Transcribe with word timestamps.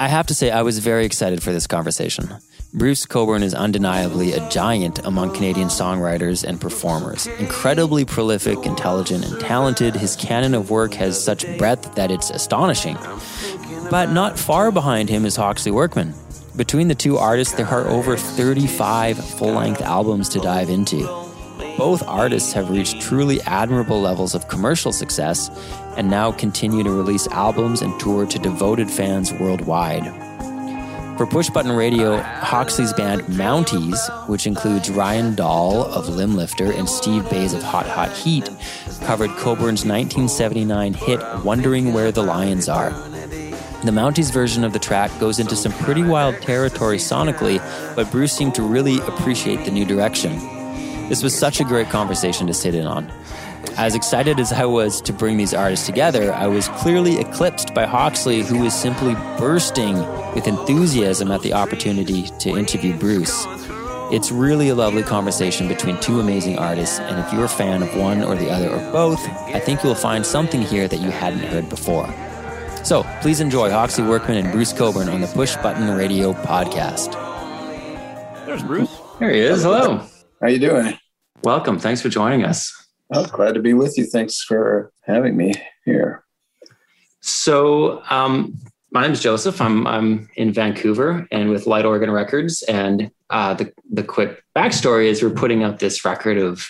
I 0.00 0.08
have 0.08 0.26
to 0.28 0.34
say, 0.34 0.50
I 0.50 0.62
was 0.62 0.78
very 0.78 1.04
excited 1.04 1.42
for 1.42 1.52
this 1.52 1.66
conversation. 1.66 2.30
Bruce 2.72 3.04
Cockburn 3.04 3.42
is 3.42 3.52
undeniably 3.52 4.32
a 4.32 4.48
giant 4.48 4.98
among 5.04 5.34
Canadian 5.34 5.68
songwriters 5.68 6.42
and 6.42 6.58
performers. 6.58 7.26
Incredibly 7.26 8.06
prolific, 8.06 8.64
intelligent, 8.64 9.26
and 9.26 9.38
talented, 9.38 9.94
his 9.94 10.16
canon 10.16 10.54
of 10.54 10.70
work 10.70 10.94
has 10.94 11.22
such 11.22 11.44
breadth 11.58 11.96
that 11.96 12.10
it's 12.10 12.30
astonishing. 12.30 12.96
But 13.90 14.10
not 14.10 14.38
far 14.38 14.72
behind 14.72 15.10
him 15.10 15.26
is 15.26 15.36
Hawksley 15.36 15.70
Workman. 15.70 16.14
Between 16.56 16.88
the 16.88 16.94
two 16.94 17.18
artists, 17.18 17.52
there 17.52 17.68
are 17.68 17.86
over 17.86 18.16
35 18.16 19.22
full 19.22 19.52
length 19.52 19.82
albums 19.82 20.30
to 20.30 20.38
dive 20.40 20.70
into. 20.70 21.00
Both 21.76 22.02
artists 22.06 22.54
have 22.54 22.70
reached 22.70 23.02
truly 23.02 23.40
admirable 23.42 24.00
levels 24.00 24.34
of 24.34 24.48
commercial 24.48 24.92
success 24.92 25.50
and 25.96 26.10
now 26.10 26.32
continue 26.32 26.82
to 26.82 26.90
release 26.90 27.26
albums 27.28 27.82
and 27.82 27.98
tour 28.00 28.26
to 28.26 28.38
devoted 28.38 28.90
fans 28.90 29.32
worldwide. 29.32 30.04
For 31.20 31.26
Push 31.26 31.50
Button 31.50 31.72
Radio, 31.72 32.16
Hawksley's 32.16 32.94
band 32.94 33.20
Mounties, 33.24 33.98
which 34.26 34.46
includes 34.46 34.88
Ryan 34.88 35.34
Dahl 35.34 35.84
of 35.84 36.06
Limblifter 36.06 36.74
and 36.74 36.88
Steve 36.88 37.28
Bays 37.28 37.52
of 37.52 37.62
Hot 37.62 37.86
Hot 37.86 38.10
Heat, 38.10 38.48
covered 39.02 39.28
Cockburn's 39.36 39.84
1979 39.84 40.94
hit 40.94 41.20
Wondering 41.44 41.92
Where 41.92 42.10
the 42.10 42.22
Lions 42.22 42.70
Are. 42.70 42.88
The 43.84 43.90
Mounties 43.90 44.32
version 44.32 44.64
of 44.64 44.72
the 44.72 44.78
track 44.78 45.10
goes 45.20 45.38
into 45.38 45.56
some 45.56 45.72
pretty 45.72 46.02
wild 46.02 46.40
territory 46.40 46.96
sonically, 46.96 47.58
but 47.94 48.10
Bruce 48.10 48.32
seemed 48.32 48.54
to 48.54 48.62
really 48.62 49.00
appreciate 49.00 49.66
the 49.66 49.70
new 49.70 49.84
direction. 49.84 50.38
This 51.10 51.22
was 51.22 51.36
such 51.36 51.60
a 51.60 51.64
great 51.64 51.90
conversation 51.90 52.46
to 52.46 52.54
sit 52.54 52.74
in 52.74 52.86
on. 52.86 53.12
As 53.76 53.94
excited 53.94 54.38
as 54.38 54.52
I 54.52 54.64
was 54.64 55.00
to 55.02 55.12
bring 55.12 55.36
these 55.36 55.54
artists 55.54 55.86
together, 55.86 56.32
I 56.32 56.46
was 56.46 56.68
clearly 56.68 57.18
eclipsed 57.18 57.74
by 57.74 57.86
Hawksley, 57.86 58.42
who 58.42 58.58
was 58.58 58.74
simply 58.74 59.14
bursting 59.38 59.96
with 60.34 60.46
enthusiasm 60.46 61.30
at 61.30 61.42
the 61.42 61.52
opportunity 61.52 62.24
to 62.40 62.50
interview 62.50 62.96
Bruce. 62.96 63.46
It's 64.12 64.32
really 64.32 64.68
a 64.68 64.74
lovely 64.74 65.02
conversation 65.02 65.68
between 65.68 65.98
two 66.00 66.20
amazing 66.20 66.58
artists, 66.58 66.98
and 66.98 67.20
if 67.20 67.32
you're 67.32 67.44
a 67.44 67.48
fan 67.48 67.82
of 67.82 67.96
one 67.96 68.22
or 68.22 68.34
the 68.34 68.50
other 68.50 68.68
or 68.68 68.92
both, 68.92 69.24
I 69.28 69.60
think 69.60 69.84
you'll 69.84 69.94
find 69.94 70.26
something 70.26 70.62
here 70.62 70.88
that 70.88 71.00
you 71.00 71.10
hadn't 71.10 71.40
heard 71.40 71.68
before. 71.68 72.12
So 72.82 73.04
please 73.20 73.40
enjoy 73.40 73.70
Hawksley 73.70 74.04
Workman 74.04 74.38
and 74.38 74.52
Bruce 74.52 74.72
Cockburn 74.72 75.08
on 75.08 75.20
the 75.20 75.26
Push 75.28 75.56
Button 75.56 75.96
Radio 75.96 76.32
podcast. 76.32 77.12
There's 78.46 78.62
Bruce. 78.62 78.94
There 79.20 79.30
he 79.30 79.40
is. 79.40 79.62
Hello. 79.62 80.04
How 80.40 80.48
you 80.48 80.58
doing? 80.58 80.98
Welcome. 81.44 81.78
Thanks 81.78 82.02
for 82.02 82.08
joining 82.08 82.44
us. 82.44 82.79
Oh, 83.12 83.26
glad 83.26 83.54
to 83.54 83.60
be 83.60 83.74
with 83.74 83.98
you. 83.98 84.04
Thanks 84.04 84.40
for 84.40 84.92
having 85.02 85.36
me 85.36 85.54
here. 85.84 86.24
So, 87.20 88.02
um, 88.08 88.56
my 88.92 89.02
name 89.02 89.12
is 89.12 89.20
Joseph. 89.20 89.60
I'm 89.60 89.86
I'm 89.86 90.28
in 90.36 90.52
Vancouver 90.52 91.26
and 91.30 91.50
with 91.50 91.66
Light 91.66 91.84
Organ 91.84 92.10
Records. 92.10 92.62
And 92.62 93.10
uh, 93.30 93.54
the 93.54 93.72
the 93.90 94.02
quick 94.02 94.42
backstory 94.56 95.06
is 95.06 95.22
we're 95.22 95.30
putting 95.30 95.62
out 95.62 95.78
this 95.78 96.04
record 96.04 96.38
of 96.38 96.68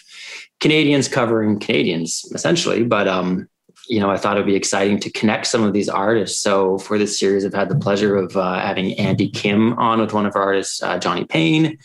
Canadians 0.60 1.08
covering 1.08 1.58
Canadians, 1.58 2.24
essentially. 2.34 2.84
But 2.84 3.08
um, 3.08 3.48
you 3.88 4.00
know, 4.00 4.10
I 4.10 4.16
thought 4.16 4.36
it'd 4.36 4.46
be 4.46 4.54
exciting 4.54 5.00
to 5.00 5.10
connect 5.10 5.46
some 5.46 5.62
of 5.62 5.72
these 5.72 5.88
artists. 5.88 6.40
So 6.40 6.78
for 6.78 6.98
this 6.98 7.18
series, 7.18 7.44
I've 7.44 7.54
had 7.54 7.68
the 7.68 7.78
pleasure 7.78 8.16
of 8.16 8.36
uh, 8.36 8.60
having 8.60 8.94
Andy 8.94 9.28
Kim 9.28 9.78
on 9.78 10.00
with 10.00 10.12
one 10.12 10.26
of 10.26 10.36
our 10.36 10.42
artists, 10.42 10.82
uh, 10.82 10.98
Johnny 10.98 11.24
Payne. 11.24 11.78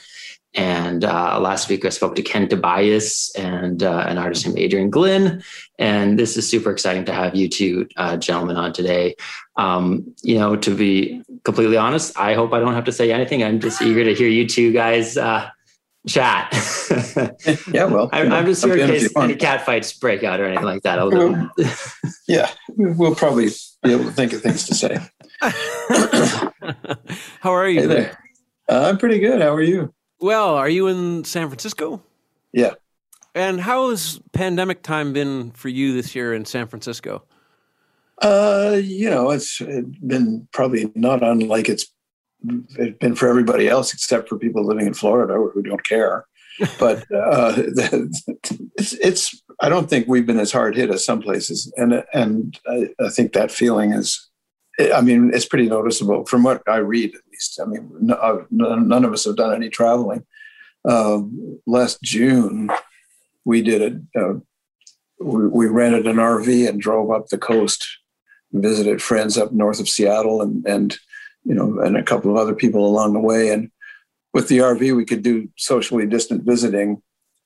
And 0.56 1.04
uh, 1.04 1.40
last 1.40 1.70
week 1.70 1.86
I 1.86 1.90
spoke 1.90 2.16
to 2.16 2.22
Ken 2.22 2.48
Tobias 2.48 3.34
and 3.36 3.84
uh, 3.84 4.06
an 4.08 4.18
artist 4.18 4.46
named 4.46 4.58
Adrian 4.58 4.90
Glynn. 4.90 5.44
And 5.78 6.18
this 6.18 6.38
is 6.38 6.50
super 6.50 6.72
exciting 6.72 7.06
to 7.06 7.14
have 7.14 7.36
you 7.36 7.50
two 7.50 7.88
uh, 7.98 8.18
gentlemen 8.18 8.56
on 8.56 8.72
today. 8.72 9.16
Um, 9.58 10.14
you 10.24 10.40
know, 10.40 10.56
to 10.56 10.76
be 10.76 11.22
completely 11.44 11.78
honest, 11.78 12.18
I 12.18 12.34
hope 12.34 12.54
I 12.54 12.60
don't 12.60 12.74
have 12.74 12.86
to 12.86 12.92
say 12.92 13.12
anything. 13.12 13.44
I'm 13.44 13.60
just 13.60 13.82
eager 13.82 14.04
to 14.04 14.14
hear 14.14 14.30
you 14.30 14.48
two 14.48 14.72
guys 14.72 15.18
uh, 15.18 15.50
chat. 16.08 16.54
yeah, 17.72 17.86
well, 17.86 18.10
I'm, 18.14 18.32
I'm 18.32 18.46
just 18.46 18.64
here 18.64 18.78
in 18.78 18.88
case 18.88 19.12
any 19.18 19.36
cat 19.36 19.66
fights 19.66 19.94
break 19.94 20.24
out 20.24 20.40
or 20.40 20.46
anything 20.46 20.66
like 20.66 20.84
that. 20.84 20.98
Well, 20.98 21.52
yeah, 22.28 22.50
we'll 22.70 23.16
probably 23.16 23.50
be 23.84 23.92
able 23.92 24.06
to 24.06 24.12
think 24.12 24.34
of 24.34 24.42
things 24.42 24.66
to 24.68 24.76
say. 24.76 24.98
How 27.42 27.54
are 27.54 27.68
you? 27.68 27.82
Hey 27.82 27.88
there. 27.88 28.20
Uh, 28.70 28.90
I'm 28.90 28.98
pretty 28.98 29.20
good. 29.20 29.42
How 29.42 29.54
are 29.54 29.62
you? 29.62 29.94
Well, 30.20 30.56
are 30.56 30.70
you 30.70 30.88
in 30.88 31.24
San 31.24 31.48
Francisco? 31.48 32.02
Yeah. 32.54 32.74
And 33.34 33.60
how 33.60 33.90
has 33.90 34.20
pandemic 34.32 34.82
time 34.82 35.12
been 35.12 35.52
for 35.52 35.70
you 35.70 35.94
this 35.94 36.16
year 36.16 36.34
in 36.34 36.46
San 36.46 36.68
Francisco? 36.68 37.24
Uh, 38.22 38.80
you 38.82 39.10
know, 39.10 39.32
it's 39.32 39.60
been 39.60 40.48
probably 40.54 40.90
not 40.96 41.22
unlike 41.22 41.68
it's 41.68 41.88
it's 42.78 42.98
been 43.00 43.16
for 43.16 43.28
everybody 43.28 43.68
else 43.68 43.94
except 43.94 44.30
for 44.30 44.38
people 44.38 44.66
living 44.66 44.88
in 44.88 44.94
Florida 44.94 45.34
who 45.34 45.62
don't 45.62 45.84
care. 45.84 46.26
But 46.80 47.00
uh, 47.12 47.54
it's, 47.58 48.94
it's 48.94 49.44
I 49.60 49.68
don't 49.68 49.90
think 49.90 50.08
we've 50.08 50.26
been 50.26 50.40
as 50.40 50.54
hard 50.54 50.78
hit 50.78 50.90
as 50.90 51.04
some 51.04 51.22
places, 51.22 51.70
and 51.76 52.02
and 52.14 52.58
I, 52.66 52.88
I 52.98 53.10
think 53.10 53.34
that 53.34 53.52
feeling 53.52 53.92
is. 53.92 54.30
I 54.94 55.02
mean, 55.02 55.32
it's 55.34 55.46
pretty 55.46 55.68
noticeable 55.68 56.26
from 56.26 56.44
what 56.44 56.62
I 56.66 56.78
read, 56.78 57.14
least. 57.36 57.60
I 57.62 57.66
mean, 57.66 57.90
no, 58.00 58.46
none 58.52 59.06
of 59.06 59.14
us 59.14 59.26
have 59.26 59.36
done 59.36 59.54
any 59.54 59.70
traveling. 59.70 60.26
Uh, 60.88 61.22
last 61.66 62.02
June, 62.02 62.70
we 63.44 63.62
did 63.62 64.02
a, 64.16 64.42
we, 65.20 65.48
we 65.48 65.68
rented 65.68 66.08
an 66.08 66.18
RV 66.18 66.68
and 66.68 66.82
drove 66.82 67.12
up 67.12 67.28
the 67.28 67.38
coast, 67.38 67.86
visited 68.52 69.02
friends 69.02 69.38
up 69.38 69.52
north 69.52 69.80
of 69.80 69.90
Seattle, 69.90 70.42
and 70.42 70.66
and 70.66 70.98
you 71.44 71.54
know, 71.54 71.80
and 71.80 71.98
a 71.98 72.04
couple 72.04 72.32
of 72.32 72.38
other 72.38 72.56
people 72.56 72.86
along 72.86 73.14
the 73.14 73.20
way. 73.20 73.50
And 73.50 73.72
with 74.34 74.48
the 74.48 74.60
RV, 74.60 74.96
we 74.96 75.06
could 75.06 75.24
do 75.24 75.50
socially 75.58 76.06
distant 76.06 76.44
visiting 76.44 77.02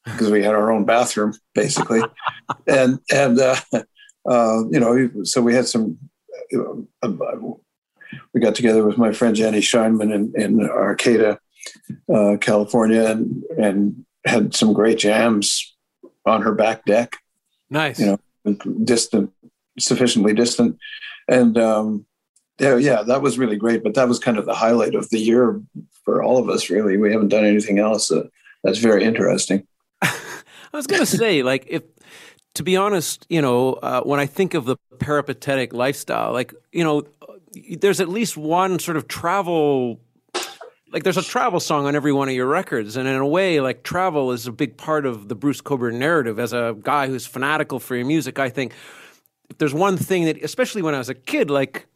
because 0.06 0.32
we 0.32 0.44
had 0.44 0.56
our 0.56 0.72
own 0.72 0.86
bathroom 0.86 1.34
basically, 1.54 2.02
and 2.68 3.00
and 3.12 3.40
uh, 3.40 3.56
uh, 4.30 4.64
you 4.70 4.80
know, 4.80 5.24
so 5.24 5.42
we 5.42 5.54
had 5.54 5.68
some. 5.68 5.98
Uh, 8.20 8.24
we 8.34 8.42
got 8.42 8.56
together 8.56 8.86
with 8.86 8.98
my 8.98 9.12
friend 9.12 9.36
Jenny 9.36 9.60
Scheinman 9.60 10.14
in, 10.14 10.34
in 10.36 10.70
Arcata, 10.70 11.40
uh, 12.14 12.38
California, 12.40 13.06
and 13.06 13.44
and 13.58 14.06
had 14.26 14.56
some 14.56 14.74
great 14.74 14.98
jams 14.98 15.76
on 16.26 16.42
her 16.42 16.54
back 16.54 16.86
deck. 16.86 17.18
Nice, 17.70 18.00
you 18.00 18.18
know, 18.46 18.56
distant, 18.84 19.32
sufficiently 19.78 20.34
distant, 20.34 20.78
and 21.28 21.58
um, 21.58 22.06
yeah, 22.60 22.76
yeah, 22.76 23.04
that 23.04 23.22
was 23.22 23.38
really 23.38 23.58
great. 23.58 23.84
But 23.84 23.94
that 23.96 24.08
was 24.08 24.20
kind 24.20 24.38
of 24.38 24.46
the 24.46 24.56
highlight 24.56 24.96
of 24.96 25.10
the 25.10 25.20
year 25.20 25.62
for 26.04 26.24
all 26.24 26.38
of 26.38 26.50
us. 26.50 26.70
Really, 26.70 26.98
we 26.98 27.12
haven't 27.12 27.30
done 27.30 27.46
anything 27.46 27.80
else 27.80 28.10
that, 28.10 28.30
that's 28.64 28.80
very 28.80 29.04
interesting. 29.04 29.66
I 30.02 30.12
was 30.74 30.88
going 30.88 31.02
to 31.02 31.06
say, 31.06 31.42
like, 31.42 31.66
if 31.68 31.84
to 32.56 32.64
be 32.64 32.76
honest, 32.76 33.26
you 33.30 33.42
know, 33.42 33.74
uh, 33.74 34.02
when 34.02 34.20
I 34.20 34.26
think 34.26 34.54
of 34.54 34.66
the 34.66 34.76
peripatetic 35.00 35.74
lifestyle, 35.74 36.34
like, 36.34 36.54
you 36.72 36.84
know, 36.84 37.04
there's 37.80 38.00
at 38.00 38.10
least 38.10 38.38
one 38.38 38.80
sort 38.80 38.98
of 38.98 39.08
travel 39.08 40.00
like 40.92 41.04
there's 41.04 41.18
a 41.18 41.24
travel 41.24 41.60
song 41.60 41.86
on 41.86 41.96
every 41.96 42.12
one 42.12 42.30
of 42.30 42.36
your 42.36 42.48
records 42.48 42.98
and 42.98 43.08
in 43.08 43.16
a 43.16 43.28
way 43.28 43.60
like 43.62 43.84
travel 43.84 44.32
is 44.32 44.48
a 44.48 44.52
big 44.52 44.78
part 44.78 45.06
of 45.06 45.28
the 45.28 45.36
bruce 45.36 45.62
cockburn 45.62 46.00
narrative 46.00 46.40
as 46.40 46.54
a 46.54 46.76
guy 46.82 47.08
who's 47.08 47.26
fanatical 47.26 47.80
for 47.80 47.96
your 47.96 48.06
music 48.06 48.40
i 48.40 48.50
think 48.50 48.74
there's 49.58 49.74
one 49.74 49.98
thing 49.98 50.26
that 50.26 50.42
especially 50.44 50.82
when 50.82 50.96
i 50.96 50.98
was 50.98 51.10
a 51.10 51.16
kid 51.16 51.50
like 51.50 51.88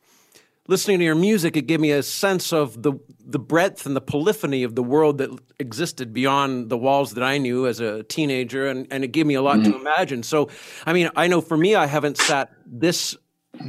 listening 0.67 0.99
to 0.99 1.05
your 1.05 1.15
music 1.15 1.57
it 1.57 1.67
gave 1.67 1.79
me 1.79 1.91
a 1.91 2.03
sense 2.03 2.53
of 2.53 2.81
the 2.81 2.93
the 3.25 3.39
breadth 3.39 3.85
and 3.85 3.95
the 3.95 4.01
polyphony 4.01 4.63
of 4.63 4.75
the 4.75 4.83
world 4.83 5.17
that 5.17 5.29
existed 5.59 6.13
beyond 6.13 6.69
the 6.69 6.77
walls 6.77 7.13
that 7.13 7.23
i 7.23 7.37
knew 7.37 7.67
as 7.67 7.79
a 7.79 8.03
teenager 8.03 8.67
and, 8.67 8.87
and 8.91 9.03
it 9.03 9.09
gave 9.11 9.25
me 9.25 9.33
a 9.33 9.41
lot 9.41 9.57
mm-hmm. 9.57 9.71
to 9.71 9.77
imagine 9.77 10.23
so 10.23 10.49
i 10.85 10.93
mean 10.93 11.09
i 11.15 11.27
know 11.27 11.41
for 11.41 11.57
me 11.57 11.75
i 11.75 11.85
haven't 11.85 12.17
sat 12.17 12.51
this 12.65 13.15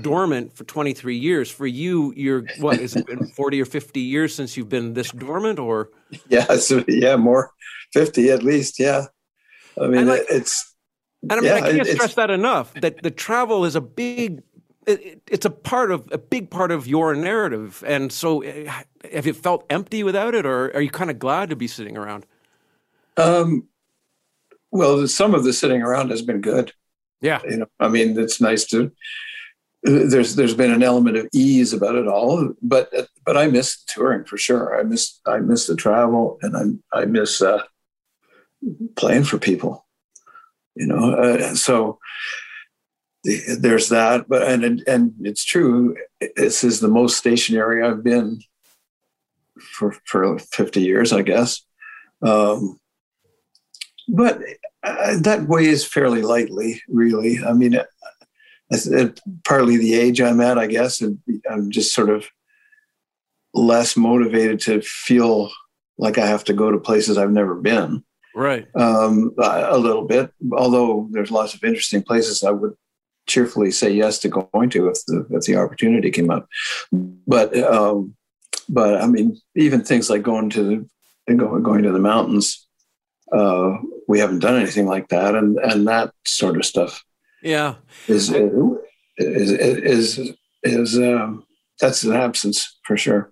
dormant 0.00 0.56
for 0.56 0.64
23 0.64 1.16
years. 1.16 1.50
For 1.50 1.66
you, 1.66 2.12
you're 2.16 2.44
what 2.58 2.80
is 2.80 2.96
it 2.96 3.06
been 3.06 3.26
40 3.26 3.60
or 3.60 3.64
50 3.64 4.00
years 4.00 4.34
since 4.34 4.56
you've 4.56 4.68
been 4.68 4.94
this 4.94 5.10
dormant, 5.12 5.58
or 5.58 5.90
yeah, 6.28 6.56
so, 6.56 6.84
yeah, 6.88 7.16
more 7.16 7.52
50 7.92 8.30
at 8.30 8.42
least. 8.42 8.78
Yeah, 8.78 9.06
I 9.80 9.86
mean 9.86 10.06
like, 10.06 10.24
it's. 10.28 10.74
And 11.22 11.32
I 11.32 11.36
mean, 11.36 11.44
yeah, 11.44 11.54
I 11.54 11.72
can't 11.72 11.88
stress 11.88 12.14
that 12.14 12.30
enough. 12.30 12.74
That 12.74 13.02
the 13.02 13.10
travel 13.10 13.64
is 13.64 13.76
a 13.76 13.80
big. 13.80 14.42
It, 14.86 15.22
it's 15.30 15.46
a 15.46 15.50
part 15.50 15.90
of 15.90 16.06
a 16.12 16.18
big 16.18 16.50
part 16.50 16.70
of 16.70 16.86
your 16.86 17.14
narrative, 17.14 17.82
and 17.86 18.12
so 18.12 18.42
eh, 18.42 18.70
have 19.12 19.26
you 19.26 19.32
felt 19.32 19.64
empty 19.70 20.02
without 20.02 20.34
it, 20.34 20.44
or 20.44 20.74
are 20.74 20.82
you 20.82 20.90
kind 20.90 21.10
of 21.10 21.18
glad 21.18 21.48
to 21.48 21.56
be 21.56 21.66
sitting 21.66 21.96
around? 21.96 22.26
Um, 23.16 23.68
well, 24.70 25.06
some 25.08 25.34
of 25.34 25.44
the 25.44 25.54
sitting 25.54 25.80
around 25.80 26.10
has 26.10 26.20
been 26.20 26.42
good. 26.42 26.72
Yeah, 27.22 27.40
you 27.48 27.56
know, 27.56 27.66
I 27.80 27.88
mean, 27.88 28.18
it's 28.18 28.42
nice 28.42 28.66
to 28.66 28.92
there's 29.84 30.34
there's 30.34 30.54
been 30.54 30.72
an 30.72 30.82
element 30.82 31.16
of 31.18 31.28
ease 31.32 31.74
about 31.74 31.94
it 31.94 32.08
all, 32.08 32.54
but 32.62 32.90
but 33.24 33.36
I 33.36 33.46
miss 33.46 33.82
touring 33.84 34.24
for 34.24 34.38
sure. 34.38 34.78
I 34.78 34.82
miss 34.82 35.20
I 35.26 35.38
miss 35.38 35.66
the 35.66 35.76
travel, 35.76 36.38
and 36.40 36.82
I 36.92 37.00
I 37.00 37.04
miss 37.04 37.42
uh, 37.42 37.62
playing 38.96 39.24
for 39.24 39.38
people. 39.38 39.86
You 40.74 40.86
know, 40.86 41.12
uh, 41.14 41.54
so 41.54 41.98
there's 43.24 43.90
that. 43.90 44.26
But 44.26 44.48
and 44.48 44.82
and 44.86 45.12
it's 45.20 45.44
true. 45.44 45.96
This 46.34 46.64
is 46.64 46.80
the 46.80 46.88
most 46.88 47.18
stationary 47.18 47.82
I've 47.82 48.02
been 48.02 48.40
for 49.58 49.94
for 50.06 50.38
50 50.38 50.80
years, 50.80 51.12
I 51.12 51.20
guess. 51.20 51.60
Um, 52.22 52.80
but 54.08 54.40
uh, 54.82 55.18
that 55.20 55.46
weighs 55.46 55.84
fairly 55.84 56.22
lightly, 56.22 56.82
really. 56.88 57.38
I 57.44 57.52
mean, 57.52 57.78
partly 59.44 59.76
the 59.76 59.94
age 59.94 60.20
I'm 60.20 60.40
at, 60.40 60.58
I 60.58 60.66
guess, 60.66 61.00
and 61.00 61.18
I'm 61.50 61.70
just 61.70 61.94
sort 61.94 62.10
of 62.10 62.26
less 63.52 63.96
motivated 63.96 64.60
to 64.60 64.80
feel 64.82 65.50
like 65.98 66.18
I 66.18 66.26
have 66.26 66.44
to 66.44 66.52
go 66.52 66.70
to 66.70 66.78
places 66.78 67.16
I've 67.16 67.30
never 67.30 67.54
been. 67.54 68.04
Right. 68.34 68.66
Um, 68.74 69.32
a 69.38 69.78
little 69.78 70.06
bit, 70.06 70.32
although 70.52 71.08
there's 71.12 71.30
lots 71.30 71.54
of 71.54 71.62
interesting 71.62 72.02
places 72.02 72.42
I 72.42 72.50
would 72.50 72.74
cheerfully 73.26 73.70
say 73.70 73.90
yes 73.90 74.18
to 74.18 74.28
going 74.28 74.70
to 74.70 74.88
if 74.88 75.04
the 75.06 75.26
if 75.30 75.44
the 75.44 75.56
opportunity 75.56 76.10
came 76.10 76.30
up. 76.30 76.48
But 76.92 77.56
um, 77.56 78.16
but 78.68 79.00
I 79.00 79.06
mean, 79.06 79.36
even 79.54 79.84
things 79.84 80.10
like 80.10 80.22
going 80.22 80.50
to 80.50 80.62
the 81.26 81.34
going 81.34 81.62
going 81.62 81.84
to 81.84 81.92
the 81.92 82.00
mountains, 82.00 82.66
uh, 83.32 83.76
we 84.08 84.18
haven't 84.18 84.40
done 84.40 84.60
anything 84.60 84.86
like 84.86 85.08
that, 85.08 85.36
and 85.36 85.56
and 85.58 85.86
that 85.86 86.12
sort 86.26 86.56
of 86.56 86.64
stuff 86.64 87.04
yeah, 87.44 87.74
is 88.08 88.30
is 89.18 89.50
is 89.52 90.30
is, 90.62 90.98
um, 90.98 91.44
that's 91.80 92.02
an 92.04 92.14
absence 92.14 92.78
for 92.84 92.96
sure. 92.96 93.30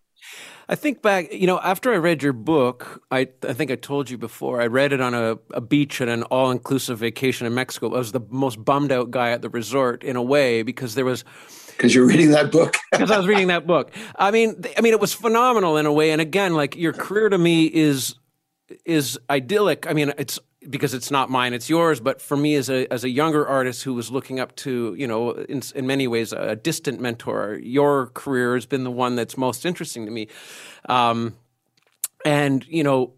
I 0.69 0.75
think 0.75 1.03
back, 1.03 1.33
you 1.33 1.47
know, 1.47 1.59
after 1.59 1.93
I 1.93 1.97
read 1.97 2.23
your 2.23 2.33
book, 2.33 3.03
I, 3.11 3.29
I 3.47 3.53
think 3.53 3.71
I 3.71 3.75
told 3.75 4.09
you 4.09 4.17
before, 4.17 4.63
I 4.63 4.69
read 4.69 4.93
it 4.93 5.01
on 5.01 5.13
a, 5.13 5.39
a 5.53 5.61
beach 5.61 6.01
at 6.01 6.09
an 6.09 6.23
all 6.25 6.51
inclusive 6.51 6.99
vacation 6.99 7.47
in 7.47 7.55
Mexico. 7.55 7.95
I 7.95 7.99
was 7.99 8.13
the 8.13 8.21
most 8.31 8.65
bummed 8.65 8.93
out 8.93 9.11
guy 9.11 9.33
at 9.33 9.43
the 9.43 9.51
resort 9.51 10.05
in 10.05 10.17
a 10.17 10.23
way 10.23 10.63
because 10.63 10.95
there 10.95 11.05
was. 11.05 11.25
Because 11.67 11.95
you're 11.95 12.07
reading 12.07 12.31
that 12.31 12.53
book. 12.53 12.77
Because 12.93 13.11
I 13.11 13.19
was 13.19 13.27
reading 13.27 13.49
that 13.49 13.67
book. 13.67 13.91
I 14.17 14.31
mean, 14.31 14.63
I 14.77 14.81
mean, 14.83 14.93
it 14.93 15.01
was 15.01 15.13
phenomenal 15.13 15.77
in 15.77 15.87
a 15.87 15.93
way. 15.93 16.11
And 16.11 16.21
again, 16.21 16.55
like 16.55 16.77
your 16.77 16.93
career 16.93 17.29
to 17.29 17.39
me 17.39 17.67
is 17.67 18.15
is 18.85 19.19
idyllic. 19.29 19.87
I 19.87 19.93
mean, 19.93 20.13
it's 20.19 20.39
because 20.69 20.95
it's 20.95 21.11
not 21.11 21.31
mine, 21.31 21.55
it's 21.55 21.69
yours. 21.69 22.01
But 22.01 22.21
for 22.21 22.37
me, 22.37 22.55
as 22.57 22.71
a 22.71 22.91
as 22.93 23.05
a 23.05 23.09
younger 23.09 23.47
artist 23.47 23.83
who 23.83 23.95
was 23.95 24.11
looking 24.11 24.41
up 24.41 24.55
to, 24.57 24.95
you 24.99 25.07
know, 25.07 25.33
in, 25.33 25.63
in 25.75 25.87
many 25.87 26.09
ways 26.09 26.33
a 26.33 26.57
distant 26.57 27.01
mentor, 27.01 27.59
your 27.63 28.09
career 28.09 28.55
has 28.55 28.67
been 28.67 28.85
the 28.85 28.91
one 28.91 29.17
that's 29.17 29.37
most 29.37 29.65
interesting 29.65 30.05
to 30.07 30.13
me. 30.13 30.29
Um, 30.89 31.37
and 32.25 32.67
you 32.67 32.85
know, 32.85 33.15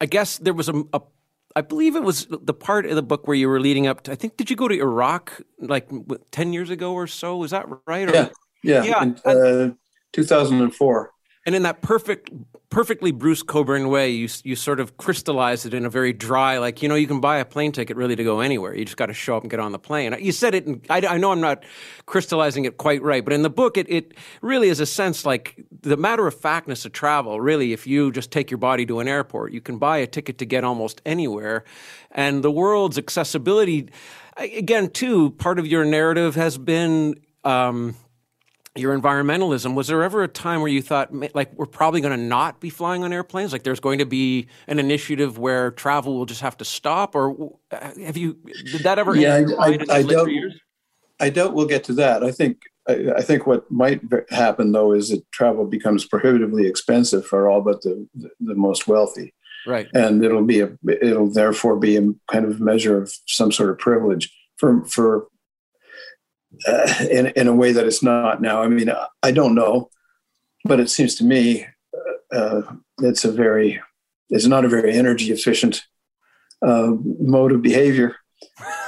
I 0.00 0.06
guess 0.06 0.38
there 0.38 0.54
was 0.54 0.68
a, 0.68 0.82
a 0.92 1.00
I 1.56 1.60
believe 1.60 1.96
it 1.96 2.02
was 2.02 2.26
the 2.30 2.54
part 2.54 2.86
of 2.86 2.94
the 2.94 3.02
book 3.02 3.26
where 3.26 3.36
you 3.36 3.48
were 3.48 3.60
leading 3.60 3.86
up 3.86 4.02
to. 4.04 4.12
I 4.12 4.14
think 4.14 4.36
did 4.36 4.50
you 4.50 4.56
go 4.56 4.68
to 4.68 4.78
Iraq 4.78 5.40
like 5.58 5.88
ten 6.30 6.52
years 6.52 6.70
ago 6.70 6.92
or 6.92 7.06
so? 7.06 7.42
Is 7.42 7.50
that 7.50 7.66
right? 7.86 8.08
Or, 8.08 8.14
yeah, 8.14 8.28
yeah, 8.62 8.84
yeah. 8.84 9.02
In, 9.02 9.16
uh, 9.24 9.74
2004. 10.12 11.00
And 11.00 11.12
in 11.54 11.62
that 11.62 11.82
perfect 11.82 12.30
perfectly 12.70 13.10
Bruce 13.12 13.42
Cockburn 13.42 13.88
way, 13.88 14.10
you 14.10 14.28
you 14.44 14.54
sort 14.54 14.80
of 14.80 14.96
crystallize 14.96 15.64
it 15.64 15.74
in 15.74 15.84
a 15.86 15.90
very 15.90 16.12
dry, 16.12 16.58
like 16.58 16.82
you 16.82 16.88
know, 16.88 16.94
you 16.94 17.06
can 17.06 17.20
buy 17.20 17.38
a 17.38 17.44
plane 17.44 17.72
ticket 17.72 17.96
really 17.96 18.16
to 18.16 18.24
go 18.24 18.40
anywhere. 18.40 18.74
You 18.74 18.84
just 18.84 18.96
got 18.96 19.06
to 19.06 19.14
show 19.14 19.36
up 19.36 19.42
and 19.42 19.50
get 19.50 19.60
on 19.60 19.72
the 19.72 19.78
plane. 19.78 20.14
You 20.20 20.32
said 20.32 20.54
it, 20.54 20.66
and 20.66 20.84
I, 20.90 20.98
I, 21.06 21.18
know 21.18 21.32
I'm 21.32 21.40
not 21.40 21.64
crystallizing 22.06 22.64
it 22.64 22.76
quite 22.76 23.02
right, 23.02 23.24
but 23.24 23.32
in 23.32 23.42
the 23.42 23.50
book, 23.50 23.76
it 23.76 23.88
it 23.88 24.14
really 24.42 24.68
is 24.68 24.80
a 24.80 24.86
sense 24.86 25.24
like 25.24 25.64
the 25.82 25.96
matter 25.96 26.26
of 26.26 26.34
factness 26.34 26.84
of 26.84 26.92
travel. 26.92 27.40
Really, 27.40 27.72
if 27.72 27.86
you 27.86 28.12
just 28.12 28.30
take 28.30 28.50
your 28.50 28.58
body 28.58 28.84
to 28.86 29.00
an 29.00 29.08
airport, 29.08 29.52
you 29.52 29.60
can 29.60 29.78
buy 29.78 29.98
a 29.98 30.06
ticket 30.06 30.38
to 30.38 30.44
get 30.44 30.64
almost 30.64 31.00
anywhere, 31.06 31.64
and 32.10 32.42
the 32.42 32.50
world's 32.50 32.98
accessibility. 32.98 33.88
Again, 34.36 34.90
too, 34.90 35.30
part 35.30 35.58
of 35.58 35.66
your 35.66 35.84
narrative 35.84 36.34
has 36.34 36.58
been. 36.58 37.20
Um, 37.44 37.96
your 38.78 38.98
environmentalism 38.98 39.74
was 39.74 39.88
there 39.88 40.02
ever 40.02 40.22
a 40.22 40.28
time 40.28 40.60
where 40.60 40.70
you 40.70 40.82
thought 40.82 41.12
like 41.34 41.52
we're 41.54 41.66
probably 41.66 42.00
going 42.00 42.16
to 42.16 42.22
not 42.22 42.60
be 42.60 42.70
flying 42.70 43.04
on 43.04 43.12
airplanes? 43.12 43.52
Like 43.52 43.62
there's 43.62 43.80
going 43.80 43.98
to 43.98 44.06
be 44.06 44.46
an 44.66 44.78
initiative 44.78 45.38
where 45.38 45.70
travel 45.70 46.16
will 46.16 46.26
just 46.26 46.40
have 46.40 46.56
to 46.58 46.64
stop? 46.64 47.14
Or 47.14 47.54
uh, 47.70 47.90
have 48.04 48.16
you 48.16 48.38
did 48.72 48.82
that 48.82 48.98
ever 48.98 49.14
yeah 49.16 49.42
I, 49.58 49.64
I, 49.64 49.78
I 49.90 50.02
don't 50.02 50.52
i 51.20 51.30
don't 51.30 51.54
we'll 51.54 51.66
get 51.66 51.84
to 51.84 51.92
that. 51.94 52.22
I 52.22 52.30
think 52.30 52.62
I, 52.88 53.12
I, 53.16 53.22
think 53.22 53.46
what 53.46 53.70
might 53.70 54.00
happen 54.30 54.72
though 54.72 54.92
is 54.92 55.10
that 55.10 55.30
travel 55.32 55.66
becomes 55.66 56.06
prohibitively 56.06 56.66
expensive 56.66 57.26
for 57.26 57.48
all 57.48 57.60
but 57.60 57.82
the 57.82 58.06
the, 58.14 58.30
the 58.40 58.54
most 58.54 58.86
wealthy. 58.86 59.34
Right. 59.66 59.88
And 59.92 60.24
it'll 60.24 60.44
be 60.44 60.60
a 60.60 60.70
it'll 61.02 61.30
therefore 61.30 61.76
be 61.76 61.96
a 61.96 62.08
kind 62.30 62.44
of 62.44 62.60
measure 62.60 63.00
of 63.02 63.12
some 63.26 63.52
sort 63.52 63.70
of 63.70 63.78
privilege. 63.78 64.34
For 64.56 64.84
for 64.86 65.28
uh, 66.66 66.94
in, 67.10 67.26
in 67.28 67.48
a 67.48 67.54
way 67.54 67.72
that 67.72 67.86
it's 67.86 68.02
not 68.02 68.40
now. 68.40 68.62
I 68.62 68.68
mean, 68.68 68.90
I 69.22 69.30
don't 69.30 69.54
know, 69.54 69.90
but 70.64 70.80
it 70.80 70.90
seems 70.90 71.14
to 71.16 71.24
me 71.24 71.66
uh, 72.32 72.62
it's 73.00 73.24
a 73.24 73.32
very, 73.32 73.80
it's 74.30 74.46
not 74.46 74.64
a 74.64 74.68
very 74.68 74.92
energy 74.92 75.30
efficient 75.32 75.82
uh, 76.66 76.92
mode 77.20 77.52
of 77.52 77.62
behavior, 77.62 78.16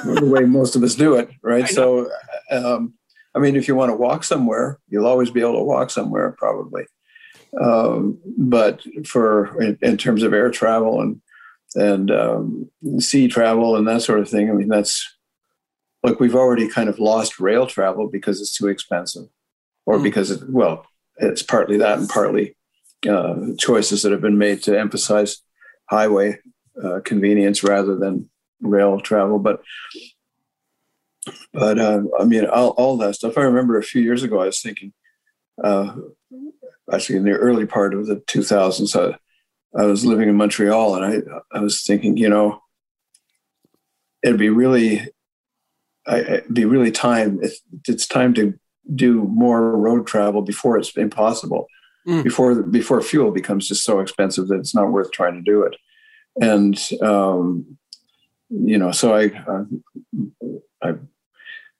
the 0.04 0.26
way 0.26 0.44
most 0.44 0.76
of 0.76 0.82
us 0.82 0.94
do 0.94 1.14
it, 1.14 1.30
right? 1.42 1.68
So, 1.68 2.10
um, 2.50 2.94
I 3.34 3.38
mean, 3.38 3.56
if 3.56 3.68
you 3.68 3.74
want 3.74 3.90
to 3.90 3.96
walk 3.96 4.24
somewhere, 4.24 4.78
you'll 4.88 5.06
always 5.06 5.30
be 5.30 5.40
able 5.40 5.58
to 5.58 5.64
walk 5.64 5.90
somewhere, 5.90 6.32
probably. 6.32 6.84
Um, 7.60 8.18
but 8.38 8.82
for 9.06 9.60
in, 9.60 9.78
in, 9.82 9.96
terms 9.96 10.22
of 10.22 10.32
air 10.32 10.50
travel 10.50 11.00
and 11.00 11.20
and 11.74 12.10
um, 12.10 12.70
sea 12.98 13.26
travel 13.26 13.74
and 13.74 13.86
that 13.88 14.02
sort 14.02 14.20
of 14.20 14.28
thing, 14.28 14.50
I 14.50 14.52
mean, 14.52 14.68
that's 14.68 15.16
like 16.02 16.20
we've 16.20 16.34
already 16.34 16.68
kind 16.68 16.88
of 16.88 16.98
lost 16.98 17.40
rail 17.40 17.66
travel 17.66 18.08
because 18.08 18.40
it's 18.40 18.56
too 18.56 18.68
expensive, 18.68 19.26
or 19.86 19.98
mm. 19.98 20.02
because 20.02 20.30
it 20.30 20.48
well, 20.48 20.86
it's 21.16 21.42
partly 21.42 21.76
that 21.78 21.98
and 21.98 22.08
partly 22.08 22.56
uh, 23.08 23.34
choices 23.58 24.02
that 24.02 24.12
have 24.12 24.20
been 24.20 24.38
made 24.38 24.62
to 24.62 24.78
emphasize 24.78 25.42
highway 25.88 26.38
uh, 26.82 27.00
convenience 27.04 27.62
rather 27.62 27.96
than 27.96 28.30
rail 28.60 29.00
travel. 29.00 29.38
But 29.38 29.62
but 31.52 31.78
uh, 31.78 32.02
I 32.18 32.24
mean, 32.24 32.46
all, 32.46 32.70
all, 32.70 32.96
that 32.98 33.14
stuff. 33.14 33.36
I 33.36 33.42
remember 33.42 33.78
a 33.78 33.82
few 33.82 34.02
years 34.02 34.22
ago, 34.22 34.40
I 34.40 34.46
was 34.46 34.60
thinking, 34.60 34.92
uh, 35.62 35.94
actually 36.92 37.16
in 37.16 37.24
the 37.24 37.32
early 37.32 37.66
part 37.66 37.94
of 37.94 38.06
the 38.06 38.16
2000s, 38.16 38.96
I, 38.98 39.18
I 39.78 39.84
was 39.84 40.04
living 40.04 40.28
in 40.28 40.36
Montreal, 40.36 40.96
and 40.96 41.04
I 41.04 41.58
I 41.58 41.60
was 41.60 41.82
thinking, 41.82 42.16
you 42.16 42.28
know, 42.28 42.62
it'd 44.22 44.38
be 44.38 44.48
really, 44.48 45.08
I, 46.06 46.42
be 46.52 46.64
really 46.64 46.90
time. 46.90 47.40
it's 47.86 48.06
time 48.06 48.34
to 48.34 48.58
do 48.94 49.24
more 49.24 49.76
road 49.76 50.06
travel 50.06 50.42
before 50.42 50.78
it's 50.78 50.96
impossible, 50.96 51.66
mm. 52.06 52.24
before 52.24 52.62
before 52.62 53.00
fuel 53.02 53.30
becomes 53.30 53.68
just 53.68 53.84
so 53.84 54.00
expensive 54.00 54.48
that 54.48 54.58
it's 54.58 54.74
not 54.74 54.90
worth 54.90 55.12
trying 55.12 55.34
to 55.34 55.42
do 55.42 55.62
it. 55.62 55.76
And 56.40 56.78
um, 57.02 57.78
you 58.50 58.78
know, 58.78 58.92
so 58.92 59.14
I, 59.14 59.30
I, 60.82 60.88
I 60.90 60.94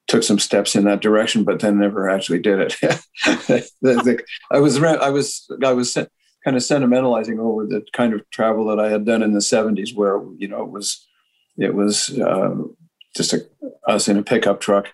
took 0.07 0.23
some 0.23 0.39
steps 0.39 0.75
in 0.75 0.85
that 0.85 1.01
direction, 1.01 1.43
but 1.43 1.59
then 1.59 1.79
never 1.79 2.09
actually 2.09 2.39
did 2.39 2.59
it. 2.59 2.75
the, 3.21 3.67
the, 3.81 4.23
I 4.51 4.59
was 4.59 4.81
I 4.81 5.09
was 5.09 5.49
I 5.63 5.73
was 5.73 5.93
kind 5.93 6.57
of 6.57 6.63
sentimentalizing 6.63 7.39
over 7.39 7.65
the 7.65 7.85
kind 7.93 8.13
of 8.13 8.27
travel 8.29 8.65
that 8.67 8.79
I 8.79 8.89
had 8.89 9.05
done 9.05 9.21
in 9.21 9.33
the 9.33 9.39
'70s, 9.39 9.95
where 9.95 10.21
you 10.37 10.47
know 10.47 10.63
it 10.63 10.71
was 10.71 11.07
it 11.57 11.73
was 11.73 12.17
uh, 12.19 12.55
just 13.15 13.33
a, 13.33 13.45
us 13.87 14.07
in 14.07 14.17
a 14.17 14.23
pickup 14.23 14.61
truck 14.61 14.89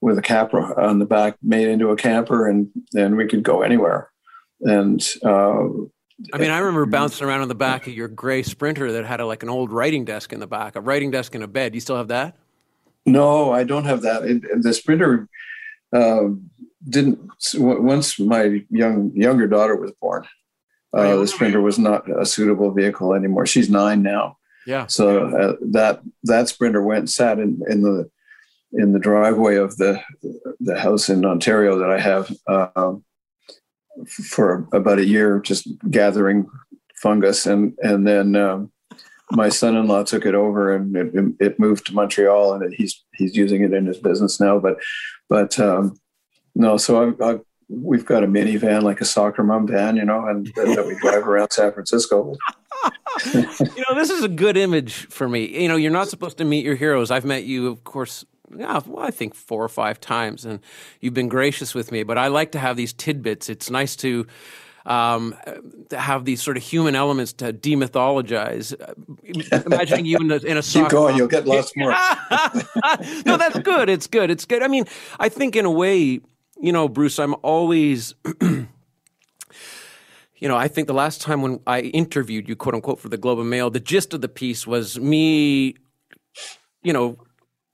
with 0.00 0.18
a 0.18 0.22
capra 0.22 0.74
on 0.82 0.98
the 0.98 1.06
back 1.06 1.36
made 1.42 1.68
into 1.68 1.90
a 1.90 1.96
camper, 1.96 2.46
and 2.46 2.70
then 2.92 3.16
we 3.16 3.26
could 3.26 3.42
go 3.42 3.62
anywhere. 3.62 4.10
And 4.60 5.06
uh, 5.24 5.64
I 6.32 6.38
mean, 6.38 6.50
I 6.50 6.58
remember 6.58 6.86
bouncing 6.86 7.26
around 7.26 7.42
on 7.42 7.48
the 7.48 7.54
back 7.54 7.86
of 7.86 7.92
your 7.92 8.08
gray 8.08 8.42
Sprinter 8.42 8.92
that 8.92 9.04
had 9.04 9.20
a, 9.20 9.26
like 9.26 9.42
an 9.42 9.50
old 9.50 9.70
writing 9.70 10.04
desk 10.04 10.32
in 10.32 10.40
the 10.40 10.46
back, 10.46 10.76
a 10.76 10.80
writing 10.80 11.10
desk 11.10 11.34
and 11.34 11.44
a 11.44 11.48
bed. 11.48 11.72
Do 11.72 11.76
you 11.76 11.80
still 11.80 11.96
have 11.96 12.08
that? 12.08 12.36
No, 13.04 13.52
I 13.52 13.64
don't 13.64 13.84
have 13.84 14.02
that. 14.02 14.24
It, 14.24 14.62
the 14.62 14.72
Sprinter 14.72 15.28
uh, 15.94 16.28
didn't. 16.88 17.18
Once 17.54 18.18
my 18.18 18.64
young 18.70 19.12
younger 19.14 19.46
daughter 19.46 19.76
was 19.76 19.92
born, 20.00 20.26
uh, 20.94 21.16
the 21.16 21.26
Sprinter 21.26 21.60
was 21.60 21.78
not 21.78 22.08
a 22.10 22.24
suitable 22.24 22.70
vehicle 22.70 23.12
anymore. 23.12 23.46
She's 23.46 23.68
nine 23.68 24.02
now. 24.02 24.35
Yeah. 24.66 24.86
So 24.86 25.28
uh, 25.28 25.56
that 25.70 26.00
that 26.24 26.48
Sprinter 26.48 26.82
went 26.82 27.00
and 27.00 27.10
sat 27.10 27.38
in, 27.38 27.60
in 27.68 27.82
the 27.82 28.10
in 28.72 28.92
the 28.92 28.98
driveway 28.98 29.56
of 29.56 29.76
the 29.76 30.00
the 30.60 30.78
house 30.78 31.08
in 31.08 31.24
Ontario 31.24 31.78
that 31.78 31.90
I 31.90 32.00
have 32.00 32.36
um, 32.76 33.04
for 34.06 34.68
about 34.72 34.98
a 34.98 35.04
year, 35.04 35.40
just 35.40 35.68
gathering 35.90 36.46
fungus, 37.00 37.46
and 37.46 37.74
and 37.82 38.06
then 38.06 38.36
um, 38.36 38.72
my 39.30 39.48
son-in-law 39.48 40.04
took 40.04 40.26
it 40.26 40.34
over, 40.34 40.74
and 40.74 40.96
it, 40.96 41.34
it, 41.40 41.60
moved 41.60 41.86
to 41.86 41.94
Montreal, 41.94 42.54
and 42.54 42.74
he's 42.74 43.04
he's 43.14 43.36
using 43.36 43.62
it 43.62 43.72
in 43.72 43.86
his 43.86 43.98
business 43.98 44.40
now. 44.40 44.58
But 44.58 44.78
but 45.28 45.58
um, 45.58 45.96
no, 46.54 46.76
so 46.76 47.14
I, 47.20 47.32
I, 47.32 47.38
we've 47.68 48.04
got 48.04 48.24
a 48.24 48.26
minivan, 48.26 48.82
like 48.82 49.00
a 49.00 49.04
soccer 49.04 49.42
mom 49.42 49.66
van, 49.66 49.96
you 49.96 50.04
know, 50.04 50.26
and 50.26 50.46
that 50.56 50.84
we 50.86 50.94
drive 50.96 51.26
around 51.26 51.52
San 51.52 51.72
Francisco. 51.72 52.36
You 53.34 53.84
know, 53.88 53.94
this 53.94 54.10
is 54.10 54.22
a 54.22 54.28
good 54.28 54.56
image 54.56 55.06
for 55.06 55.28
me. 55.28 55.62
You 55.62 55.68
know, 55.68 55.76
you're 55.76 55.90
not 55.90 56.08
supposed 56.08 56.38
to 56.38 56.44
meet 56.44 56.64
your 56.64 56.76
heroes. 56.76 57.10
I've 57.10 57.24
met 57.24 57.44
you, 57.44 57.68
of 57.68 57.84
course, 57.84 58.24
yeah, 58.54 58.80
well, 58.86 59.04
I 59.04 59.10
think 59.10 59.34
four 59.34 59.62
or 59.62 59.68
five 59.68 60.00
times, 60.00 60.44
and 60.44 60.60
you've 61.00 61.14
been 61.14 61.28
gracious 61.28 61.74
with 61.74 61.90
me. 61.90 62.02
But 62.02 62.18
I 62.18 62.28
like 62.28 62.52
to 62.52 62.58
have 62.58 62.76
these 62.76 62.92
tidbits. 62.92 63.48
It's 63.48 63.70
nice 63.70 63.96
to. 63.96 64.26
Um, 64.84 65.34
to 65.88 65.98
have 65.98 66.24
these 66.26 66.40
sort 66.40 66.56
of 66.56 66.62
human 66.62 66.94
elements 66.94 67.32
to 67.32 67.52
demythologize. 67.52 68.72
Imagining 69.66 70.06
you 70.06 70.18
in 70.18 70.30
a, 70.30 70.36
in 70.36 70.56
a 70.56 70.62
keep 70.62 70.88
going, 70.90 71.16
you'll 71.16 71.26
get 71.26 71.44
lots 71.44 71.76
more. 71.76 71.90
no, 73.26 73.36
that's 73.36 73.58
good. 73.58 73.88
It's 73.88 74.06
good. 74.06 74.30
It's 74.30 74.44
good. 74.44 74.62
I 74.62 74.68
mean, 74.68 74.84
I 75.18 75.28
think 75.28 75.56
in 75.56 75.64
a 75.64 75.72
way, 75.72 76.20
you 76.60 76.72
know, 76.72 76.88
Bruce, 76.88 77.18
I'm 77.18 77.34
always. 77.42 78.14
you 80.38 80.48
know, 80.48 80.56
I 80.56 80.68
think 80.68 80.86
the 80.86 80.94
last 80.94 81.20
time 81.20 81.42
when 81.42 81.60
I 81.66 81.80
interviewed 81.80 82.48
you, 82.48 82.56
quote 82.56 82.74
unquote, 82.74 83.00
for 83.00 83.08
the 83.08 83.16
Globe 83.16 83.38
and 83.38 83.50
Mail, 83.50 83.70
the 83.70 83.80
gist 83.80 84.12
of 84.14 84.20
the 84.20 84.28
piece 84.28 84.66
was 84.66 84.98
me, 84.98 85.76
you 86.82 86.92
know, 86.92 87.16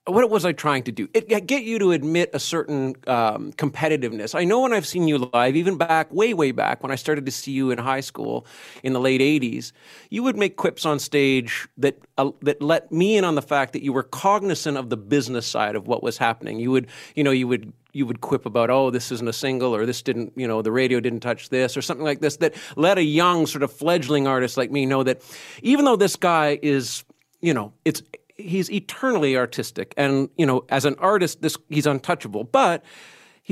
what 0.07 0.25
it 0.25 0.31
was 0.31 0.45
I 0.45 0.50
trying 0.52 0.83
to 0.85 0.92
do? 0.92 1.09
It, 1.14 1.28
get 1.47 1.62
you 1.62 1.78
to 1.78 1.92
admit 1.92 2.31
a 2.33 2.40
certain 2.40 2.97
um, 3.07 3.52
competitiveness. 3.52 4.35
I 4.35 4.42
know 4.42 4.61
when 4.61 4.73
I've 4.73 4.87
seen 4.87 5.07
you 5.07 5.19
live, 5.19 5.54
even 5.54 5.78
back, 5.78 6.12
way, 6.12 6.35
way 6.35 6.50
back, 6.50 6.83
when 6.83 6.90
I 6.90 6.97
started 6.97 7.25
to 7.26 7.33
see 7.33 7.52
you 7.52 7.71
in 7.71 7.78
high 7.78 8.00
school 8.00 8.45
in 8.83 8.95
the 8.95 9.00
late 9.00 9.21
'80s, 9.21 9.71
you 10.11 10.25
would 10.25 10.37
make 10.37 10.57
quips 10.57 10.85
on 10.85 10.99
stage 10.99 11.69
that 11.78 12.00
uh, 12.19 12.33
that 12.40 12.61
let 12.61 12.90
me 12.90 13.16
in 13.16 13.25
on 13.25 13.37
the 13.37 13.42
fact 13.42 13.73
that 13.75 13.85
you 13.85 13.92
were 13.92 14.02
cognizant 14.02 14.76
of 14.76 14.90
the 14.90 14.97
business 14.97 15.47
side 15.47 15.76
of 15.76 15.87
what 15.87 16.02
was 16.02 16.19
happening. 16.19 16.59
You 16.59 16.73
would, 16.73 16.88
you 17.14 17.23
know, 17.23 17.31
you 17.31 17.47
would 17.47 17.73
you 17.92 18.06
would 18.06 18.20
quip 18.20 18.46
about, 18.46 18.70
oh, 18.70 18.90
this 18.90 19.12
isn't 19.12 19.28
a 19.28 19.32
single, 19.32 19.75
or 19.75 19.87
this 19.87 20.02
didn't, 20.02 20.32
you 20.37 20.49
know, 20.49 20.62
the 20.62 20.72
radio 20.72 21.00
didn't 21.00 21.20
touch 21.20 21.50
this, 21.50 21.76
or 21.76 21.82
something 21.82 22.04
like 22.04 22.20
this. 22.20 22.37
That 22.38 22.54
let 22.76 22.99
a 22.99 23.04
young 23.04 23.46
sort 23.46 23.62
of 23.62 23.72
fledgling 23.72 24.26
artist 24.26 24.56
like 24.56 24.70
me 24.70 24.87
know 24.87 25.02
that 25.02 25.22
even 25.62 25.84
though 25.84 25.96
this 25.96 26.16
guy 26.16 26.58
is 26.62 27.04
you 27.42 27.52
know, 27.52 27.75
it's 27.84 28.02
he's 28.37 28.70
eternally 28.70 29.37
artistic, 29.37 29.92
and 29.99 30.30
you 30.38 30.46
know, 30.46 30.64
as 30.70 30.87
an 30.87 30.94
artist, 30.99 31.42
this 31.42 31.58
he's 31.68 31.87
untouchable. 31.87 32.44
But 32.44 32.82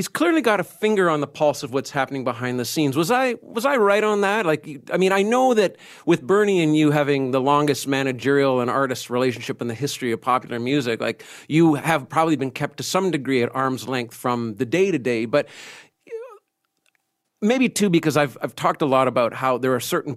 he's 0.01 0.09
clearly 0.09 0.41
got 0.41 0.61
a 0.61 0.65
finger 0.65 1.11
on 1.11 1.21
the 1.21 1.27
pulse 1.27 1.63
of 1.63 1.75
what's 1.75 1.91
happening 1.91 2.25
behind 2.25 2.59
the 2.59 2.65
scenes. 2.65 2.97
Was 2.97 3.11
I 3.11 3.35
was 3.43 3.67
I 3.67 3.77
right 3.77 4.03
on 4.03 4.23
that? 4.23 4.47
Like, 4.47 4.67
I 4.91 4.97
mean, 4.97 5.13
I 5.13 5.21
know 5.21 5.53
that 5.53 5.77
with 6.07 6.23
Bernie 6.23 6.63
and 6.63 6.75
you 6.75 6.91
having 6.91 7.33
the 7.33 7.41
longest 7.41 7.87
managerial 7.87 8.61
and 8.63 8.71
artist 8.71 9.11
relationship 9.11 9.61
in 9.61 9.69
the 9.69 9.75
history 9.75 10.11
of 10.11 10.23
popular 10.23 10.59
music, 10.59 11.03
like 11.03 11.23
you 11.49 11.75
have 11.75 12.09
probably 12.09 12.37
been 12.37 12.51
kept 12.51 12.79
to 12.79 12.83
some 12.83 13.11
degree 13.11 13.43
at 13.43 13.55
arm's 13.55 13.89
length 13.89 14.15
from 14.15 14.55
the 14.55 14.65
day 14.65 14.91
to 14.91 14.99
day, 14.99 15.27
but. 15.27 15.47
Maybe 17.43 17.69
too, 17.71 17.91
because 17.91 18.17
I've 18.19 18.39
I've 18.43 18.55
talked 18.55 18.83
a 18.83 18.87
lot 18.87 19.07
about 19.07 19.33
how 19.35 19.59
there 19.59 19.75
are 19.75 19.81
certain 19.81 20.17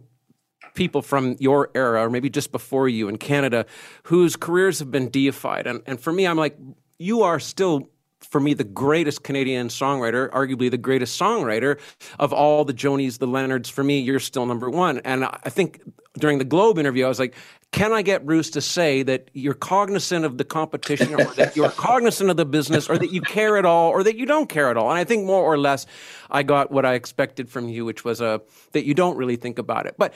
people 0.76 1.02
from 1.02 1.36
your 1.40 1.70
era, 1.76 2.06
or 2.06 2.10
maybe 2.10 2.30
just 2.30 2.54
before 2.54 2.88
you 2.88 3.10
in 3.10 3.18
Canada, 3.18 3.66
whose 4.04 4.36
careers 4.38 4.80
have 4.80 4.92
been 4.92 5.10
deified. 5.10 5.66
And, 5.66 5.82
and 5.86 6.02
for 6.02 6.12
me, 6.12 6.28
I'm 6.28 6.38
like, 6.38 6.58
you 7.00 7.24
are 7.24 7.40
still 7.40 7.93
for 8.34 8.40
me 8.40 8.56
the 8.56 8.64
greatest 8.64 9.22
Canadian 9.22 9.68
songwriter, 9.68 10.28
arguably 10.32 10.70
the 10.72 10.78
greatest 10.78 11.22
songwriter 11.22 11.80
of 12.18 12.34
all 12.34 12.66
the 12.66 12.74
Jonies, 12.74 13.20
the 13.20 13.28
Leonards. 13.28 13.70
For 13.70 13.84
me, 13.84 14.00
you're 14.00 14.20
still 14.20 14.48
number 14.48 14.72
one. 14.72 15.02
And 15.06 15.24
I 15.24 15.50
think 15.50 15.82
during 16.18 16.40
the 16.40 16.44
Globe 16.44 16.80
interview, 16.80 17.06
I 17.06 17.10
was 17.10 17.20
like, 17.20 17.36
can 17.72 17.94
I 17.94 18.02
get 18.02 18.26
Bruce 18.26 18.50
to 18.50 18.62
say 18.62 19.04
that 19.04 19.30
you're 19.34 19.54
cognizant 19.54 20.26
of 20.26 20.40
the 20.40 20.44
competition 20.44 21.14
or 21.14 21.26
that 21.36 21.56
you're 21.56 21.70
cognizant 21.78 22.32
of 22.32 22.38
the 22.38 22.46
business 22.46 22.90
or 22.90 22.98
that 22.98 23.14
you 23.14 23.22
care 23.22 23.56
at 23.56 23.66
all 23.66 23.92
or 23.92 24.02
that 24.02 24.18
you 24.18 24.26
don't 24.26 24.50
care 24.50 24.72
at 24.72 24.78
all? 24.78 24.90
And 24.90 24.98
I 24.98 25.04
think 25.04 25.28
more 25.28 25.44
or 25.44 25.60
less 25.60 25.86
I 26.32 26.42
got 26.42 26.72
what 26.72 26.88
I 26.88 26.96
expected 26.96 27.52
from 27.52 27.70
you, 27.70 27.86
which 27.86 28.04
was 28.04 28.20
a, 28.20 28.26
uh, 28.26 28.40
that 28.72 28.84
you 28.84 28.96
don't 28.96 29.16
really 29.16 29.36
think 29.36 29.60
about 29.60 29.86
it. 29.86 29.94
But 30.00 30.16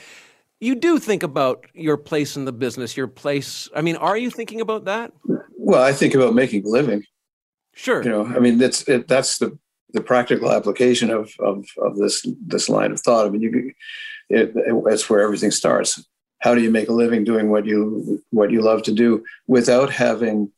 you 0.60 0.74
do 0.74 0.98
think 0.98 1.22
about 1.22 1.68
your 1.76 1.98
place 1.98 2.36
in 2.36 2.46
the 2.46 2.52
business, 2.52 2.98
your 2.98 3.08
place. 3.08 3.70
I 3.76 3.82
mean, 3.82 3.96
are 3.96 4.18
you 4.18 4.32
thinking 4.32 4.60
about 4.60 4.86
that? 4.86 5.14
Well, 5.56 5.84
I 5.84 5.94
think 5.94 6.16
about 6.16 6.34
making 6.34 6.66
a 6.66 6.68
living. 6.68 7.04
Sure. 7.78 8.04
You 8.04 8.10
know, 8.10 8.26
I 8.26 8.40
mean, 8.40 8.58
that's 8.58 8.88
it, 8.88 9.08
that's 9.08 9.38
the 9.38 9.58
the 9.94 10.02
practical 10.02 10.52
application 10.52 11.10
of, 11.10 11.32
of 11.40 11.66
of 11.78 11.98
this 11.98 12.26
this 12.46 12.70
line 12.70 12.92
of 12.92 13.00
thought. 13.00 13.26
I 13.26 13.30
mean, 13.30 13.42
you 13.42 13.74
it, 14.30 14.52
it, 14.56 14.84
that's 14.86 15.10
where 15.10 15.22
everything 15.22 15.52
starts. 15.52 16.04
How 16.40 16.54
do 16.54 16.62
you 16.62 16.70
make 16.70 16.90
a 16.90 16.94
living 16.94 17.24
doing 17.24 17.50
what 17.50 17.66
you 17.66 18.22
what 18.32 18.52
you 18.52 18.62
love 18.62 18.84
to 18.84 18.92
do 18.92 19.24
without 19.48 19.92
having 19.92 20.52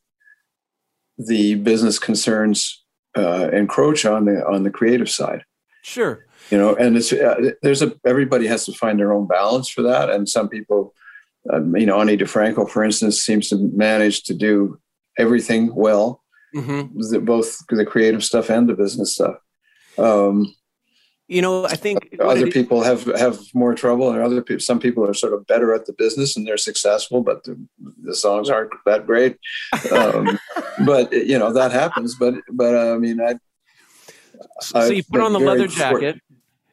the 1.18 1.54
business 1.56 1.98
concerns 1.98 2.82
uh, 3.16 3.50
encroach 3.52 4.04
on 4.04 4.24
the 4.24 4.44
on 4.46 4.64
the 4.64 4.70
creative 4.70 5.08
side? 5.08 5.44
Sure 5.82 6.26
you 6.50 6.58
know 6.58 6.74
and 6.74 6.96
it's 6.96 7.12
uh, 7.12 7.52
there's 7.62 7.82
a 7.82 7.92
everybody 8.04 8.46
has 8.46 8.64
to 8.66 8.72
find 8.72 8.98
their 8.98 9.12
own 9.12 9.26
balance 9.26 9.68
for 9.68 9.82
that 9.82 10.10
and 10.10 10.28
some 10.28 10.48
people 10.48 10.94
um, 11.52 11.76
you 11.76 11.86
know 11.86 12.00
ani 12.00 12.16
difranco 12.16 12.68
for 12.68 12.84
instance 12.84 13.20
seems 13.20 13.48
to 13.48 13.56
manage 13.74 14.22
to 14.24 14.34
do 14.34 14.78
everything 15.18 15.74
well 15.74 16.19
mm-hmm. 16.54 17.24
both 17.24 17.58
the 17.68 17.84
creative 17.84 18.24
stuff 18.24 18.50
and 18.50 18.68
the 18.68 18.74
business 18.74 19.14
stuff? 19.14 19.36
Um, 19.98 20.54
you 21.30 21.40
know 21.40 21.64
i 21.64 21.76
think 21.76 22.16
other 22.20 22.48
people 22.50 22.82
have 22.82 23.04
have 23.16 23.38
more 23.54 23.74
trouble? 23.74 24.10
And 24.10 24.20
other 24.20 24.42
people 24.42 24.60
some 24.60 24.80
people 24.80 25.06
are 25.06 25.14
sort 25.14 25.32
of 25.32 25.46
better 25.46 25.72
at 25.72 25.86
the 25.86 25.92
business 25.92 26.36
and 26.36 26.46
they're 26.46 26.58
successful 26.58 27.22
but 27.22 27.44
the, 27.44 27.56
the 28.02 28.14
songs 28.14 28.50
aren't 28.50 28.72
that 28.84 29.06
great. 29.06 29.38
Um, 29.92 30.38
but 30.84 31.12
you 31.12 31.38
know 31.38 31.52
that 31.52 31.70
happens 31.70 32.16
but 32.16 32.34
but 32.50 32.74
uh, 32.74 32.94
i 32.94 32.98
mean 32.98 33.20
i 33.20 33.34
so, 34.60 34.80
so 34.80 34.92
you 34.92 35.04
put 35.04 35.20
on 35.20 35.32
the 35.32 35.38
leather 35.38 35.68
jacket 35.68 36.20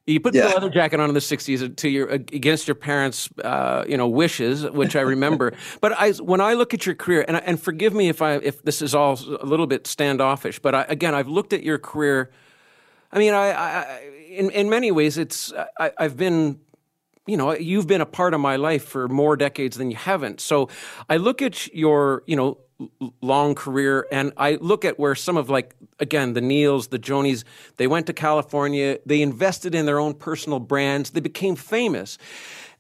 You 0.08 0.22
put 0.22 0.34
Yeah. 0.34 0.48
the 0.48 0.54
leather 0.54 0.70
jacket 0.70 1.02
on 1.02 1.10
in 1.10 1.14
the 1.14 1.20
'60s 1.22 1.76
to 1.76 1.90
your 1.90 2.08
against 2.08 2.68
your 2.68 2.76
parents' 2.76 3.30
uh, 3.44 3.84
you 3.88 3.98
know 3.98 4.08
wishes, 4.08 4.64
which 4.72 4.96
I 4.96 5.02
remember. 5.02 5.52
but 5.82 5.92
I, 6.00 6.12
when 6.14 6.40
I 6.40 6.54
look 6.54 6.74
at 6.74 6.86
your 6.86 6.96
career, 6.96 7.26
and 7.28 7.36
and 7.38 7.62
forgive 7.62 7.94
me 7.94 8.08
if 8.08 8.22
I 8.22 8.36
if 8.36 8.64
this 8.64 8.82
is 8.82 8.96
all 8.96 9.20
a 9.42 9.46
little 9.46 9.68
bit 9.68 9.86
standoffish, 9.86 10.60
but 10.60 10.74
I, 10.74 10.86
again, 10.88 11.14
I've 11.14 11.28
looked 11.28 11.52
at 11.52 11.62
your 11.62 11.78
career. 11.78 12.32
I 13.12 13.20
mean, 13.20 13.34
I, 13.34 13.52
I 13.52 14.00
in 14.30 14.50
in 14.52 14.70
many 14.70 14.92
ways, 14.92 15.18
it's 15.18 15.52
I, 15.78 15.92
I've 15.98 16.16
been 16.16 16.60
you 17.28 17.36
know 17.36 17.54
you've 17.54 17.88
been 17.88 18.02
a 18.02 18.06
part 18.06 18.34
of 18.34 18.40
my 18.40 18.56
life 18.56 18.86
for 18.86 19.10
more 19.10 19.36
decades 19.36 19.76
than 19.76 19.92
you 19.92 19.98
haven't 19.98 20.40
so 20.40 20.70
i 21.10 21.18
look 21.18 21.42
at 21.42 21.68
your 21.74 22.24
you 22.26 22.38
know 22.38 22.58
long 23.22 23.56
career 23.56 24.06
and 24.12 24.32
i 24.38 24.56
look 24.62 24.86
at 24.86 25.00
where 25.00 25.16
some 25.16 25.36
of 25.36 25.50
like 25.50 25.76
again 26.00 26.34
the 26.34 26.42
neils 26.42 26.88
the 26.88 27.00
jonies 27.00 27.44
they 27.78 27.88
went 27.88 28.06
to 28.06 28.14
california 28.14 29.00
they 29.06 29.22
invested 29.22 29.74
in 29.74 29.88
their 29.88 30.00
own 30.00 30.14
personal 30.14 30.60
brands 30.60 31.12
they 31.12 31.20
became 31.20 31.56
famous. 31.56 32.18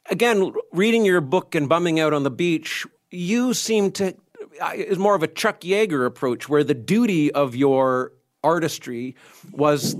Again 0.09 0.53
reading 0.71 1.03
your 1.03 1.19
book 1.19 1.55
and 1.55 1.67
bumming 1.67 1.99
out 1.99 2.13
on 2.13 2.23
the 2.23 2.31
beach 2.31 2.85
you 3.11 3.53
seem 3.53 3.91
to 3.91 4.15
is 4.75 4.97
more 4.97 5.15
of 5.15 5.23
a 5.23 5.27
chuck 5.27 5.61
yeager 5.61 6.05
approach 6.05 6.47
where 6.47 6.63
the 6.63 6.73
duty 6.73 7.31
of 7.31 7.55
your 7.55 8.13
artistry 8.43 9.15
was 9.51 9.95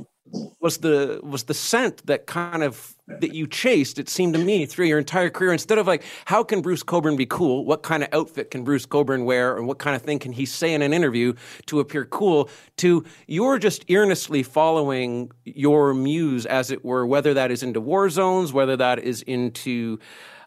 was 0.60 0.78
the 0.78 1.20
was 1.24 1.44
the 1.44 1.54
scent 1.54 2.06
that 2.08 2.26
kind 2.26 2.64
of 2.64 2.96
that 3.08 3.34
you 3.34 3.48
chased 3.48 4.00
it 4.00 4.10
seemed 4.10 4.34
to 4.34 4.40
me 4.44 4.66
through 4.66 4.86
your 4.86 5.00
entire 5.00 5.30
career. 5.30 5.52
Instead 5.52 5.78
of 5.78 5.88
like 5.88 6.04
how 6.26 6.44
can 6.44 6.62
bruce 6.62 6.84
cockburn 6.84 7.16
be 7.16 7.26
cool? 7.26 7.66
What 7.66 7.84
kind 7.84 8.04
of 8.04 8.10
outfit 8.12 8.52
can 8.52 8.64
bruce 8.64 8.86
cockburn 8.86 9.26
wear? 9.26 9.58
And 9.58 9.68
what 9.68 9.80
kind 9.80 9.96
of 9.96 10.02
thing 10.02 10.20
can 10.20 10.32
he 10.32 10.46
say 10.46 10.74
in 10.74 10.82
an 10.82 10.94
interview 10.94 11.34
to 11.68 11.80
appear 11.80 12.06
cool? 12.06 12.50
To 12.78 13.06
you're 13.28 13.60
just 13.60 13.86
earnestly 13.90 14.44
following 14.44 15.32
your 15.46 15.94
muse 15.94 16.46
as 16.46 16.72
it 16.72 16.84
were 16.84 17.06
whether 17.06 17.34
that 17.34 17.52
is 17.52 17.64
into 17.64 17.82
war 17.82 18.10
zones 18.10 18.54
whether 18.54 18.78
that 18.78 19.00
is 19.00 19.22
into 19.24 20.00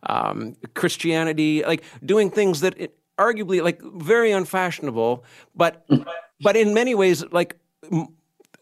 um, 0.05 0.57
christianity 0.75 1.63
like 1.65 1.85
doing 2.05 2.31
things 2.31 2.61
that 2.61 2.79
it, 2.79 2.97
arguably 3.19 3.63
like 3.63 3.81
very 3.83 4.31
unfashionable 4.33 5.25
but 5.55 5.87
but 6.41 6.57
in 6.57 6.73
many 6.73 6.95
ways 6.95 7.25
like 7.33 7.57
m- 7.91 8.09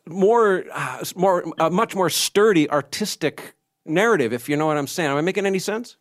more, 0.09 0.65
uh, 0.73 1.05
more, 1.17 1.45
a 1.59 1.71
much 1.71 1.95
more 1.95 2.11
sturdy 2.11 2.71
artistic 2.71 3.55
narrative. 3.85 4.33
If 4.33 4.49
you 4.49 4.57
know 4.57 4.67
what 4.67 4.77
I'm 4.77 4.87
saying, 4.87 5.11
am 5.11 5.17
I 5.17 5.21
making 5.21 5.47
any 5.47 5.59
sense? 5.59 5.97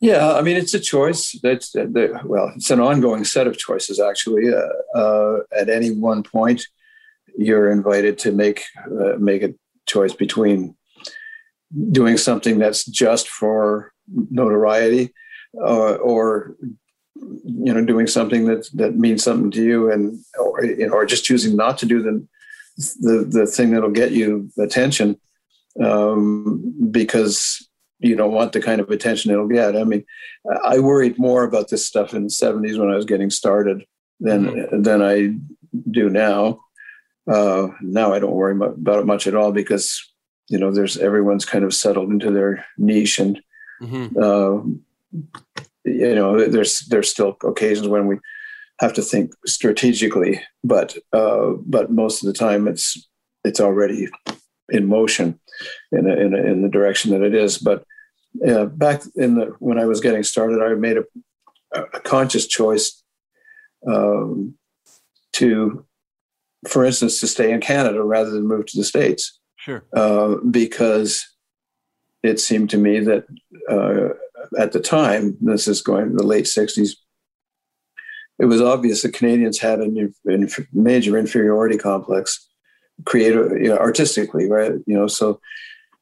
Yeah, 0.00 0.34
I 0.34 0.42
mean, 0.42 0.56
it's 0.56 0.74
a 0.74 0.80
choice. 0.80 1.38
That's 1.42 1.74
well, 1.74 2.52
it's 2.56 2.70
an 2.70 2.80
ongoing 2.80 3.24
set 3.24 3.46
of 3.46 3.56
choices. 3.56 3.98
Actually, 4.00 4.52
uh, 4.52 4.98
uh, 4.98 5.38
at 5.58 5.70
any 5.70 5.92
one 5.92 6.22
point, 6.22 6.66
you're 7.38 7.70
invited 7.70 8.18
to 8.18 8.32
make 8.32 8.64
uh, 8.86 9.16
make 9.18 9.42
a 9.42 9.54
choice 9.86 10.12
between 10.12 10.76
doing 11.90 12.18
something 12.18 12.58
that's 12.58 12.84
just 12.84 13.28
for 13.28 13.92
notoriety, 14.30 15.14
uh, 15.58 15.94
or 15.94 16.56
you 17.16 17.72
know, 17.72 17.84
doing 17.84 18.06
something 18.06 18.44
that 18.44 18.68
that 18.74 18.96
means 18.96 19.22
something 19.22 19.50
to 19.52 19.62
you, 19.62 19.90
and 19.90 20.22
or 20.38 20.64
you 20.64 20.86
know, 20.86 20.92
or 20.92 21.06
just 21.06 21.24
choosing 21.24 21.56
not 21.56 21.78
to 21.78 21.86
do 21.86 22.02
the 22.02 22.26
the 22.76 23.26
the 23.28 23.46
thing 23.46 23.70
that'll 23.70 23.90
get 23.90 24.12
you 24.12 24.50
attention 24.58 25.18
um, 25.82 26.74
because 26.90 27.68
you 28.00 28.16
don't 28.16 28.32
want 28.32 28.52
the 28.52 28.60
kind 28.60 28.80
of 28.80 28.90
attention 28.90 29.30
it'll 29.30 29.48
get. 29.48 29.76
I 29.76 29.84
mean, 29.84 30.04
I 30.64 30.78
worried 30.78 31.18
more 31.18 31.44
about 31.44 31.68
this 31.68 31.86
stuff 31.86 32.14
in 32.14 32.24
the 32.24 32.28
'70s 32.28 32.78
when 32.78 32.90
I 32.90 32.96
was 32.96 33.04
getting 33.06 33.30
started 33.30 33.84
than 34.20 34.46
mm-hmm. 34.46 34.82
than 34.82 35.02
I 35.02 35.34
do 35.90 36.10
now. 36.10 36.60
Uh, 37.26 37.68
now 37.80 38.12
I 38.12 38.18
don't 38.18 38.34
worry 38.34 38.54
about 38.54 39.00
it 39.00 39.06
much 39.06 39.26
at 39.26 39.34
all 39.34 39.52
because 39.52 40.02
you 40.48 40.58
know 40.58 40.70
there's 40.70 40.98
everyone's 40.98 41.44
kind 41.44 41.64
of 41.64 41.74
settled 41.74 42.10
into 42.10 42.30
their 42.30 42.66
niche 42.76 43.18
and 43.18 43.40
mm-hmm. 43.80 44.18
uh, 44.20 44.62
you 45.84 46.14
know 46.14 46.46
there's 46.46 46.80
there's 46.80 47.08
still 47.08 47.36
occasions 47.44 47.88
when 47.88 48.06
we 48.06 48.18
have 48.80 48.92
to 48.94 49.02
think 49.02 49.32
strategically, 49.46 50.40
but 50.62 50.96
uh, 51.12 51.52
but 51.64 51.90
most 51.90 52.22
of 52.22 52.26
the 52.26 52.38
time 52.38 52.66
it's 52.68 53.08
it's 53.44 53.60
already 53.60 54.08
in 54.70 54.86
motion 54.86 55.38
in 55.92 56.10
a, 56.10 56.14
in, 56.16 56.34
a, 56.34 56.38
in 56.38 56.62
the 56.62 56.68
direction 56.68 57.10
that 57.10 57.22
it 57.22 57.34
is. 57.34 57.58
But 57.58 57.84
uh, 58.46 58.66
back 58.66 59.02
in 59.14 59.36
the 59.36 59.46
when 59.58 59.78
I 59.78 59.86
was 59.86 60.00
getting 60.00 60.22
started, 60.22 60.62
I 60.62 60.74
made 60.74 60.98
a, 60.98 61.04
a 61.72 62.00
conscious 62.00 62.46
choice 62.46 63.02
um, 63.86 64.54
to, 65.34 65.84
for 66.66 66.84
instance, 66.84 67.20
to 67.20 67.26
stay 67.26 67.52
in 67.52 67.60
Canada 67.60 68.02
rather 68.02 68.30
than 68.30 68.46
move 68.46 68.66
to 68.66 68.78
the 68.78 68.84
states. 68.84 69.38
Sure, 69.56 69.84
uh, 69.94 70.36
because 70.50 71.24
it 72.22 72.40
seemed 72.40 72.70
to 72.70 72.78
me 72.78 73.00
that 73.00 73.24
uh, 73.70 74.14
at 74.60 74.72
the 74.72 74.80
time, 74.80 75.36
this 75.40 75.68
is 75.68 75.80
going 75.80 76.16
the 76.16 76.24
late 76.24 76.46
'60s, 76.46 76.96
it 78.38 78.46
was 78.46 78.60
obvious 78.60 79.02
that 79.02 79.14
Canadians 79.14 79.58
had 79.58 79.80
a 79.80 79.88
major 80.72 81.16
inferiority 81.16 81.78
complex, 81.78 82.48
creative, 83.04 83.52
you 83.52 83.68
know, 83.68 83.78
artistically, 83.78 84.50
right? 84.50 84.72
You 84.86 84.96
know, 84.96 85.06
so 85.06 85.40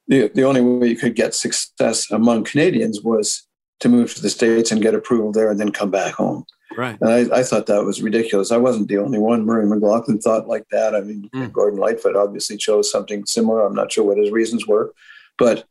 the 0.08 0.28
the 0.34 0.44
only 0.44 0.60
way 0.60 0.88
you 0.88 0.96
could 0.96 1.14
get 1.14 1.34
success 1.34 2.10
among 2.10 2.44
Canadians 2.44 3.02
was 3.02 3.46
to 3.80 3.88
move 3.88 4.14
to 4.14 4.22
the 4.22 4.30
states 4.30 4.70
and 4.70 4.80
get 4.80 4.94
approval 4.94 5.32
there, 5.32 5.50
and 5.50 5.60
then 5.60 5.72
come 5.72 5.90
back 5.90 6.14
home. 6.14 6.44
Right. 6.76 6.96
And 7.00 7.32
I, 7.32 7.40
I 7.40 7.42
thought 7.42 7.66
that 7.66 7.84
was 7.84 8.02
ridiculous. 8.02 8.50
I 8.50 8.56
wasn't 8.56 8.88
the 8.88 8.98
only 8.98 9.18
one. 9.18 9.44
Murray 9.44 9.66
McLauchlan 9.66 10.22
thought 10.22 10.48
like 10.48 10.64
that. 10.70 10.94
I 10.94 11.00
mean, 11.00 11.28
mm. 11.34 11.52
Gordon 11.52 11.78
Lightfoot 11.78 12.16
obviously 12.16 12.56
chose 12.56 12.90
something 12.90 13.26
similar. 13.26 13.66
I'm 13.66 13.74
not 13.74 13.92
sure 13.92 14.04
what 14.04 14.16
his 14.16 14.30
reasons 14.30 14.66
were, 14.66 14.94
but 15.36 15.64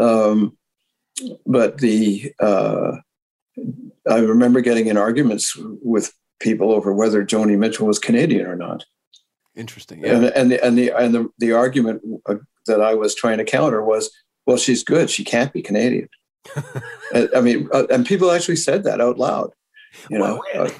um, 0.00 0.56
but 1.46 1.78
the 1.78 2.32
uh, 2.40 2.96
I 4.08 4.18
remember 4.18 4.60
getting 4.60 4.86
in 4.86 4.96
arguments 4.96 5.56
with 5.82 6.12
people 6.40 6.72
over 6.72 6.92
whether 6.92 7.24
Joni 7.24 7.58
Mitchell 7.58 7.86
was 7.86 7.98
Canadian 7.98 8.46
or 8.46 8.56
not. 8.56 8.84
Interesting. 9.56 10.00
Yeah. 10.00 10.16
And, 10.16 10.24
and 10.24 10.50
the 10.50 10.64
and 10.64 10.78
the 10.78 10.92
and 10.92 11.14
the, 11.14 11.28
the 11.38 11.52
argument 11.52 12.02
uh, 12.26 12.36
that 12.66 12.80
I 12.80 12.94
was 12.94 13.14
trying 13.14 13.38
to 13.38 13.44
counter 13.44 13.84
was, 13.84 14.10
well, 14.46 14.56
she's 14.56 14.82
good. 14.82 15.10
She 15.10 15.24
can't 15.24 15.52
be 15.52 15.62
Canadian. 15.62 16.08
I 17.34 17.40
mean, 17.40 17.68
uh, 17.72 17.86
and 17.90 18.06
people 18.06 18.30
actually 18.30 18.56
said 18.56 18.84
that 18.84 19.00
out 19.00 19.18
loud. 19.18 19.50
You 20.08 20.18
know. 20.18 20.42
Well, 20.54 20.66
uh, 20.66 20.70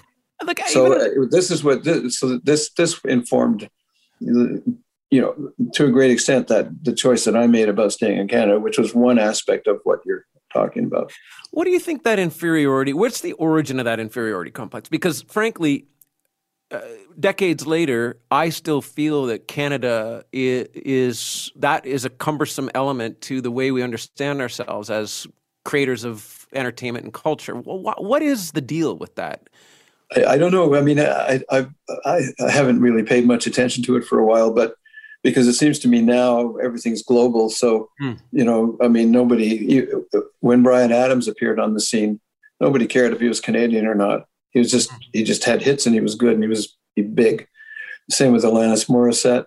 Look, 0.43 0.61
so 0.69 0.97
even... 0.97 1.29
this 1.31 1.51
is 1.51 1.63
what 1.63 1.85
this, 1.85 2.19
so 2.19 2.39
this 2.43 2.71
this 2.73 2.99
informed 3.05 3.69
you 4.21 4.63
know 5.11 5.53
to 5.75 5.87
a 5.87 5.91
great 5.91 6.11
extent 6.11 6.49
that 6.49 6.85
the 6.85 6.95
choice 6.95 7.25
that 7.25 7.37
I 7.37 7.47
made 7.47 7.69
about 7.69 7.93
staying 7.93 8.19
in 8.19 8.29
Canada, 8.29 8.59
which 8.59 8.79
was 8.79 8.95
one 8.95 9.19
aspect 9.19 9.67
of 9.67 9.81
what 9.85 10.01
you're 10.07 10.25
talking 10.53 10.85
about. 10.85 11.13
What 11.51 11.65
do 11.65 11.71
you 11.71 11.81
think 11.81 12.05
that 12.05 12.19
inferiority? 12.19 12.93
What's 12.93 13.21
the 13.21 13.33
origin 13.35 13.79
of 13.79 13.85
that 13.85 14.01
inferiority 14.01 14.51
complex? 14.51 14.89
Because 14.89 15.23
frankly, 15.23 15.87
uh, 16.71 16.81
decades 17.19 17.67
later, 17.67 18.19
I 18.31 18.51
still 18.51 18.81
feel 18.81 19.27
that 19.27 19.49
Canada 19.49 20.25
is, 20.33 20.69
is, 20.75 21.53
that 21.57 21.85
is 21.85 22.05
a 22.05 22.11
cumbersome 22.11 22.71
element 22.75 23.21
to 23.23 23.41
the 23.41 23.51
way 23.51 23.71
we 23.73 23.83
understand 23.83 24.41
ourselves 24.41 24.91
as 24.91 25.27
creators 25.65 26.05
of 26.05 26.47
entertainment 26.53 27.05
and 27.05 27.13
culture. 27.13 27.55
What, 27.55 28.03
what 28.03 28.23
is 28.23 28.53
the 28.53 28.61
deal 28.61 28.97
with 28.97 29.17
that? 29.17 29.49
I, 30.15 30.25
I 30.25 30.39
don't 30.39 30.53
know. 30.53 30.75
I 30.75 30.81
mean, 30.81 30.99
I, 30.99 31.43
I 31.51 31.67
I 32.05 32.51
haven't 32.51 32.81
really 32.81 33.03
paid 33.03 33.27
much 33.27 33.47
attention 33.47 33.83
to 33.85 33.97
it 33.97 34.05
for 34.05 34.19
a 34.19 34.27
while, 34.27 34.53
but 34.53 34.75
because 35.23 35.47
it 35.47 35.55
seems 35.55 35.79
to 35.81 35.89
me 35.89 36.01
now 36.01 36.57
everything's 36.57 37.03
global. 37.03 37.51
So, 37.51 37.89
Hmm. 37.99 38.13
you 38.33 38.45
know, 38.45 38.77
I 38.81 38.89
mean, 38.89 39.11
nobody, 39.11 39.83
when 40.41 40.63
Bryan 40.63 40.93
Adams 40.93 41.29
appeared 41.29 41.61
on 41.61 41.75
the 41.75 41.81
scene, 41.81 42.21
nobody 42.61 42.87
cared 42.87 43.13
if 43.13 43.21
he 43.21 43.29
was 43.29 43.41
Canadian 43.41 43.87
or 43.87 43.95
not. 43.95 44.27
He 44.51 44.59
was 44.59 44.71
just, 44.71 44.91
he 45.13 45.23
just 45.23 45.45
had 45.45 45.63
hits 45.63 45.87
and 45.87 45.95
he 45.95 46.01
was 46.01 46.15
good 46.15 46.35
and 46.35 46.43
he 46.43 46.49
was 46.49 46.77
big. 47.15 47.47
Same 48.11 48.33
with 48.33 48.45
Alanis 48.45 48.89
Morissette. 48.89 49.45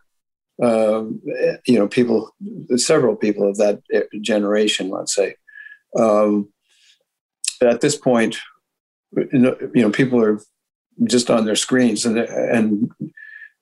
Um, 0.62 1.22
you 1.66 1.80
know, 1.80 1.88
people, 1.88 2.34
several 2.78 3.16
people 3.16 3.50
of 3.50 3.58
that 3.58 3.82
generation, 4.22 4.90
let's 4.90 5.14
say. 5.14 5.36
Um, 5.98 6.50
at 7.62 7.82
this 7.82 7.96
point, 7.96 8.38
you 9.16 9.58
know, 9.74 9.90
people 9.90 10.22
are 10.24 10.40
just 11.06 11.30
on 11.32 11.46
their 11.46 11.56
screens 11.56 12.06
and, 12.06 12.18
and 12.18 12.92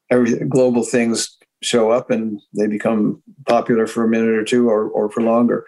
every 0.09 0.37
global 0.47 0.83
things 0.83 1.37
show 1.61 1.91
up 1.91 2.09
and 2.09 2.41
they 2.53 2.67
become 2.67 3.21
popular 3.47 3.87
for 3.87 4.03
a 4.03 4.07
minute 4.07 4.29
or 4.29 4.43
two 4.43 4.69
or, 4.69 4.89
or 4.89 5.09
for 5.09 5.21
longer. 5.21 5.65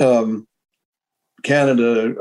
Um, 0.00 0.46
Canada, 1.42 2.14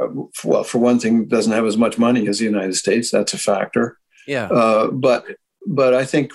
well, 0.44 0.64
for 0.64 0.78
one 0.78 1.00
thing, 1.00 1.26
doesn't 1.26 1.52
have 1.52 1.66
as 1.66 1.78
much 1.78 1.98
money 1.98 2.28
as 2.28 2.40
the 2.40 2.46
United 2.46 2.76
States. 2.76 3.10
That's 3.12 3.34
a 3.34 3.38
factor. 3.38 3.98
Yeah. 4.28 4.46
Uh, 4.46 4.92
but 4.92 5.26
but 5.66 5.94
I 5.94 6.06
think 6.06 6.32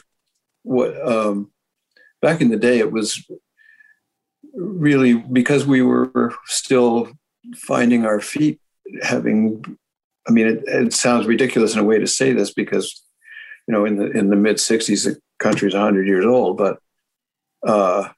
what 0.63 1.01
um, 1.07 1.53
back 2.21 2.41
in 2.41 2.51
the 2.51 2.57
day 2.57 2.79
it 2.79 2.91
was 2.91 3.25
really 4.55 5.15
because 5.15 5.67
we 5.67 5.83
were 5.83 6.35
still 6.47 7.13
finding 7.57 8.05
our 8.05 8.21
feet, 8.21 8.61
having. 9.03 9.79
I 10.29 10.33
mean, 10.33 10.47
it, 10.47 10.65
it 10.67 10.93
sounds 10.93 11.27
ridiculous 11.27 11.75
in 11.75 11.81
a 11.81 11.85
way 11.85 11.99
to 11.99 12.07
say 12.07 12.33
this 12.33 12.53
because 12.53 13.03
you 13.71 13.77
know, 13.77 13.85
in 13.85 13.99
the 13.99 14.11
in 14.11 14.31
the 14.31 14.37
mid 14.37 14.57
'60s, 14.57 15.05
the 15.05 15.17
country's 15.39 15.75
100 15.75 16.09
years 16.09 16.27
old, 16.27 16.57
but 16.57 16.81
uh, 17.65 18.09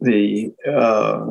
the 0.00 0.52
uh, 0.68 1.24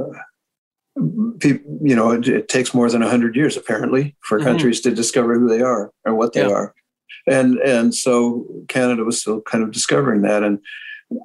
people, 1.41 1.80
you 1.82 1.93
know, 1.93 2.12
it, 2.12 2.26
it, 2.26 2.47
takes 2.47 2.73
more 2.73 2.89
than 2.89 3.02
hundred 3.02 3.36
years 3.36 3.58
apparently 3.58 4.15
for 4.21 4.38
mm-hmm. 4.38 4.47
countries 4.47 4.80
to 4.80 4.95
discover 4.95 5.38
who 5.38 5.49
they 5.49 5.62
are 5.62 5.91
or 6.06 6.15
what 6.15 6.32
they 6.32 6.47
yeah. 6.47 6.54
are, 6.54 6.73
and 7.28 7.58
and 7.58 7.93
so 7.93 8.47
Canada 8.69 9.04
was 9.04 9.19
still 9.19 9.41
kind 9.41 9.62
of 9.62 9.71
discovering 9.71 10.21
that. 10.21 10.41
And 10.41 10.60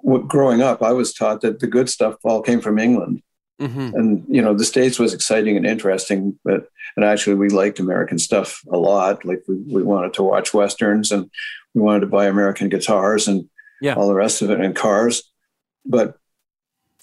w- 0.03 0.27
growing 0.27 0.61
up, 0.61 0.83
I 0.83 0.91
was 0.91 1.15
taught 1.15 1.43
that 1.43 1.61
the 1.61 1.69
good 1.69 1.89
stuff 1.89 2.17
all 2.25 2.43
came 2.43 2.61
from 2.61 2.81
England, 2.81 3.23
mm-hmm. 3.61 3.95
and 3.95 4.25
you 4.29 4.43
know, 4.43 4.55
the 4.55 4.65
states 4.65 4.99
was 4.99 5.15
exciting 5.15 5.57
and 5.57 5.67
interesting, 5.67 6.39
but 6.45 6.69
and 6.97 7.05
actually 7.05 7.37
we 7.37 7.49
liked 7.49 7.81
American 7.81 8.19
stuff 8.19 8.63
a 8.73 8.79
lot. 8.79 9.25
Like 9.25 9.43
we, 9.49 9.57
we 9.57 9.83
wanted 9.83 10.15
to 10.15 10.23
watch 10.23 10.55
westerns 10.55 11.13
and 11.13 11.31
we 11.75 11.83
wanted 11.83 12.01
to 12.01 12.07
buy 12.07 12.27
American 12.27 12.69
guitars 12.69 13.29
and 13.29 13.49
yeah. 13.81 13.95
all 13.95 14.09
the 14.09 14.15
rest 14.15 14.43
of 14.43 14.51
it 14.51 14.61
and 14.61 14.75
cars, 14.75 15.23
but 15.85 16.19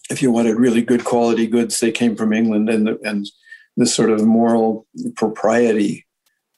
if 0.09 0.21
you 0.21 0.31
wanted 0.31 0.57
really 0.57 0.81
good 0.81 1.03
quality 1.03 1.47
goods, 1.47 1.79
they 1.79 1.91
came 1.91 2.15
from 2.15 2.33
England, 2.33 2.69
and 2.69 2.87
the, 2.87 2.99
and 3.03 3.25
this 3.75 3.93
sort 3.93 4.09
of 4.09 4.23
moral 4.23 4.85
propriety, 5.15 6.05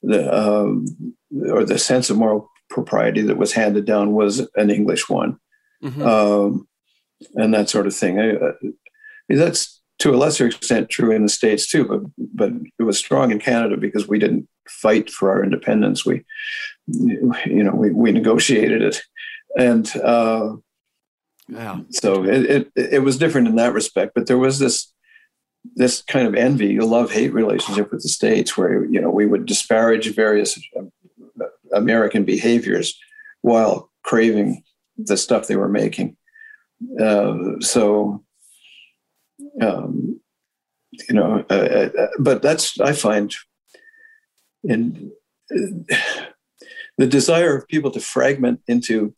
the 0.04 0.34
um, 0.34 1.16
or 1.50 1.64
the 1.64 1.78
sense 1.78 2.10
of 2.10 2.18
moral 2.18 2.52
propriety 2.70 3.22
that 3.22 3.38
was 3.38 3.54
handed 3.54 3.86
down 3.86 4.12
was 4.12 4.48
an 4.56 4.70
English 4.70 5.10
one, 5.10 5.40
mm-hmm. 5.84 6.02
um, 6.02 6.68
and 7.36 7.54
that 7.54 7.70
sort 7.70 7.88
of 7.88 7.96
thing. 7.96 8.20
I, 8.20 8.36
I, 8.36 8.52
that's 9.30 9.77
to 10.00 10.14
a 10.14 10.18
lesser 10.18 10.48
extent 10.48 10.90
true 10.90 11.12
in 11.12 11.24
the 11.24 11.30
states 11.30 11.70
too, 11.70 11.86
but 11.86 12.02
but 12.34 12.52
it 12.80 12.84
was 12.84 12.98
strong 12.98 13.32
in 13.32 13.40
Canada 13.40 13.78
because 13.78 14.08
we 14.08 14.20
didn't 14.20 14.48
fight 14.68 15.10
for 15.10 15.32
our 15.32 15.44
independence. 15.44 16.06
We, 16.06 16.24
you 16.88 17.64
know, 17.64 17.74
we 17.74 17.92
we 17.92 18.12
negotiated 18.12 18.82
it, 18.82 19.02
and. 19.58 19.96
Uh, 19.98 20.56
yeah. 21.50 21.80
So 21.92 22.26
it, 22.26 22.44
it, 22.44 22.72
it 22.76 23.04
was 23.04 23.18
different 23.18 23.48
in 23.48 23.56
that 23.56 23.72
respect, 23.72 24.12
but 24.14 24.28
there 24.28 24.38
was 24.38 24.60
this 24.60 24.92
this 25.76 26.02
kind 26.02 26.28
of 26.28 26.36
envy, 26.36 26.78
a 26.78 26.86
love 26.86 27.12
hate 27.12 27.34
relationship 27.34 27.92
with 27.92 28.02
the 28.02 28.10
states, 28.10 28.58
where 28.58 28.86
you 28.86 29.02
know 29.02 29.10
we 29.10 29.26
would 29.26 29.46
disparage 29.46 30.14
various 30.14 30.60
uh, 30.78 31.46
American 31.74 32.24
behaviors 32.24 32.98
while 33.42 33.92
craving 34.04 34.64
the 34.98 35.18
stuff 35.18 35.48
they 35.48 35.56
were 35.56 35.70
making. 35.70 36.16
Uh, 37.00 37.60
so, 37.60 38.24
um, 39.62 40.20
you 40.92 41.16
know, 41.16 41.46
uh, 41.50 41.54
uh, 41.54 41.90
uh 42.00 42.08
but 42.20 42.42
that's 42.42 42.80
I 42.80 42.94
find 42.94 43.34
in 44.64 45.12
the 45.50 47.08
desire 47.08 47.56
of 47.56 47.68
people 47.68 47.92
to 47.92 48.00
fragment 48.00 48.62
into 48.68 49.14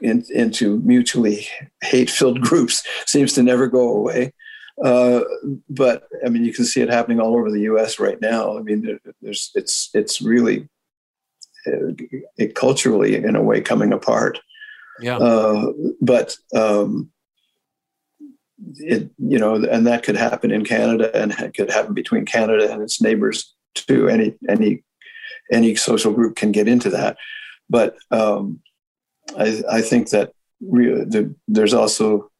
in, 0.00 0.24
into 0.30 0.78
mutually 0.80 1.46
hate-filled 1.82 2.40
groups 2.40 2.86
seems 3.06 3.32
to 3.34 3.42
never 3.42 3.66
go 3.66 3.92
away. 3.92 4.32
Uh, 4.84 5.22
but 5.68 6.04
I 6.24 6.28
mean, 6.28 6.44
you 6.44 6.54
can 6.54 6.64
see 6.64 6.80
it 6.80 6.88
happening 6.88 7.20
all 7.20 7.34
over 7.34 7.50
the 7.50 7.62
U.S. 7.62 7.98
right 7.98 8.20
now. 8.20 8.56
I 8.56 8.62
mean, 8.62 8.98
there's 9.20 9.50
it's 9.54 9.90
it's 9.92 10.22
really 10.22 10.68
uh, 11.66 11.92
it 12.38 12.54
culturally 12.54 13.16
in 13.16 13.36
a 13.36 13.42
way 13.42 13.60
coming 13.60 13.92
apart. 13.92 14.38
Yeah. 15.00 15.18
Uh, 15.18 15.72
but 16.00 16.36
um, 16.54 17.10
it 18.76 19.10
you 19.18 19.38
know, 19.38 19.56
and 19.56 19.86
that 19.86 20.02
could 20.02 20.16
happen 20.16 20.50
in 20.50 20.64
Canada, 20.64 21.10
and 21.14 21.32
it 21.32 21.54
could 21.54 21.70
happen 21.70 21.94
between 21.94 22.24
Canada 22.24 22.72
and 22.72 22.82
its 22.82 23.00
neighbors 23.00 23.54
too. 23.74 24.08
Any 24.08 24.34
any 24.48 24.84
any 25.52 25.74
social 25.74 26.12
group 26.12 26.36
can 26.36 26.52
get 26.52 26.68
into 26.68 26.90
that, 26.90 27.16
but 27.68 27.96
um, 28.10 28.60
I, 29.36 29.62
I 29.70 29.80
think 29.82 30.10
that 30.10 30.32
re- 30.60 31.04
the, 31.04 31.34
there's 31.48 31.74
also 31.74 32.30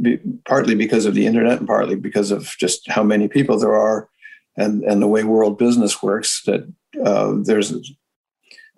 be, 0.00 0.18
partly 0.46 0.74
because 0.74 1.06
of 1.06 1.14
the 1.14 1.26
internet 1.26 1.58
and 1.58 1.66
partly 1.66 1.96
because 1.96 2.30
of 2.30 2.54
just 2.58 2.88
how 2.90 3.02
many 3.02 3.28
people 3.28 3.58
there 3.58 3.74
are 3.74 4.08
and, 4.56 4.82
and 4.84 5.02
the 5.02 5.08
way 5.08 5.24
world 5.24 5.58
business 5.58 6.02
works 6.02 6.42
that 6.44 6.72
uh, 7.04 7.34
there's 7.42 7.72
a, 7.72 7.80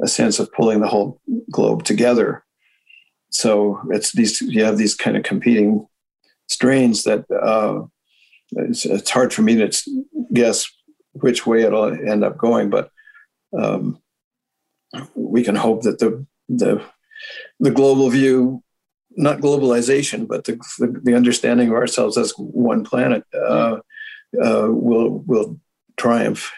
a 0.03 0.09
sense 0.09 0.39
of 0.39 0.53
pulling 0.53 0.81
the 0.81 0.89
whole 0.89 1.21
globe 1.51 1.85
together. 1.85 2.45
So 3.31 3.81
it's 3.91 4.13
these 4.13 4.41
you 4.41 4.65
have 4.65 4.79
these 4.79 4.95
kind 4.95 5.17
of 5.17 5.23
competing 5.23 5.87
strains 6.49 7.05
that 7.05 7.31
uh, 7.31 7.83
it's, 8.53 8.85
it's, 8.85 9.11
hard 9.11 9.33
for 9.35 9.43
me 9.43 9.55
to 9.57 10.05
guess 10.33 10.67
which 11.13 11.47
way 11.47 11.63
it'll 11.63 11.93
end 11.93 12.25
up 12.25 12.39
going, 12.39 12.71
but 12.71 12.91
um, 13.57 14.01
we 15.15 15.43
can 15.43 15.55
hope 15.55 15.83
that 15.83 15.99
the 15.99 16.27
the 16.49 16.83
the 17.61 17.71
global 17.71 18.09
view, 18.11 18.63
not 19.17 19.41
globalization, 19.41 20.27
but 20.27 20.45
the 20.45 20.57
the, 20.79 21.01
the 21.05 21.15
understanding 21.15 21.69
of 21.69 21.75
ourselves 21.75 22.17
as 22.17 22.33
one 22.39 22.85
planet 22.85 23.25
uh, 23.35 23.79
uh, 24.43 24.69
will 24.69 25.19
will 25.27 25.61
triumph. 25.97 26.53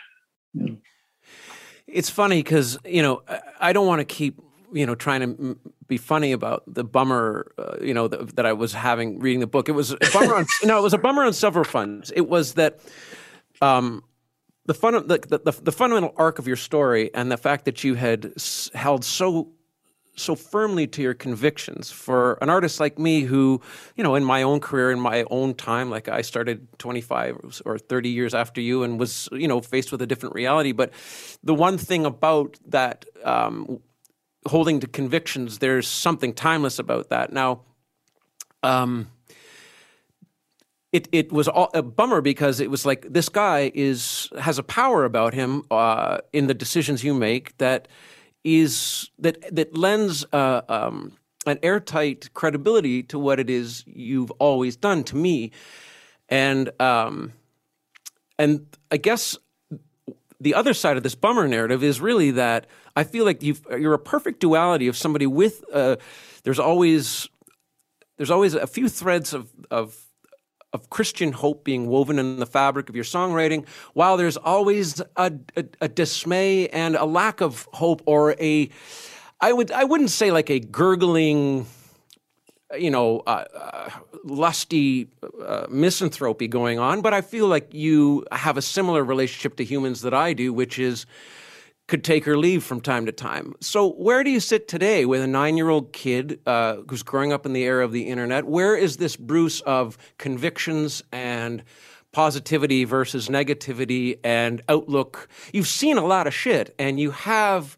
It's 1.87 2.11
funny 2.11 2.43
because 2.43 2.79
you 2.85 3.03
know 3.03 3.23
I 3.59 3.73
don't 3.73 3.87
want 3.87 4.01
to 4.01 4.05
keep 4.05 4.41
you 4.73 4.87
know 4.87 4.95
trying 4.95 5.21
to 5.21 5.59
be 5.87 5.97
funny 5.97 6.33
about 6.33 6.63
the 6.67 6.85
bummer 6.85 7.53
uh, 7.59 7.77
you 7.81 7.95
know 7.95 8.09
that, 8.09 8.47
I 8.47 8.53
was 8.53 8.73
having 8.73 9.19
reading 9.19 9.41
the 9.41 9.47
book. 9.47 9.69
It 9.69 9.73
was 9.73 9.93
a 9.93 9.99
bummer 10.13 10.35
on 10.37 10.47
no, 10.65 10.79
it 10.79 10.83
was 10.83 10.95
a 10.95 10.99
bummer 10.99 11.25
on 11.25 11.33
several 11.33 11.65
fronts. 11.65 12.13
It 12.15 12.29
was 12.29 12.55
that. 12.55 12.81
Um, 13.63 14.05
the, 14.67 14.75
fun, 14.75 14.95
the, 15.09 15.19
the, 15.19 15.53
the 15.63 15.73
fundamental 15.73 16.15
arc 16.17 16.39
of 16.39 16.47
your 16.47 16.57
story 16.57 17.11
and 17.13 17.31
the 17.33 17.37
fact 17.37 17.65
that 17.65 17.83
you 17.83 17.95
had 17.95 18.33
held 18.73 19.05
so 19.05 19.51
so 20.17 20.35
firmly 20.35 20.87
to 20.87 21.03
your 21.03 21.15
convictions 21.15 21.91
for 21.91 22.35
an 22.43 22.51
artist 22.51 22.79
like 22.79 22.99
me 22.99 23.23
who 23.23 23.61
you 23.97 24.05
know 24.05 24.15
in 24.15 24.25
my 24.25 24.43
own 24.43 24.61
career 24.61 24.91
in 24.91 25.01
my 25.01 25.25
own 25.31 25.55
time 25.55 25.91
like 25.91 26.09
i 26.09 26.21
started 26.21 26.67
25 26.79 27.63
or 27.65 27.79
30 27.79 28.09
years 28.09 28.35
after 28.35 28.61
you 28.61 28.83
and 28.83 28.99
was 28.99 29.29
you 29.33 29.49
know 29.49 29.61
faced 29.61 29.91
with 29.93 30.03
a 30.03 30.07
different 30.07 30.35
reality 30.35 30.73
but 30.73 30.93
the 31.43 31.55
one 31.55 31.79
thing 31.79 32.05
about 32.05 32.59
that 32.67 33.05
um, 33.25 33.81
holding 34.47 34.81
to 34.81 34.87
convictions 34.87 35.59
there's 35.59 35.87
something 35.87 36.33
timeless 36.33 36.79
about 36.79 37.11
that. 37.11 37.33
Now 37.33 37.63
um, 38.63 39.09
it 40.93 41.09
it 41.13 41.33
was 41.33 41.49
all, 41.49 41.71
a 41.75 41.83
bummer 41.83 42.21
because 42.21 42.61
it 42.61 42.71
was 42.71 42.85
like 42.85 43.07
this 43.09 43.29
guy 43.29 43.71
is 43.75 44.29
has 44.39 44.59
a 44.59 44.63
power 44.63 45.05
about 45.05 45.35
him 45.35 45.63
uh, 45.71 46.19
in 46.33 46.47
the 46.47 46.55
decisions 46.55 47.05
you 47.05 47.15
make 47.15 47.57
that 47.59 47.89
is 48.45 49.11
that 49.19 49.55
that 49.55 49.77
lends 49.77 50.25
uh, 50.33 50.63
um, 50.69 51.13
an 51.47 51.59
airtight 51.63 52.33
credibility 52.35 53.03
to 53.05 53.19
what 53.19 53.39
it 53.39 53.49
is 53.49 53.85
you've 53.87 54.31
always 54.33 54.77
done 54.77 55.05
to 55.05 55.17
me, 55.17 55.53
and 56.29 56.71
um, 56.81 57.33
and 58.39 58.67
I 58.91 58.97
guess 58.97 59.39
the 60.41 60.55
other 60.55 60.75
side 60.75 60.97
of 60.97 61.03
this 61.03 61.15
bummer 61.15 61.47
narrative 61.47 61.85
is 61.85 62.01
really 62.01 62.31
that 62.33 62.67
I 62.97 63.05
feel 63.05 63.25
like 63.25 63.43
you 63.43 63.57
are 63.71 63.95
a 63.95 63.99
perfect 63.99 64.41
duality 64.41 64.89
of 64.89 64.97
somebody 64.97 65.27
with 65.27 65.63
uh, 65.73 65.97
there's 66.45 66.59
always 66.59 67.29
there's 68.17 68.31
always 68.31 68.55
a 68.55 68.67
few 68.67 68.89
threads 68.89 69.35
of 69.35 69.51
of 69.71 69.97
of 70.73 70.89
Christian 70.89 71.33
hope 71.33 71.65
being 71.65 71.89
woven 71.89 72.19
in 72.19 72.39
the 72.39 72.47
fabric 72.47 72.89
of 72.89 72.95
your 72.95 73.05
songwriting, 73.05 73.67
while 73.93 74.17
there's 74.17 74.37
always 74.37 75.01
a, 75.17 75.33
a, 75.57 75.65
a, 75.81 75.89
dismay 75.89 76.69
and 76.69 76.95
a 76.95 77.05
lack 77.05 77.41
of 77.41 77.67
hope, 77.73 78.03
or 78.07 78.37
a, 78.41 78.71
I 79.41 79.53
would 79.53 79.73
I 79.73 79.85
wouldn't 79.85 80.11
say 80.11 80.31
like 80.31 80.49
a 80.49 80.61
gurgling, 80.61 81.67
you 82.79 82.91
know, 82.91 83.21
uh, 83.27 83.45
uh, 83.55 83.91
lusty 84.25 85.09
uh, 85.45 85.67
misanthropy 85.69 86.49
going 86.49 86.79
on, 86.79 87.01
but 87.01 87.13
I 87.13 87.21
feel 87.21 87.47
like 87.47 87.73
you 87.75 88.25
have 88.33 88.57
a 88.57 88.63
similar 88.63 89.03
relationship 89.03 89.57
to 89.57 89.65
humans 89.65 90.03
that 90.03 90.15
I 90.15 90.33
do, 90.33 90.53
which 90.53 90.79
is 90.79 91.07
could 91.89 92.05
take 92.05 92.29
or 92.29 92.39
leave 92.39 92.63
from 92.63 92.81
time 92.81 93.05
to 93.05 93.11
time. 93.11 93.53
So, 93.61 93.91
where 93.95 94.23
do 94.23 94.31
you 94.31 94.39
sit 94.39 94.69
today 94.69 95.05
with 95.05 95.21
a 95.21 95.27
nine 95.27 95.57
year 95.57 95.69
old 95.69 95.93
kid 95.93 96.39
uh, 96.47 96.77
who's 96.89 97.03
growing 97.03 97.33
up 97.33 97.45
in 97.45 97.53
the 97.53 97.65
era 97.65 97.85
of 97.85 97.91
the 97.91 98.03
internet? 98.03 98.45
Where 98.45 98.77
is 98.77 98.99
this 98.99 99.17
Bruce 99.17 99.61
of 99.63 99.99
convictions 100.17 101.03
and 101.11 101.65
positivity 102.13 102.85
versus 102.85 103.29
negativity 103.29 104.21
and 104.23 104.63
outlook? 104.69 105.29
You've 105.53 105.67
seen 105.67 105.99
a 105.99 106.05
lot 106.07 106.29
of 106.29 106.35
shit, 106.35 106.73
and 106.79 107.01
you 107.01 107.11
have 107.11 107.77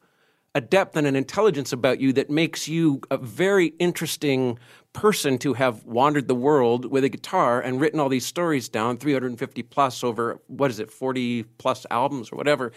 a 0.55 0.61
depth 0.61 0.97
and 0.97 1.07
an 1.07 1.17
intelligence 1.17 1.73
about 1.73 1.99
you 2.01 2.13
that 2.13 2.29
makes 2.29 2.69
you 2.69 3.01
a 3.11 3.17
very 3.17 3.69
interesting 3.79 4.59
person 4.93 5.39
to 5.39 5.55
have 5.55 5.85
wandered 5.85 6.29
the 6.29 6.35
world 6.35 6.85
with 6.85 7.05
a 7.05 7.09
guitar 7.09 7.61
and 7.61 7.81
written 7.81 7.99
all 7.99 8.09
these 8.09 8.27
stories 8.27 8.69
down 8.69 8.99
350 8.99 9.63
plus 9.63 10.05
over 10.05 10.41
what 10.49 10.71
is 10.71 10.79
it 10.79 10.91
40 10.91 11.45
plus 11.59 11.87
albums 11.91 12.31
or 12.31 12.37
whatever 12.37 12.73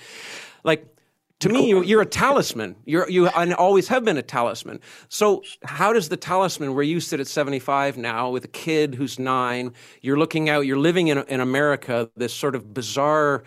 like 0.63 0.95
to 1.41 1.49
me, 1.49 1.67
you, 1.67 1.83
you're 1.83 2.01
a 2.01 2.05
talisman. 2.05 2.77
You're, 2.85 3.09
you 3.09 3.27
and 3.27 3.53
always 3.53 3.89
have 3.89 4.05
been 4.05 4.17
a 4.17 4.21
talisman. 4.21 4.79
So, 5.09 5.43
how 5.63 5.91
does 5.91 6.07
the 6.07 6.17
talisman, 6.17 6.73
where 6.73 6.83
you 6.83 6.99
sit 6.99 7.19
at 7.19 7.27
75 7.27 7.97
now 7.97 8.29
with 8.29 8.45
a 8.45 8.49
kid 8.49 8.95
who's 8.95 9.19
nine, 9.19 9.73
you're 10.01 10.17
looking 10.17 10.49
out, 10.49 10.61
you're 10.61 10.79
living 10.79 11.09
in, 11.09 11.17
in 11.19 11.41
America, 11.41 12.09
this 12.15 12.33
sort 12.33 12.55
of 12.55 12.73
bizarre 12.73 13.43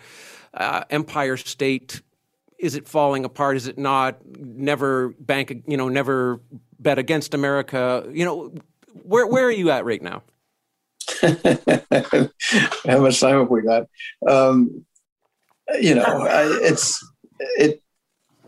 uh, 0.53 0.83
empire 0.89 1.35
state. 1.35 2.01
Is 2.59 2.75
it 2.75 2.87
falling 2.87 3.25
apart? 3.25 3.57
Is 3.57 3.67
it 3.67 3.77
not? 3.77 4.19
Never 4.37 5.09
bank, 5.19 5.63
you 5.67 5.77
know, 5.77 5.89
never 5.89 6.41
bet 6.79 6.97
against 6.97 7.33
America. 7.33 8.07
You 8.11 8.25
know, 8.25 8.53
where 8.93 9.27
where 9.27 9.45
are 9.45 9.51
you 9.51 9.71
at 9.71 9.85
right 9.85 10.01
now? 10.01 10.23
How 11.21 12.99
much 12.99 13.19
time 13.19 13.39
have 13.39 13.49
we 13.49 13.61
got? 13.61 13.87
Um, 14.27 14.85
you 15.79 15.95
know, 15.95 16.03
I, 16.03 16.43
it's 16.61 17.05
it. 17.57 17.81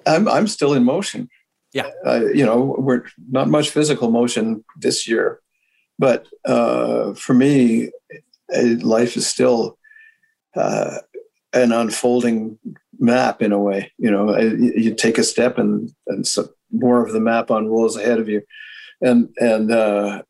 I'm 0.06 0.28
I'm 0.28 0.48
still 0.48 0.74
in 0.74 0.84
motion. 0.84 1.30
Yeah. 1.74 1.90
Uh, 2.06 2.26
you 2.34 2.46
know, 2.46 2.76
we're 2.78 3.06
not 3.30 3.48
much 3.48 3.70
physical 3.70 4.12
motion 4.12 4.64
this 4.78 5.08
year, 5.08 5.40
but 5.98 6.28
uh, 6.46 7.14
for 7.14 7.34
me, 7.34 7.92
life 8.50 9.16
is 9.16 9.26
still 9.26 9.78
uh, 10.56 10.98
an 11.54 11.72
unfolding 11.72 12.60
map 13.00 13.42
in 13.42 13.52
a 13.52 13.60
way. 13.60 13.92
You 13.98 14.12
know, 14.12 14.38
you 14.38 14.94
take 14.94 15.18
a 15.18 15.24
step 15.24 15.58
and 15.58 15.92
and 16.08 16.28
so 16.28 16.50
more 16.72 17.06
of 17.06 17.12
the 17.12 17.20
map 17.20 17.50
unrolls 17.50 17.98
ahead 17.98 18.20
of 18.20 18.30
you, 18.30 18.42
and 19.02 19.30
and 19.38 19.72
uh, 19.72 20.24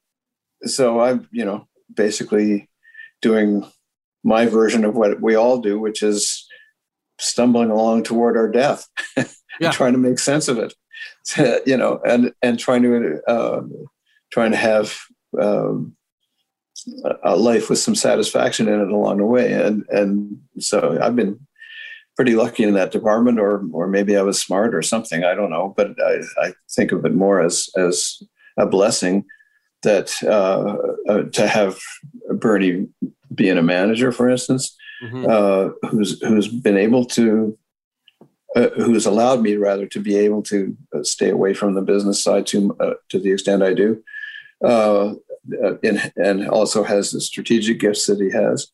so 0.64 1.00
I'm 1.00 1.28
you 1.32 1.46
know 1.46 1.68
basically 1.94 2.70
doing 3.22 3.70
my 4.24 4.46
version 4.46 4.86
of 4.86 4.96
what 4.96 5.22
we 5.22 5.36
all 5.36 5.60
do, 5.60 5.80
which 5.80 6.04
is 6.04 6.48
stumbling 7.20 7.70
along 7.70 8.04
toward 8.04 8.38
our 8.38 8.50
death, 8.50 8.88
yeah. 9.60 9.72
trying 9.72 9.94
to 9.94 10.00
make 10.00 10.20
sense 10.20 10.48
of 10.48 10.58
it, 10.58 10.74
you 11.66 11.78
know, 11.78 12.00
and 12.06 12.34
and 12.42 12.60
trying 12.60 12.84
to 12.84 13.22
uh, 13.28 13.62
trying 14.32 14.52
to 14.52 14.58
have 14.58 14.98
um, 15.40 15.96
a 17.24 17.36
life 17.36 17.70
with 17.70 17.80
some 17.80 17.96
satisfaction 17.96 18.68
in 18.68 18.82
it 18.82 18.90
along 18.90 19.18
the 19.18 19.26
way, 19.26 19.54
and 19.54 19.86
and 19.90 20.38
so 20.60 20.98
I've 21.02 21.16
been 21.16 21.40
pretty 22.16 22.36
lucky 22.36 22.64
in 22.64 22.74
that 22.74 22.92
department, 22.92 23.40
or 23.40 23.64
or 23.72 23.88
maybe 23.88 24.18
I 24.18 24.22
was 24.22 24.40
smart 24.40 24.76
or 24.76 24.82
something. 24.82 25.24
I 25.24 25.36
don't 25.36 25.50
know, 25.50 25.74
but 25.76 25.96
I, 26.02 26.20
I 26.38 26.54
think 26.70 26.92
of 26.92 27.06
it 27.06 27.14
more 27.14 27.42
as 27.42 27.70
as 27.78 28.22
a 28.58 28.66
blessing 28.66 29.26
that 29.84 30.12
uh, 30.24 31.12
uh, 31.12 31.24
to 31.24 31.48
have 31.48 31.80
Bernie 32.30 32.88
being 33.34 33.58
a 33.58 33.64
manager, 33.64 34.12
for 34.12 34.30
instance, 34.30 34.76
mm-hmm. 35.04 35.26
uh, 35.28 35.90
who's 35.90 36.22
who's 36.22 36.48
been 36.48 36.78
able 36.78 37.06
to, 37.06 37.58
uh, 38.56 38.70
who's 38.76 39.06
allowed 39.06 39.42
me 39.42 39.56
rather 39.56 39.88
to 39.88 40.00
be 40.00 40.16
able 40.18 40.44
to 40.44 40.76
uh, 40.96 41.04
stay 41.04 41.30
away 41.30 41.54
from 41.54 41.74
the 41.74 41.82
business 41.82 42.24
side 42.24 42.46
to 42.48 42.76
uh, 42.80 42.94
to 43.10 43.20
the 43.20 43.32
extent 43.32 43.64
I 43.64 43.74
do, 43.74 44.04
and 44.62 46.12
and 46.16 46.48
also 46.48 46.84
has 46.84 47.12
the 47.12 47.22
strategic 47.22 47.80
gifts 47.80 48.06
that 48.06 48.20
he 48.20 48.30
has. 48.32 48.68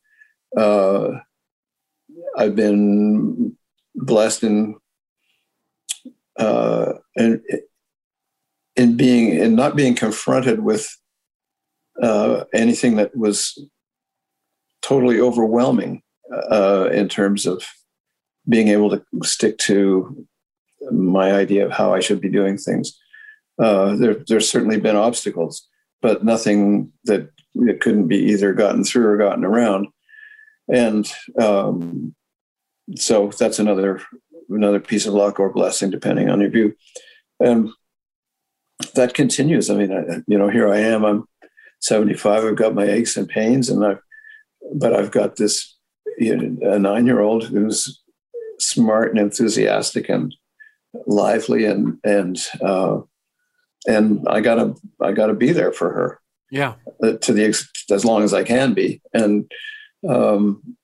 I've 2.38 2.56
been 2.56 3.58
blessed 3.96 4.44
in 4.44 4.76
and 6.38 7.42
in 8.76 8.96
being 8.96 9.30
in 9.30 9.56
not 9.56 9.76
being 9.76 9.96
confronted 9.96 10.60
with 10.60 10.96
uh, 12.02 12.44
anything 12.54 12.96
that 12.98 13.18
was 13.18 13.58
totally 14.82 15.20
overwhelming 15.20 16.04
uh, 16.52 16.90
in 16.92 17.10
terms 17.10 17.46
of 17.46 17.64
being 18.48 18.68
able 18.70 18.90
to 18.90 19.04
stick 19.24 19.58
to 19.58 20.28
my 20.92 21.34
idea 21.34 21.66
of 21.66 21.72
how 21.72 21.94
I 21.94 22.00
should 22.00 22.22
be 22.22 22.30
doing 22.30 22.58
things. 22.58 22.98
Uh, 23.60 23.96
there, 23.96 24.24
there's 24.28 24.50
certainly 24.50 24.80
been 24.80 24.96
obstacles, 24.96 25.68
but 26.02 26.24
nothing 26.24 26.92
that 27.06 27.30
it 27.56 27.82
couldn't 27.82 28.08
be 28.08 28.18
either 28.18 28.54
gotten 28.54 28.84
through 28.84 29.08
or 29.08 29.18
gotten 29.18 29.44
around. 29.44 29.88
And 30.72 31.12
um, 31.42 32.16
so 32.96 33.32
that's 33.38 33.60
another 33.60 34.02
another 34.50 34.80
piece 34.80 35.06
of 35.06 35.14
luck 35.14 35.40
or 35.40 35.52
blessing, 35.52 35.90
depending 35.90 36.30
on 36.30 36.40
your 36.40 36.50
view. 36.50 36.76
And 37.40 37.70
that 38.96 39.14
continues. 39.14 39.70
I 39.70 39.76
mean, 39.76 39.92
I, 39.92 40.22
you 40.28 40.38
know, 40.38 40.50
here 40.50 40.72
I 40.72 40.80
am. 40.80 41.04
I'm 41.04 41.26
75. 41.82 42.46
I've 42.46 42.56
got 42.56 42.76
my 42.76 42.86
aches 42.86 43.18
and 43.18 43.28
pains, 43.28 43.70
and 43.70 43.86
I've 43.86 44.00
but 44.74 44.94
I've 44.94 45.12
got 45.12 45.36
this 45.38 45.76
you 46.18 46.36
know, 46.36 46.74
a 46.74 46.80
nine 46.80 47.06
year 47.06 47.22
old 47.22 47.46
who's 47.46 48.02
smart 48.60 49.12
and 49.12 49.20
enthusiastic 49.20 50.10
and 50.10 50.36
lively 51.06 51.66
and 51.66 51.98
and 52.04 52.38
uh, 52.62 53.00
and 53.88 54.26
I 54.28 54.42
gotta 54.42 54.76
I 55.02 55.12
gotta 55.12 55.34
be 55.34 55.52
there 55.52 55.72
for 55.72 55.92
her. 55.92 56.20
Yeah, 56.50 56.76
uh, 57.04 57.14
to 57.14 57.34
the 57.34 57.46
as 57.92 58.06
long 58.06 58.24
as 58.24 58.34
I 58.34 58.44
can 58.44 58.74
be, 58.74 59.02
and 59.14 59.52
um, 60.08 60.77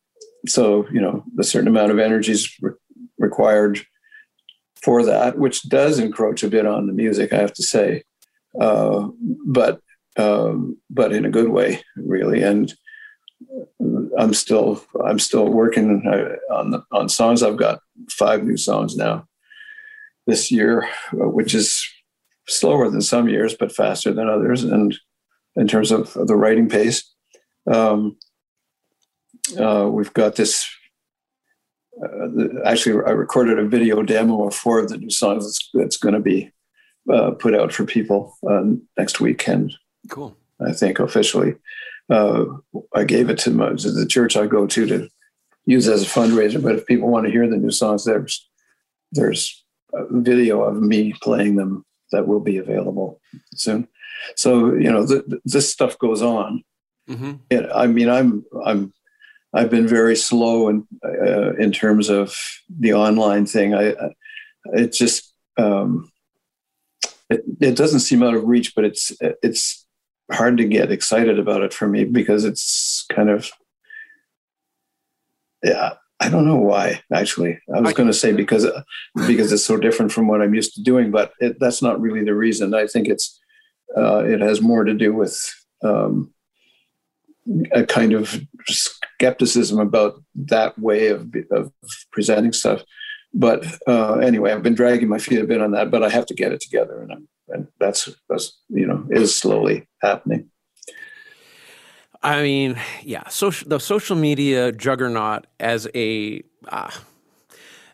so 0.47 0.87
you 0.89 1.01
know 1.01 1.23
a 1.39 1.43
certain 1.43 1.67
amount 1.67 1.91
of 1.91 1.99
energy 1.99 2.31
is 2.31 2.53
re- 2.61 2.71
required 3.17 3.79
for 4.83 5.03
that, 5.05 5.37
which 5.37 5.67
does 5.69 5.97
encroach 5.97 6.43
a 6.43 6.49
bit 6.49 6.65
on 6.65 6.87
the 6.87 6.93
music, 6.93 7.31
I 7.31 7.37
have 7.37 7.53
to 7.53 7.63
say, 7.63 8.03
uh, 8.59 9.07
but 9.45 9.79
um, 10.17 10.77
but 10.89 11.13
in 11.13 11.25
a 11.25 11.29
good 11.29 11.49
way, 11.49 11.83
really. 11.95 12.43
And 12.43 12.73
I'm 14.17 14.33
still 14.33 14.83
I'm 15.03 15.19
still 15.19 15.47
working 15.47 16.03
uh, 16.05 16.53
on 16.53 16.71
the, 16.71 16.83
on 16.91 17.09
songs. 17.09 17.41
I've 17.41 17.57
got 17.57 17.79
five 18.09 18.43
new 18.43 18.57
songs 18.57 18.95
now 18.95 19.25
this 20.27 20.51
year, 20.51 20.87
uh, 21.13 21.29
which 21.29 21.53
is 21.53 21.85
slower 22.47 22.89
than 22.89 23.01
some 23.01 23.29
years, 23.29 23.55
but 23.57 23.71
faster 23.71 24.13
than 24.13 24.29
others. 24.29 24.63
And 24.63 24.97
in 25.55 25.67
terms 25.67 25.91
of 25.91 26.13
the 26.13 26.35
writing 26.35 26.69
pace, 26.69 27.09
um, 27.71 28.17
uh, 29.59 29.87
we've 29.89 30.13
got 30.13 30.35
this 30.35 30.65
uh, 32.01 32.27
actually, 32.65 33.03
I 33.05 33.11
recorded 33.11 33.59
a 33.59 33.67
video 33.67 34.01
demo 34.01 34.47
of 34.47 34.55
four 34.55 34.79
of 34.79 34.89
the 34.89 34.97
new 34.97 35.09
songs 35.09 35.45
that's, 35.45 35.69
that's 35.73 35.97
going 35.97 36.15
to 36.15 36.19
be 36.19 36.51
uh, 37.11 37.31
put 37.31 37.53
out 37.53 37.71
for 37.71 37.85
people 37.85 38.37
uh, 38.49 38.63
next 38.97 39.19
weekend. 39.19 39.73
Cool. 40.09 40.35
I 40.65 40.71
think 40.71 40.99
officially. 40.99 41.55
Uh, 42.09 42.45
I 42.93 43.03
gave 43.03 43.29
it 43.29 43.37
to, 43.39 43.51
my, 43.51 43.73
to, 43.73 43.91
the 43.91 44.05
church 44.05 44.35
I 44.35 44.47
go 44.47 44.67
to 44.67 44.85
to 44.87 45.09
use 45.65 45.87
as 45.87 46.03
a 46.03 46.05
fundraiser. 46.05 46.61
But 46.61 46.75
if 46.75 46.85
people 46.85 47.09
want 47.09 47.25
to 47.25 47.31
hear 47.31 47.47
the 47.47 47.57
new 47.57 47.71
songs, 47.71 48.05
there's 48.05 48.49
there's 49.11 49.63
a 49.93 50.05
video 50.09 50.63
of 50.63 50.81
me 50.81 51.13
playing 51.21 51.55
them 51.55 51.85
that 52.11 52.27
will 52.27 52.39
be 52.39 52.57
available 52.57 53.21
soon. 53.55 53.87
So 54.35 54.73
you 54.73 54.91
know, 54.91 55.05
the, 55.05 55.39
this 55.45 55.71
stuff 55.71 55.97
goes 55.97 56.21
on. 56.21 56.63
Mm-hmm. 57.09 57.71
I 57.73 57.87
mean, 57.87 58.09
I'm 58.09 58.43
I'm 58.65 58.93
I've 59.53 59.69
been 59.69 59.87
very 59.87 60.15
slow 60.15 60.69
in 60.69 60.87
uh, 61.05 61.53
in 61.55 61.71
terms 61.71 62.09
of 62.09 62.35
the 62.69 62.93
online 62.93 63.45
thing. 63.45 63.73
I, 63.73 63.91
I 63.91 64.09
it 64.73 64.93
just 64.93 65.33
um, 65.57 66.11
it, 67.29 67.43
it 67.59 67.75
doesn't 67.75 67.99
seem 67.99 68.23
out 68.23 68.33
of 68.33 68.45
reach, 68.45 68.73
but 68.75 68.85
it's 68.85 69.11
it's 69.21 69.85
hard 70.31 70.57
to 70.57 70.65
get 70.65 70.91
excited 70.91 71.37
about 71.37 71.61
it 71.61 71.73
for 71.73 71.87
me 71.87 72.05
because 72.05 72.45
it's 72.45 73.05
kind 73.09 73.29
of 73.29 73.51
yeah 75.63 75.93
I 76.19 76.29
don't 76.29 76.45
know 76.45 76.57
why 76.57 77.01
actually. 77.13 77.59
I 77.73 77.81
was 77.81 77.93
going 77.93 78.07
to 78.07 78.13
say 78.13 78.31
because 78.31 78.65
because 79.27 79.51
it's 79.51 79.65
so 79.65 79.77
different 79.77 80.11
from 80.11 80.27
what 80.27 80.41
I'm 80.41 80.53
used 80.53 80.73
to 80.75 80.81
doing, 80.81 81.11
but 81.11 81.33
it, 81.39 81.59
that's 81.59 81.81
not 81.81 81.99
really 81.99 82.23
the 82.23 82.33
reason. 82.33 82.73
I 82.73 82.87
think 82.87 83.07
it's 83.09 83.39
uh, 83.95 84.23
it 84.23 84.39
has 84.39 84.61
more 84.61 84.85
to 84.85 84.93
do 84.93 85.13
with 85.13 85.37
um, 85.83 86.33
a 87.71 87.85
kind 87.85 88.13
of 88.13 88.39
skepticism 89.23 89.79
about 89.79 90.21
that 90.35 90.77
way 90.77 91.07
of, 91.07 91.33
of 91.51 91.71
presenting 92.11 92.51
stuff. 92.51 92.83
But 93.33 93.65
uh, 93.87 94.15
anyway, 94.15 94.51
I've 94.51 94.63
been 94.63 94.75
dragging 94.75 95.07
my 95.07 95.17
feet 95.17 95.39
a 95.39 95.45
bit 95.45 95.61
on 95.61 95.71
that, 95.71 95.89
but 95.89 96.03
I 96.03 96.09
have 96.09 96.25
to 96.27 96.33
get 96.33 96.51
it 96.51 96.61
together, 96.61 97.01
and, 97.01 97.11
I'm, 97.11 97.27
and 97.47 97.67
that's 97.79 98.09
that's 98.29 98.59
you 98.69 98.85
know 98.85 99.07
is 99.09 99.35
slowly 99.35 99.87
happening. 100.01 100.49
I 102.21 102.43
mean, 102.43 102.79
yeah, 103.01 103.27
social 103.29 103.67
the 103.69 103.79
social 103.79 104.15
media 104.15 104.71
juggernaut 104.71 105.47
as 105.59 105.87
a 105.95 106.43
uh, 106.67 106.91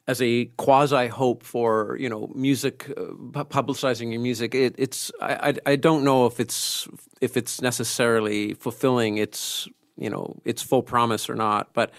as 0.07 0.21
a 0.21 0.45
quasi 0.57 1.07
hope 1.07 1.43
for 1.43 1.95
you 1.99 2.09
know 2.09 2.31
music 2.35 2.89
uh, 2.97 3.43
publicizing 3.45 4.11
your 4.11 4.21
music 4.21 4.55
it, 4.55 4.75
it's 4.77 5.11
I, 5.21 5.53
I 5.65 5.75
don't 5.77 6.03
know 6.03 6.25
if 6.25 6.39
it's 6.39 6.87
if 7.21 7.37
it's 7.37 7.61
necessarily 7.61 8.55
fulfilling 8.55 9.19
its 9.19 9.69
you 9.99 10.09
know 10.09 10.41
its 10.45 10.61
full 10.61 10.81
promise 10.81 11.29
or 11.29 11.35
not 11.35 11.73
but 11.73 11.91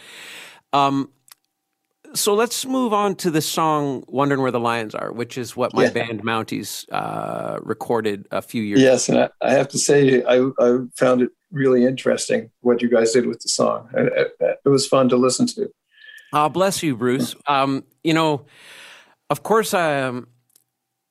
um 0.72 1.10
so 2.14 2.34
let's 2.34 2.66
move 2.66 2.92
on 2.92 3.14
to 3.16 3.30
the 3.30 3.40
song 3.40 4.04
"Wondering 4.08 4.40
Where 4.40 4.50
the 4.50 4.60
Lions 4.60 4.94
Are," 4.94 5.12
which 5.12 5.38
is 5.38 5.56
what 5.56 5.74
my 5.74 5.84
yeah. 5.84 5.90
band 5.90 6.22
Mounties 6.22 6.84
uh, 6.90 7.58
recorded 7.62 8.26
a 8.30 8.42
few 8.42 8.62
years. 8.62 8.80
Yes, 8.80 9.08
ago. 9.08 9.18
and 9.18 9.30
I, 9.40 9.48
I, 9.48 9.52
have 9.52 9.68
to 9.68 9.78
say, 9.78 10.22
I, 10.24 10.50
I, 10.58 10.78
found 10.96 11.22
it 11.22 11.30
really 11.52 11.84
interesting 11.84 12.50
what 12.62 12.82
you 12.82 12.90
guys 12.90 13.12
did 13.12 13.26
with 13.26 13.40
the 13.40 13.48
song. 13.48 13.88
It, 13.94 14.32
it 14.40 14.68
was 14.68 14.86
fun 14.86 15.08
to 15.10 15.16
listen 15.16 15.46
to. 15.48 15.70
Oh, 16.32 16.48
bless 16.48 16.82
you, 16.82 16.96
Bruce. 16.96 17.34
Um, 17.46 17.84
you 18.04 18.14
know, 18.14 18.46
of 19.28 19.42
course, 19.42 19.74
um, 19.74 20.28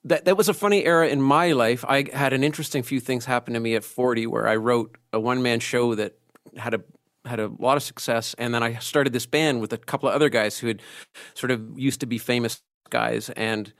that 0.04 0.25
that 0.25 0.38
was 0.38 0.49
a 0.49 0.54
funny 0.54 0.86
era 0.86 1.08
in 1.08 1.21
my 1.21 1.52
life. 1.52 1.84
I 1.88 2.06
had 2.13 2.34
an 2.34 2.43
interesting 2.43 2.84
few 2.84 2.99
things 2.99 3.25
happen 3.25 3.54
to 3.54 3.60
me 3.60 3.75
at 3.75 3.84
40 3.84 4.28
where 4.28 4.47
I 4.47 4.56
wrote 4.56 4.97
a 5.13 5.19
one 5.19 5.41
man 5.41 5.60
show 5.60 5.95
that 5.95 6.18
had 6.58 6.74
a 6.74 6.82
had 7.26 7.40
a 7.40 7.52
lot 7.60 7.78
of 7.78 7.84
success, 7.84 8.34
and 8.38 8.54
then 8.54 8.64
I 8.64 8.76
started 8.76 9.14
this 9.14 9.26
band 9.26 9.62
with 9.62 9.74
a 9.74 9.78
couple 9.78 10.08
of 10.10 10.16
other 10.16 10.30
guys 10.30 10.58
who 10.60 10.68
had 10.68 10.82
sort 11.34 11.52
of 11.52 11.78
used 11.78 12.00
to 12.00 12.06
be 12.06 12.18
famous 12.18 12.62
guys, 12.90 13.30
and 13.32 13.74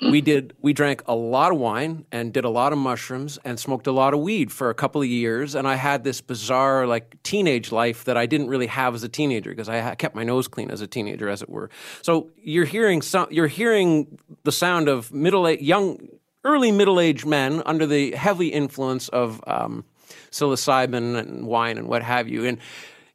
we 0.00 0.20
did 0.20 0.54
we 0.60 0.72
drank 0.72 1.02
a 1.06 1.14
lot 1.14 1.50
of 1.50 1.58
wine 1.58 2.04
and 2.12 2.32
did 2.32 2.44
a 2.44 2.48
lot 2.48 2.72
of 2.72 2.78
mushrooms 2.78 3.38
and 3.44 3.58
smoked 3.58 3.86
a 3.86 3.92
lot 3.92 4.14
of 4.14 4.20
weed 4.20 4.52
for 4.52 4.70
a 4.70 4.74
couple 4.74 5.02
of 5.02 5.08
years 5.08 5.56
and 5.56 5.66
i 5.66 5.74
had 5.74 6.04
this 6.04 6.20
bizarre 6.20 6.86
like 6.86 7.20
teenage 7.24 7.72
life 7.72 8.04
that 8.04 8.16
i 8.16 8.24
didn't 8.24 8.46
really 8.46 8.68
have 8.68 8.94
as 8.94 9.02
a 9.02 9.08
teenager 9.08 9.50
because 9.50 9.68
i 9.68 9.94
kept 9.96 10.14
my 10.14 10.22
nose 10.22 10.46
clean 10.46 10.70
as 10.70 10.80
a 10.80 10.86
teenager 10.86 11.28
as 11.28 11.42
it 11.42 11.48
were. 11.48 11.68
So 12.02 12.30
you're 12.36 12.64
hearing 12.64 13.02
so, 13.02 13.26
you're 13.30 13.48
hearing 13.48 14.18
the 14.44 14.52
sound 14.52 14.88
of 14.88 15.12
middle 15.12 15.50
young 15.50 16.08
early 16.44 16.70
middle-aged 16.70 17.26
men 17.26 17.62
under 17.66 17.86
the 17.86 18.12
heavy 18.12 18.48
influence 18.48 19.08
of 19.08 19.42
um, 19.46 19.84
psilocybin 20.30 21.16
and 21.18 21.46
wine 21.46 21.78
and 21.78 21.88
what 21.88 22.02
have 22.02 22.28
you 22.28 22.44
and 22.44 22.58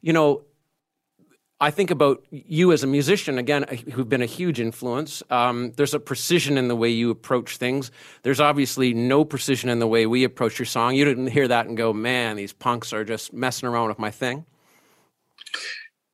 you 0.00 0.12
know 0.12 0.44
I 1.60 1.70
think 1.70 1.90
about 1.90 2.22
you 2.30 2.72
as 2.72 2.82
a 2.82 2.86
musician, 2.86 3.38
again, 3.38 3.62
who've 3.92 4.08
been 4.08 4.20
a 4.20 4.26
huge 4.26 4.60
influence. 4.60 5.22
Um, 5.30 5.72
there's 5.76 5.94
a 5.94 6.00
precision 6.00 6.58
in 6.58 6.68
the 6.68 6.74
way 6.76 6.90
you 6.90 7.10
approach 7.10 7.56
things. 7.56 7.90
There's 8.22 8.40
obviously 8.40 8.92
no 8.92 9.24
precision 9.24 9.70
in 9.70 9.78
the 9.78 9.86
way 9.86 10.04
we 10.06 10.24
approach 10.24 10.58
your 10.58 10.66
song. 10.66 10.96
You 10.96 11.04
didn't 11.04 11.28
hear 11.28 11.46
that 11.48 11.66
and 11.66 11.76
go, 11.76 11.92
man, 11.92 12.36
these 12.36 12.52
punks 12.52 12.92
are 12.92 13.04
just 13.04 13.32
messing 13.32 13.68
around 13.68 13.88
with 13.88 13.98
my 13.98 14.10
thing. 14.10 14.44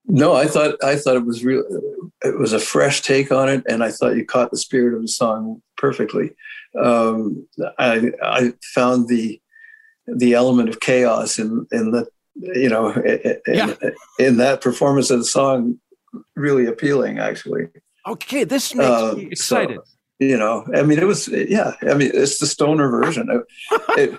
No, 0.07 0.35
I 0.35 0.47
thought 0.47 0.77
I 0.85 0.97
thought 0.97 1.17
it 1.17 1.27
was 1.27 1.45
real. 1.45 1.65
It 2.23 2.39
was 2.39 2.53
a 2.53 2.61
fresh 2.61 3.01
take 3.01 3.33
on 3.33 3.49
it, 3.49 3.65
and 3.69 3.83
I 3.83 3.91
thought 3.91 4.17
you 4.17 4.25
caught 4.25 4.51
the 4.51 4.57
spirit 4.57 4.95
of 4.95 5.03
the 5.03 5.09
song 5.09 5.63
perfectly. 5.77 6.31
Um, 6.79 7.47
I 7.79 8.13
I 8.23 8.53
found 8.75 9.09
the 9.09 9.41
the 10.17 10.35
element 10.35 10.69
of 10.69 10.81
chaos 10.81 11.39
in 11.39 11.67
in 11.73 11.91
the 11.91 12.07
you 12.41 12.69
know, 12.69 12.93
in, 12.93 13.41
yeah. 13.47 13.75
in 14.19 14.37
that 14.39 14.61
performance 14.61 15.11
of 15.11 15.19
the 15.19 15.25
song, 15.25 15.79
really 16.37 16.67
appealing, 16.67 17.19
actually. 17.19 17.69
Okay, 18.07 18.45
this 18.45 18.75
makes 18.75 18.89
uh, 18.89 19.15
me 19.17 19.27
excited. 19.27 19.77
So, 19.77 19.93
you 20.19 20.37
know, 20.37 20.67
I 20.75 20.83
mean, 20.83 20.99
it 20.99 21.07
was, 21.07 21.29
yeah, 21.29 21.75
I 21.83 21.95
mean, 21.95 22.11
it's 22.13 22.39
the 22.39 22.47
stoner 22.47 22.89
version. 22.89 23.29
It, 23.97 24.19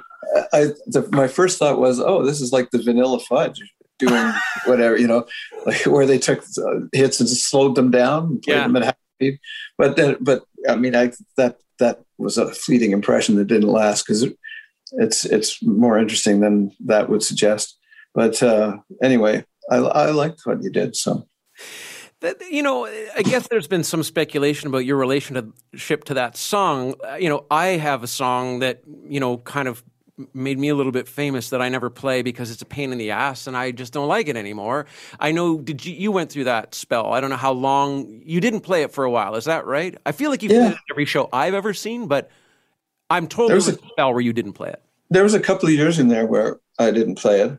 I, 0.54 0.68
the, 0.86 1.08
my 1.12 1.28
first 1.28 1.58
thought 1.58 1.80
was, 1.80 2.00
oh, 2.00 2.24
this 2.24 2.40
is 2.40 2.54
like 2.54 2.70
the 2.70 2.82
Vanilla 2.82 3.20
Fudge 3.20 3.62
doing 4.00 4.32
whatever, 4.66 4.96
you 4.96 5.08
know, 5.08 5.26
like 5.66 5.86
where 5.86 6.06
they 6.06 6.20
took 6.20 6.40
uh, 6.40 6.82
hits 6.94 7.20
and 7.20 7.28
slowed 7.28 7.76
them 7.76 7.92
down, 7.92 8.40
played 8.40 8.56
yeah. 8.56 8.64
them 8.64 8.76
at 8.78 8.84
half 8.84 8.96
speed. 9.16 9.40
But 9.78 9.96
then, 9.98 10.18
but 10.22 10.44
I 10.70 10.76
mean, 10.76 10.96
I 10.96 11.12
that 11.38 11.58
that 11.80 12.02
was 12.18 12.38
a 12.38 12.54
fleeting 12.54 12.92
impression 12.92 13.36
that 13.36 13.46
didn't 13.46 13.70
last 13.70 14.06
because 14.06 14.26
it's 14.94 15.26
it's 15.26 15.62
more 15.64 15.98
interesting 15.98 16.40
than 16.40 16.72
that 16.86 17.10
would 17.10 17.24
suggest. 17.24 17.78
But 18.14 18.42
uh, 18.44 18.78
anyway, 19.02 19.46
I, 19.70 19.78
I 19.78 20.12
liked 20.12 20.42
what 20.46 20.62
you 20.64 20.70
did. 20.70 20.96
So. 20.96 21.28
You 22.52 22.62
know, 22.62 22.86
I 22.86 23.24
guess 23.24 23.48
there's 23.48 23.68
been 23.68 23.84
some 23.84 24.04
speculation 24.04 24.68
about 24.68 24.86
your 24.86 24.98
relationship 24.98 26.04
to 26.04 26.14
that 26.14 26.38
song. 26.38 26.94
Uh, 27.04 27.16
you 27.16 27.30
know, 27.30 27.48
I 27.50 27.70
have 27.70 28.04
a 28.04 28.08
song 28.08 28.60
that, 28.60 28.84
you 29.08 29.20
know, 29.20 29.38
kind 29.38 29.68
of 29.68 29.84
made 30.34 30.60
me 30.60 30.70
a 30.70 30.76
little 30.76 30.92
bit 30.92 31.08
famous 31.08 31.50
that 31.50 31.62
I 31.64 31.70
never 31.70 31.90
play 31.90 32.22
because 32.22 32.52
it's 32.52 32.62
a 32.62 32.66
pain 32.66 32.92
in 32.92 32.98
the 32.98 33.12
ass 33.12 33.48
and 33.48 33.58
I 33.58 33.72
just 33.72 33.94
don't 33.94 34.08
like 34.08 34.28
it 34.28 34.38
anymore. 34.38 34.86
I 35.20 35.32
know 35.32 35.58
did 35.58 35.86
you 35.86 35.94
you 35.94 36.12
went 36.12 36.32
through 36.32 36.44
that 36.44 36.76
spell. 36.76 37.12
I 37.12 37.22
don't 37.22 37.30
know 37.30 37.38
how 37.38 37.54
long 37.54 38.22
you 38.24 38.40
didn't 38.40 38.62
play 38.62 38.84
it 38.84 38.92
for 38.92 39.04
a 39.04 39.12
while. 39.12 39.36
Is 39.36 39.46
that 39.46 39.66
right? 39.66 39.98
I 40.06 40.12
feel 40.12 40.30
like 40.30 40.44
you've 40.44 40.52
yeah. 40.52 40.68
played 40.70 40.80
every 40.92 41.06
show 41.06 41.30
I've 41.34 41.54
ever 41.54 41.74
seen, 41.74 42.08
but 42.08 42.30
I'm 43.12 43.28
totally 43.28 43.50
there 43.50 43.56
was 43.56 43.68
a 43.68 43.78
spell 43.90 44.14
where 44.14 44.22
you 44.22 44.34
didn't 44.34 44.54
play 44.54 44.70
it. 44.70 44.82
There 45.10 45.24
was 45.24 45.34
a 45.34 45.40
couple 45.40 45.68
of 45.68 45.74
years 45.74 46.00
in 46.00 46.08
there 46.08 46.26
where 46.26 46.60
I 46.80 46.92
didn't 46.92 47.16
play 47.16 47.42
it. 47.42 47.58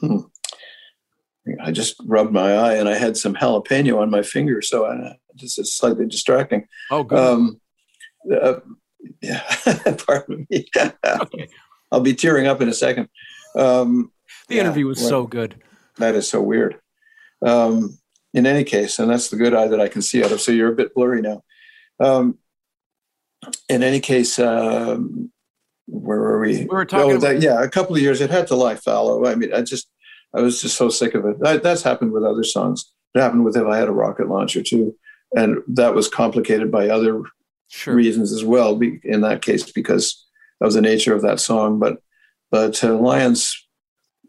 Hmm. 0.00 0.18
I 1.62 1.72
just 1.72 1.96
rubbed 2.06 2.32
my 2.32 2.54
eye 2.54 2.74
and 2.74 2.88
I 2.88 2.94
had 2.94 3.16
some 3.16 3.34
jalapeno 3.34 4.00
on 4.00 4.10
my 4.10 4.22
finger, 4.22 4.62
so 4.62 4.86
I 4.86 5.16
just 5.36 5.58
it's 5.58 5.74
slightly 5.74 6.06
distracting. 6.06 6.66
Oh, 6.90 7.04
good. 7.04 7.18
Um, 7.18 7.60
uh, 8.30 8.60
yeah, 9.20 9.42
pardon 10.06 10.46
me. 10.50 10.66
okay. 10.76 11.48
I'll 11.92 12.00
be 12.00 12.14
tearing 12.14 12.46
up 12.46 12.60
in 12.60 12.68
a 12.68 12.74
second. 12.74 13.08
Um, 13.56 14.10
the 14.48 14.56
yeah, 14.56 14.62
interview 14.62 14.86
was 14.86 15.00
well, 15.00 15.08
so 15.08 15.26
good. 15.26 15.62
That 15.98 16.14
is 16.14 16.28
so 16.28 16.40
weird. 16.42 16.78
Um, 17.44 17.98
in 18.32 18.46
any 18.46 18.64
case, 18.64 18.98
and 18.98 19.10
that's 19.10 19.28
the 19.28 19.36
good 19.36 19.54
eye 19.54 19.68
that 19.68 19.80
I 19.80 19.88
can 19.88 20.02
see 20.02 20.24
out 20.24 20.32
of. 20.32 20.40
So 20.40 20.50
you're 20.52 20.72
a 20.72 20.76
bit 20.76 20.94
blurry 20.94 21.22
now. 21.22 21.42
Um, 22.00 22.38
in 23.68 23.82
any 23.82 24.00
case, 24.00 24.38
um, 24.38 25.30
where 25.86 26.18
were 26.18 26.40
we? 26.40 26.58
We 26.60 26.64
were 26.66 26.84
talking. 26.84 27.16
Oh, 27.16 27.18
that, 27.18 27.42
yeah, 27.42 27.62
a 27.62 27.68
couple 27.68 27.94
of 27.94 28.02
years. 28.02 28.20
It 28.20 28.30
had 28.30 28.46
to 28.48 28.56
lie 28.56 28.76
fallow. 28.76 29.26
I 29.26 29.34
mean, 29.34 29.52
I 29.52 29.62
just, 29.62 29.88
I 30.34 30.40
was 30.40 30.60
just 30.60 30.76
so 30.76 30.88
sick 30.88 31.14
of 31.14 31.24
it. 31.26 31.40
That, 31.40 31.62
that's 31.62 31.82
happened 31.82 32.12
with 32.12 32.24
other 32.24 32.44
songs. 32.44 32.92
It 33.14 33.20
happened 33.20 33.44
with 33.44 33.56
if 33.56 33.66
I 33.66 33.78
had 33.78 33.88
a 33.88 33.92
rocket 33.92 34.28
launcher 34.28 34.62
too, 34.62 34.96
and 35.36 35.58
that 35.68 35.94
was 35.94 36.08
complicated 36.08 36.70
by 36.70 36.88
other 36.88 37.22
sure. 37.68 37.94
reasons 37.94 38.32
as 38.32 38.44
well. 38.44 38.80
In 39.04 39.20
that 39.20 39.42
case, 39.42 39.70
because 39.70 40.26
of 40.60 40.72
the 40.72 40.80
nature 40.80 41.14
of 41.14 41.22
that 41.22 41.40
song. 41.40 41.78
But, 41.78 41.98
but 42.50 42.82
uh, 42.82 42.94
Lions, 42.94 43.60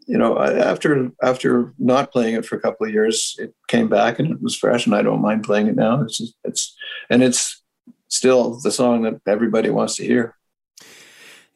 you 0.06 0.18
know, 0.18 0.38
after 0.38 1.10
after 1.22 1.74
not 1.78 2.12
playing 2.12 2.34
it 2.34 2.46
for 2.46 2.56
a 2.56 2.60
couple 2.60 2.86
of 2.86 2.92
years, 2.92 3.34
it 3.38 3.54
came 3.66 3.88
back 3.88 4.18
and 4.18 4.30
it 4.30 4.42
was 4.42 4.56
fresh, 4.56 4.86
and 4.86 4.94
I 4.94 5.02
don't 5.02 5.22
mind 5.22 5.42
playing 5.42 5.66
it 5.66 5.74
now. 5.74 6.02
It's 6.02 6.18
just, 6.18 6.34
it's 6.44 6.76
and 7.10 7.22
it's 7.22 7.62
still 8.08 8.58
the 8.60 8.70
song 8.70 9.02
that 9.02 9.20
everybody 9.26 9.70
wants 9.70 9.96
to 9.96 10.04
hear. 10.04 10.36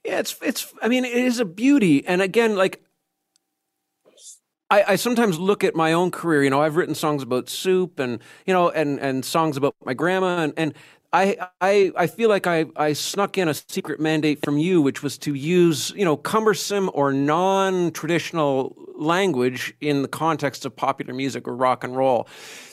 Yeah, 0.05 0.21
it's 0.21 0.37
it's. 0.43 0.73
I 0.81 0.89
mean, 0.89 1.05
it 1.05 1.13
is 1.13 1.41
a 1.41 1.45
beauty, 1.45 2.07
and 2.07 2.23
again, 2.23 2.57
like 2.57 2.83
I, 4.71 4.85
I, 4.89 4.97
sometimes 4.97 5.39
look 5.39 5.63
at 5.63 5.75
my 5.75 5.93
own 5.93 6.11
career. 6.11 6.43
You 6.43 6.51
know, 6.51 6.63
I've 6.63 6.77
written 6.77 6.95
songs 6.95 7.23
about 7.23 7.51
soup, 7.51 7.99
and 7.99 8.21
you 8.47 8.55
know, 8.55 8.71
and 8.71 8.99
and 8.99 9.25
songs 9.25 9.57
about 9.57 9.75
my 9.85 9.93
grandma, 9.93 10.39
and 10.39 10.55
and 10.57 10.75
I, 11.13 11.37
I, 11.61 11.93
I 11.97 12.07
feel 12.07 12.29
like 12.29 12.47
I, 12.47 12.67
I 12.77 12.93
snuck 12.93 13.37
in 13.37 13.49
a 13.49 13.55
secret 13.55 13.99
mandate 13.99 14.45
from 14.45 14.59
you, 14.59 14.81
which 14.81 15.03
was 15.03 15.19
to 15.19 15.35
use, 15.35 15.91
you 15.97 16.05
know, 16.05 16.17
cumbersome 16.17 16.89
or 16.95 17.13
non-traditional 17.13 18.77
language 19.01 19.75
in 19.81 20.03
the 20.03 20.09
context 20.09 20.65
of 20.65 20.77
popular 20.77 21.15
music 21.15 21.49
or 21.49 21.57
rock 21.57 21.83
and 21.83 21.97
roll. 21.97 22.29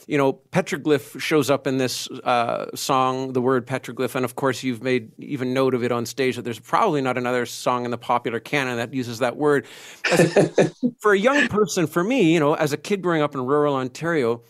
You 0.08 0.18
know, 0.18 0.34
petroglyph 0.34 1.20
shows 1.20 1.50
up 1.50 1.68
in 1.68 1.78
this 1.78 2.10
uh, 2.10 2.76
song, 2.76 3.34
the 3.34 3.42
word 3.42 3.66
petroglyph, 3.66 4.16
and 4.16 4.24
of 4.24 4.36
course 4.36 4.64
you've 4.64 4.84
made 4.84 5.12
even 5.20 5.54
note 5.54 5.74
of 5.74 5.84
it 5.84 5.92
on 5.92 6.06
stage 6.06 6.36
that 6.36 6.44
there's 6.44 6.60
probably 6.60 7.02
not 7.02 7.18
another 7.18 7.46
song 7.46 7.86
in 7.86 7.92
the 7.92 7.98
popular 7.98 8.40
canon 8.40 8.78
that 8.78 8.94
uses 8.94 9.20
that 9.20 9.38
word. 9.38 9.66
A, 10.12 10.72
for 11.00 11.14
a 11.14 11.20
young 11.20 11.48
person, 11.48 11.88
for 11.88 12.04
me, 12.04 12.34
you 12.34 12.40
know, 12.40 12.54
as 12.54 12.74
a 12.74 12.78
kid 12.78 13.02
growing 13.02 13.22
up 13.22 13.34
in 13.34 13.46
rural 13.46 13.76
Ontario, 13.76 14.42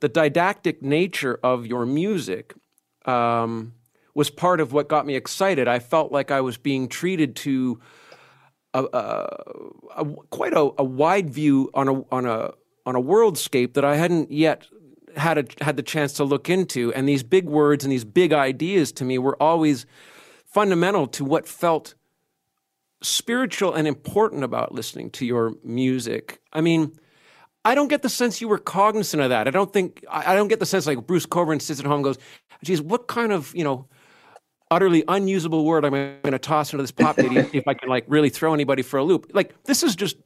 the 0.00 0.08
didactic 0.08 0.82
nature 0.82 1.38
of 1.42 1.66
your 1.66 1.86
music 1.86 2.54
um, 3.06 3.74
was 4.14 4.30
part 4.30 4.60
of 4.60 4.72
what 4.72 4.88
got 4.88 5.06
me 5.06 5.14
excited. 5.14 5.68
I 5.68 5.78
felt 5.78 6.12
like 6.12 6.30
I 6.30 6.40
was 6.40 6.56
being 6.56 6.88
treated 6.88 7.36
to 7.36 7.80
a, 8.74 8.84
a, 8.92 9.42
a 9.96 10.04
quite 10.30 10.52
a, 10.54 10.84
wide 10.84 11.30
view 11.30 11.70
on 11.74 11.88
a 11.88 12.02
on 12.12 12.26
a 12.26 12.52
on 12.86 12.96
a 12.96 13.00
worldscape 13.00 13.74
that 13.74 13.84
I 13.84 13.96
hadn't 13.96 14.30
yet 14.30 14.66
had 15.16 15.38
a, 15.38 15.64
had 15.64 15.76
the 15.76 15.82
chance 15.82 16.12
to 16.14 16.24
look 16.24 16.48
into. 16.48 16.92
And 16.94 17.08
these 17.08 17.22
big 17.22 17.46
words 17.46 17.84
and 17.84 17.92
these 17.92 18.04
big 18.04 18.32
ideas 18.32 18.92
to 18.92 19.04
me 19.04 19.18
were 19.18 19.40
always 19.42 19.86
fundamental 20.44 21.06
to 21.08 21.24
what 21.24 21.46
felt 21.46 21.94
spiritual 23.02 23.74
and 23.74 23.88
important 23.88 24.44
about 24.44 24.72
listening 24.72 25.10
to 25.10 25.26
your 25.26 25.54
music. 25.64 26.40
I 26.52 26.60
mean, 26.60 26.92
I 27.64 27.74
don't 27.74 27.88
get 27.88 28.02
the 28.02 28.08
sense 28.08 28.40
you 28.40 28.48
were 28.48 28.58
cognizant 28.58 29.22
of 29.22 29.30
that. 29.30 29.46
I 29.46 29.50
don't 29.50 29.72
think 29.72 30.04
I 30.08 30.34
don't 30.34 30.48
get 30.48 30.60
the 30.60 30.66
sense 30.66 30.86
like 30.86 31.06
Bruce 31.06 31.26
Cockburn 31.26 31.60
sits 31.60 31.80
at 31.80 31.86
home 31.86 31.96
and 31.96 32.04
goes, 32.04 32.18
geez, 32.64 32.80
what 32.80 33.06
kind 33.06 33.32
of, 33.32 33.54
you 33.54 33.64
know, 33.64 33.86
utterly 34.70 35.04
unusable 35.08 35.64
word 35.64 35.84
I'm 35.84 35.92
going 35.92 36.32
to 36.32 36.38
toss 36.38 36.72
into 36.72 36.82
this 36.82 36.92
pop 36.92 37.18
lady 37.18 37.36
if 37.52 37.66
I 37.66 37.74
can 37.74 37.88
like 37.88 38.04
really 38.06 38.30
throw 38.30 38.54
anybody 38.54 38.82
for 38.82 38.98
a 38.98 39.04
loop? 39.04 39.30
Like 39.34 39.54
this 39.64 39.82
is 39.82 39.96
just 39.96 40.16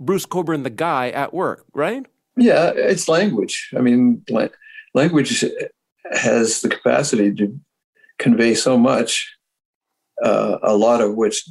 Bruce 0.00 0.26
Cockburn, 0.26 0.62
the 0.62 0.70
guy 0.70 1.10
at 1.10 1.32
work, 1.34 1.64
right? 1.72 2.04
Yeah, 2.36 2.72
it's 2.74 3.08
language. 3.08 3.70
I 3.76 3.80
mean, 3.80 4.24
language 4.94 5.44
has 6.10 6.60
the 6.60 6.68
capacity 6.68 7.32
to 7.34 7.58
convey 8.18 8.54
so 8.54 8.76
much, 8.76 9.36
uh, 10.22 10.58
a 10.62 10.76
lot 10.76 11.00
of 11.00 11.14
which, 11.14 11.48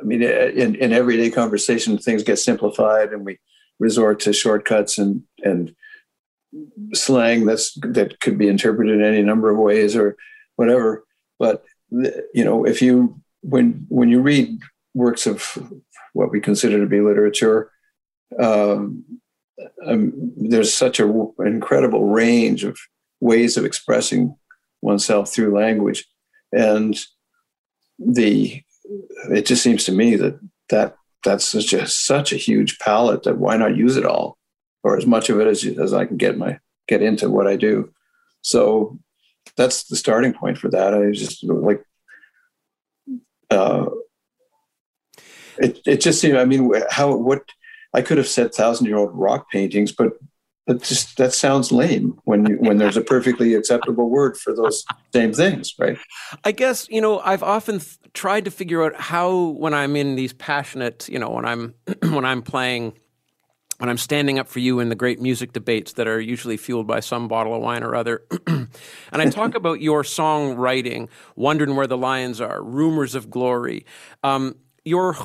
I 0.00 0.04
mean, 0.04 0.22
in, 0.22 0.74
in 0.74 0.92
everyday 0.92 1.30
conversation, 1.30 1.98
things 1.98 2.22
get 2.22 2.38
simplified 2.38 3.12
and 3.12 3.24
we 3.24 3.38
resort 3.78 4.20
to 4.20 4.32
shortcuts 4.32 4.98
and, 4.98 5.22
and 5.44 5.74
slang 6.92 7.46
that's 7.46 7.74
that 7.80 8.20
could 8.20 8.38
be 8.38 8.46
interpreted 8.46 8.94
in 8.94 9.04
any 9.04 9.22
number 9.22 9.50
of 9.50 9.58
ways 9.58 9.96
or 9.96 10.16
whatever. 10.56 11.04
But 11.44 11.62
you 12.32 12.44
know, 12.46 12.64
if 12.64 12.80
you 12.80 13.20
when 13.42 13.84
when 13.90 14.08
you 14.08 14.22
read 14.22 14.58
works 14.94 15.26
of 15.26 15.58
what 16.14 16.30
we 16.30 16.40
consider 16.40 16.78
to 16.80 16.86
be 16.86 17.02
literature, 17.02 17.70
um, 18.40 19.04
um, 19.86 20.32
there's 20.38 20.72
such 20.72 21.00
an 21.00 21.34
incredible 21.40 22.06
range 22.06 22.64
of 22.64 22.78
ways 23.20 23.58
of 23.58 23.66
expressing 23.66 24.34
oneself 24.80 25.30
through 25.30 25.54
language, 25.54 26.06
and 26.50 26.98
the 27.98 28.62
it 29.30 29.44
just 29.44 29.62
seems 29.62 29.84
to 29.84 29.92
me 29.92 30.16
that 30.16 30.40
that 30.70 30.96
that's 31.24 31.44
such 31.44 31.74
a 31.74 31.86
such 31.86 32.32
a 32.32 32.38
huge 32.48 32.78
palette 32.78 33.24
that 33.24 33.36
why 33.36 33.58
not 33.58 33.76
use 33.76 33.98
it 33.98 34.06
all 34.06 34.38
or 34.82 34.96
as 34.96 35.06
much 35.06 35.28
of 35.28 35.40
it 35.40 35.46
as, 35.46 35.62
as 35.78 35.92
I 35.92 36.06
can 36.06 36.16
get 36.16 36.38
my 36.38 36.58
get 36.88 37.02
into 37.02 37.28
what 37.28 37.46
I 37.46 37.56
do. 37.56 37.92
So 38.40 38.98
that's 39.56 39.84
the 39.84 39.96
starting 39.96 40.32
point 40.32 40.58
for 40.58 40.68
that. 40.70 40.94
I 40.94 41.10
just 41.12 41.44
like, 41.44 41.84
uh, 43.50 43.86
it, 45.58 45.80
it 45.86 46.00
just 46.00 46.20
seemed, 46.20 46.36
I 46.36 46.44
mean, 46.44 46.72
how, 46.90 47.14
what, 47.16 47.42
I 47.94 48.02
could 48.02 48.18
have 48.18 48.28
said 48.28 48.52
thousand 48.52 48.86
year 48.86 48.96
old 48.96 49.10
rock 49.14 49.50
paintings, 49.50 49.92
but 49.92 50.14
that 50.66 50.82
just 50.82 51.16
that 51.18 51.32
sounds 51.32 51.70
lame 51.70 52.18
when 52.24 52.46
you, 52.46 52.56
when 52.56 52.78
there's 52.78 52.96
a 52.96 53.02
perfectly 53.02 53.54
acceptable 53.54 54.08
word 54.08 54.36
for 54.36 54.54
those 54.54 54.84
same 55.12 55.32
things, 55.32 55.74
right? 55.78 55.98
I 56.42 56.52
guess 56.52 56.88
you 56.88 57.00
know 57.00 57.20
I've 57.20 57.42
often 57.42 57.80
th- 57.80 57.98
tried 58.14 58.46
to 58.46 58.50
figure 58.50 58.82
out 58.82 58.96
how 58.96 59.48
when 59.50 59.74
I'm 59.74 59.94
in 59.94 60.16
these 60.16 60.32
passionate, 60.32 61.08
you 61.08 61.18
know, 61.18 61.30
when 61.30 61.44
I'm 61.44 61.74
when 62.02 62.24
I'm 62.24 62.42
playing 62.42 62.94
when 63.78 63.88
I'm 63.88 63.98
standing 63.98 64.38
up 64.38 64.48
for 64.48 64.60
you 64.60 64.80
in 64.80 64.88
the 64.88 64.94
great 64.94 65.20
music 65.20 65.52
debates 65.52 65.94
that 65.94 66.06
are 66.06 66.20
usually 66.20 66.56
fueled 66.56 66.86
by 66.86 67.00
some 67.00 67.28
bottle 67.28 67.54
of 67.54 67.62
wine 67.62 67.82
or 67.82 67.94
other, 67.94 68.22
and 68.46 68.68
I 69.12 69.28
talk 69.30 69.54
about 69.54 69.80
your 69.80 70.02
songwriting, 70.02 71.08
wondering 71.36 71.74
where 71.74 71.86
the 71.86 71.96
lions 71.96 72.40
are, 72.40 72.62
rumors 72.62 73.14
of 73.14 73.30
glory, 73.30 73.84
um, 74.22 74.56
your 74.84 75.16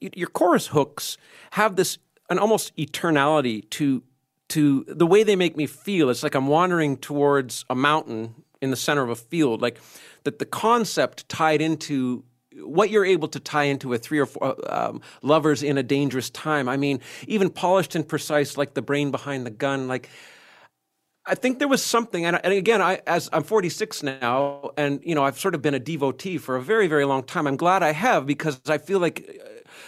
your 0.00 0.28
chorus 0.28 0.68
hooks 0.68 1.18
have 1.52 1.76
this 1.76 1.98
an 2.30 2.38
almost 2.38 2.74
eternality 2.76 3.68
to 3.70 4.02
to 4.48 4.84
the 4.88 5.06
way 5.06 5.22
they 5.22 5.36
make 5.36 5.56
me 5.56 5.66
feel. 5.66 6.10
It's 6.10 6.22
like 6.22 6.34
I'm 6.34 6.48
wandering 6.48 6.96
towards 6.96 7.64
a 7.70 7.74
mountain 7.74 8.34
in 8.60 8.70
the 8.70 8.76
center 8.76 9.02
of 9.02 9.10
a 9.10 9.16
field, 9.16 9.62
like 9.62 9.78
that 10.24 10.38
the 10.38 10.44
concept 10.44 11.28
tied 11.28 11.60
into 11.60 12.24
what 12.64 12.90
you're 12.90 13.04
able 13.04 13.28
to 13.28 13.40
tie 13.40 13.64
into 13.64 13.92
a 13.92 13.98
three 13.98 14.18
or 14.18 14.26
four 14.26 14.56
um, 14.72 15.00
lovers 15.22 15.62
in 15.62 15.78
a 15.78 15.82
dangerous 15.82 16.30
time. 16.30 16.68
I 16.68 16.76
mean, 16.76 17.00
even 17.26 17.50
polished 17.50 17.94
and 17.94 18.06
precise, 18.06 18.56
like 18.56 18.74
the 18.74 18.82
brain 18.82 19.10
behind 19.10 19.46
the 19.46 19.50
gun. 19.50 19.88
Like, 19.88 20.08
I 21.26 21.34
think 21.34 21.58
there 21.58 21.68
was 21.68 21.82
something, 21.82 22.24
and, 22.24 22.40
and 22.42 22.52
again, 22.52 22.80
I 22.80 23.00
as 23.06 23.28
I'm 23.32 23.44
46 23.44 24.02
now, 24.02 24.70
and 24.76 25.00
you 25.04 25.14
know, 25.14 25.24
I've 25.24 25.38
sort 25.38 25.54
of 25.54 25.62
been 25.62 25.74
a 25.74 25.78
devotee 25.78 26.38
for 26.38 26.56
a 26.56 26.62
very, 26.62 26.86
very 26.86 27.04
long 27.04 27.22
time. 27.22 27.46
I'm 27.46 27.56
glad 27.56 27.82
I 27.82 27.92
have 27.92 28.26
because 28.26 28.60
I 28.66 28.78
feel 28.78 28.98
like 28.98 29.40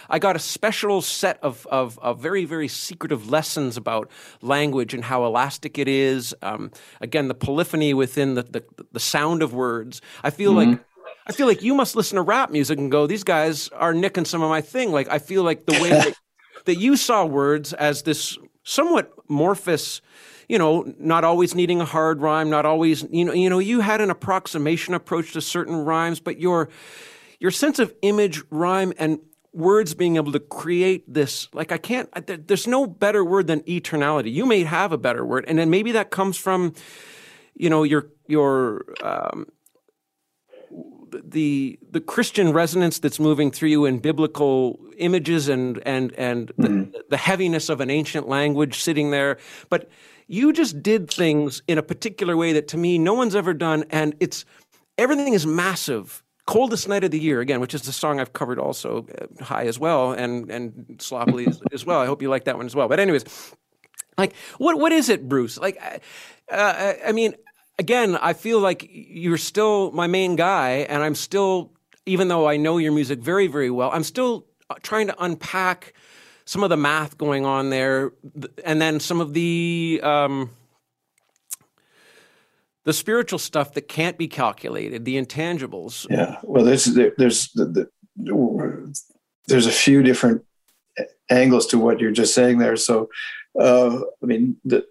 I 0.09 0.19
got 0.19 0.35
a 0.35 0.39
special 0.39 1.01
set 1.01 1.39
of, 1.41 1.67
of, 1.67 1.97
of, 1.99 2.19
very, 2.19 2.45
very 2.45 2.67
secretive 2.67 3.29
lessons 3.29 3.77
about 3.77 4.09
language 4.41 4.93
and 4.93 5.03
how 5.03 5.25
elastic 5.25 5.77
it 5.77 5.87
is. 5.87 6.35
Um, 6.41 6.71
again, 7.01 7.27
the 7.27 7.33
polyphony 7.33 7.93
within 7.93 8.35
the, 8.35 8.43
the, 8.43 8.63
the, 8.91 8.99
sound 8.99 9.41
of 9.41 9.53
words. 9.53 10.01
I 10.23 10.29
feel 10.29 10.53
mm-hmm. 10.53 10.71
like 10.71 10.85
I 11.25 11.31
feel 11.31 11.47
like 11.47 11.61
you 11.61 11.73
must 11.73 11.95
listen 11.95 12.17
to 12.17 12.21
rap 12.21 12.51
music 12.51 12.79
and 12.79 12.91
go, 12.91 13.07
these 13.07 13.23
guys 13.23 13.69
are 13.69 13.93
nicking 13.93 14.25
some 14.25 14.41
of 14.41 14.49
my 14.49 14.61
thing. 14.61 14.91
Like 14.91 15.07
I 15.09 15.19
feel 15.19 15.43
like 15.43 15.65
the 15.65 15.81
way 15.81 15.89
that, 15.89 16.13
that 16.65 16.75
you 16.75 16.97
saw 16.97 17.25
words 17.25 17.73
as 17.73 18.03
this 18.03 18.37
somewhat 18.63 19.11
morphous 19.29 20.01
you 20.49 20.57
know, 20.57 20.93
not 20.99 21.23
always 21.23 21.55
needing 21.55 21.81
a 21.81 21.85
hard 21.85 22.21
rhyme, 22.21 22.49
not 22.49 22.65
always, 22.65 23.03
you 23.09 23.25
know, 23.25 23.33
you 23.33 23.49
know, 23.49 23.59
you 23.59 23.79
had 23.79 24.01
an 24.01 24.09
approximation 24.09 24.93
approach 24.93 25.33
to 25.33 25.41
certain 25.41 25.75
rhymes, 25.75 26.19
but 26.19 26.39
your 26.39 26.69
your 27.39 27.51
sense 27.51 27.79
of 27.79 27.93
image, 28.01 28.41
rhyme, 28.49 28.93
and 28.97 29.19
words 29.51 29.93
being 29.93 30.15
able 30.15 30.31
to 30.31 30.39
create 30.39 31.03
this 31.11 31.47
like 31.53 31.71
i 31.71 31.77
can't 31.77 32.09
there's 32.47 32.65
no 32.65 32.87
better 32.87 33.23
word 33.23 33.45
than 33.45 33.59
eternality 33.61 34.33
you 34.33 34.47
may 34.47 34.63
have 34.63 34.91
a 34.91 34.97
better 34.97 35.23
word 35.23 35.45
and 35.47 35.59
then 35.59 35.69
maybe 35.69 35.91
that 35.91 36.09
comes 36.09 36.37
from 36.37 36.73
you 37.53 37.69
know 37.69 37.83
your 37.83 38.07
your 38.25 38.83
um, 39.03 39.45
the 41.23 41.77
the 41.91 42.01
christian 42.01 42.53
resonance 42.53 42.99
that's 42.99 43.19
moving 43.19 43.51
through 43.51 43.69
you 43.69 43.85
in 43.85 43.99
biblical 43.99 44.79
images 44.97 45.49
and 45.49 45.81
and 45.85 46.13
and 46.13 46.47
mm-hmm. 46.55 46.91
the, 46.91 47.03
the 47.11 47.17
heaviness 47.17 47.69
of 47.69 47.81
an 47.81 47.89
ancient 47.89 48.27
language 48.27 48.79
sitting 48.79 49.11
there 49.11 49.37
but 49.69 49.89
you 50.27 50.53
just 50.53 50.81
did 50.81 51.09
things 51.09 51.61
in 51.67 51.77
a 51.77 51.83
particular 51.83 52.37
way 52.37 52.53
that 52.53 52.67
to 52.67 52.77
me 52.77 52.97
no 52.97 53.13
one's 53.13 53.35
ever 53.35 53.53
done 53.53 53.83
and 53.89 54.15
it's 54.19 54.45
everything 54.97 55.33
is 55.33 55.45
massive 55.45 56.23
Coldest 56.45 56.89
Night 56.89 57.05
of 57.05 57.11
the 57.11 57.19
Year, 57.19 57.39
again, 57.39 57.61
which 57.61 57.73
is 57.73 57.83
the 57.83 57.93
song 57.93 58.19
I've 58.19 58.33
covered 58.33 58.59
also 58.59 59.07
uh, 59.17 59.43
high 59.43 59.65
as 59.65 59.79
well 59.79 60.11
and, 60.11 60.51
and 60.51 60.97
sloppily 60.99 61.47
as, 61.47 61.61
as, 61.71 61.85
well. 61.85 62.01
I 62.01 62.05
hope 62.05 62.21
you 62.21 62.29
like 62.29 62.43
that 62.45 62.57
one 62.57 62.65
as 62.65 62.75
well. 62.75 62.89
But, 62.89 62.99
anyways, 62.99 63.23
like, 64.17 64.35
what 64.57 64.77
what 64.77 64.91
is 64.91 65.07
it, 65.07 65.29
Bruce? 65.29 65.57
Like, 65.57 65.81
uh, 66.51 66.93
I 67.05 67.13
mean, 67.13 67.33
again, 67.79 68.15
I 68.15 68.33
feel 68.33 68.59
like 68.59 68.87
you're 68.89 69.37
still 69.37 69.91
my 69.91 70.07
main 70.07 70.35
guy, 70.35 70.85
and 70.89 71.03
I'm 71.03 71.15
still, 71.15 71.71
even 72.05 72.27
though 72.27 72.47
I 72.47 72.57
know 72.57 72.77
your 72.77 72.91
music 72.91 73.19
very, 73.19 73.47
very 73.47 73.69
well, 73.69 73.89
I'm 73.91 74.03
still 74.03 74.45
uh, 74.69 74.75
trying 74.81 75.07
to 75.07 75.23
unpack 75.23 75.93
some 76.45 76.63
of 76.63 76.69
the 76.69 76.77
math 76.77 77.17
going 77.17 77.45
on 77.45 77.69
there, 77.69 78.11
and 78.63 78.81
then 78.81 78.99
some 78.99 79.21
of 79.21 79.33
the. 79.33 79.99
Um, 80.03 80.49
the 82.85 82.91
spiritual 82.91 83.39
stuff 83.39 83.75
that 83.75 83.87
can't 83.87 84.17
be 84.17 84.27
calculated, 84.27 85.05
the 85.05 85.15
intangibles. 85.15 86.05
Yeah, 86.09 86.37
well, 86.43 86.65
there's 86.65 86.83
there's 86.83 87.49
the, 87.53 87.87
the, 88.17 88.93
there's 89.47 89.65
a 89.67 89.71
few 89.71 90.03
different 90.03 90.43
angles 91.29 91.67
to 91.67 91.79
what 91.79 91.99
you're 91.99 92.11
just 92.11 92.33
saying 92.33 92.57
there. 92.57 92.75
So, 92.75 93.09
uh, 93.59 93.99
I 94.21 94.25
mean, 94.25 94.57
the 94.65 94.85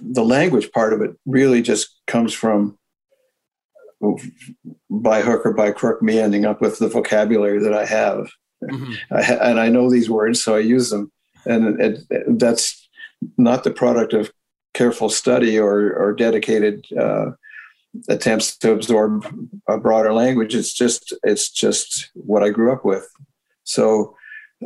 the 0.00 0.24
language 0.24 0.70
part 0.72 0.92
of 0.92 1.00
it 1.00 1.16
really 1.26 1.62
just 1.62 2.00
comes 2.06 2.32
from 2.32 2.78
by 4.90 5.22
hook 5.22 5.46
or 5.46 5.54
by 5.54 5.72
crook 5.72 6.02
me 6.02 6.18
ending 6.18 6.44
up 6.44 6.60
with 6.60 6.78
the 6.78 6.88
vocabulary 6.88 7.58
that 7.58 7.74
I 7.74 7.86
have, 7.86 8.28
mm-hmm. 8.62 8.92
I 9.10 9.20
and 9.50 9.60
I 9.60 9.68
know 9.68 9.90
these 9.90 10.10
words, 10.10 10.42
so 10.42 10.54
I 10.54 10.60
use 10.60 10.90
them, 10.90 11.10
and 11.46 11.80
it, 11.80 12.00
it, 12.10 12.38
that's 12.38 12.88
not 13.38 13.64
the 13.64 13.70
product 13.70 14.12
of 14.12 14.30
careful 14.74 15.08
study 15.08 15.58
or, 15.58 15.94
or 15.94 16.12
dedicated 16.12 16.84
uh, 16.98 17.30
attempts 18.08 18.56
to 18.58 18.72
absorb 18.72 19.24
a 19.68 19.78
broader 19.78 20.12
language. 20.12 20.54
It's 20.54 20.74
just 20.74 21.14
it's 21.22 21.50
just 21.50 22.10
what 22.14 22.42
I 22.42 22.50
grew 22.50 22.72
up 22.72 22.84
with. 22.84 23.08
So 23.62 24.16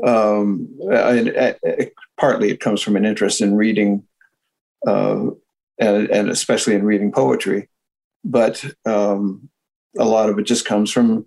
um, 0.04 0.68
I, 0.92 1.54
I, 1.64 1.90
partly 2.18 2.50
it 2.50 2.60
comes 2.60 2.80
from 2.80 2.96
an 2.96 3.04
interest 3.04 3.40
in 3.40 3.54
reading, 3.54 4.02
uh, 4.86 5.30
and, 5.78 6.10
and, 6.10 6.30
especially 6.30 6.74
in 6.74 6.84
reading 6.84 7.12
poetry, 7.12 7.68
but 8.24 8.64
um, 8.84 9.48
a 9.98 10.04
lot 10.04 10.28
of 10.28 10.38
it 10.38 10.44
just 10.44 10.64
comes 10.64 10.90
from 10.90 11.26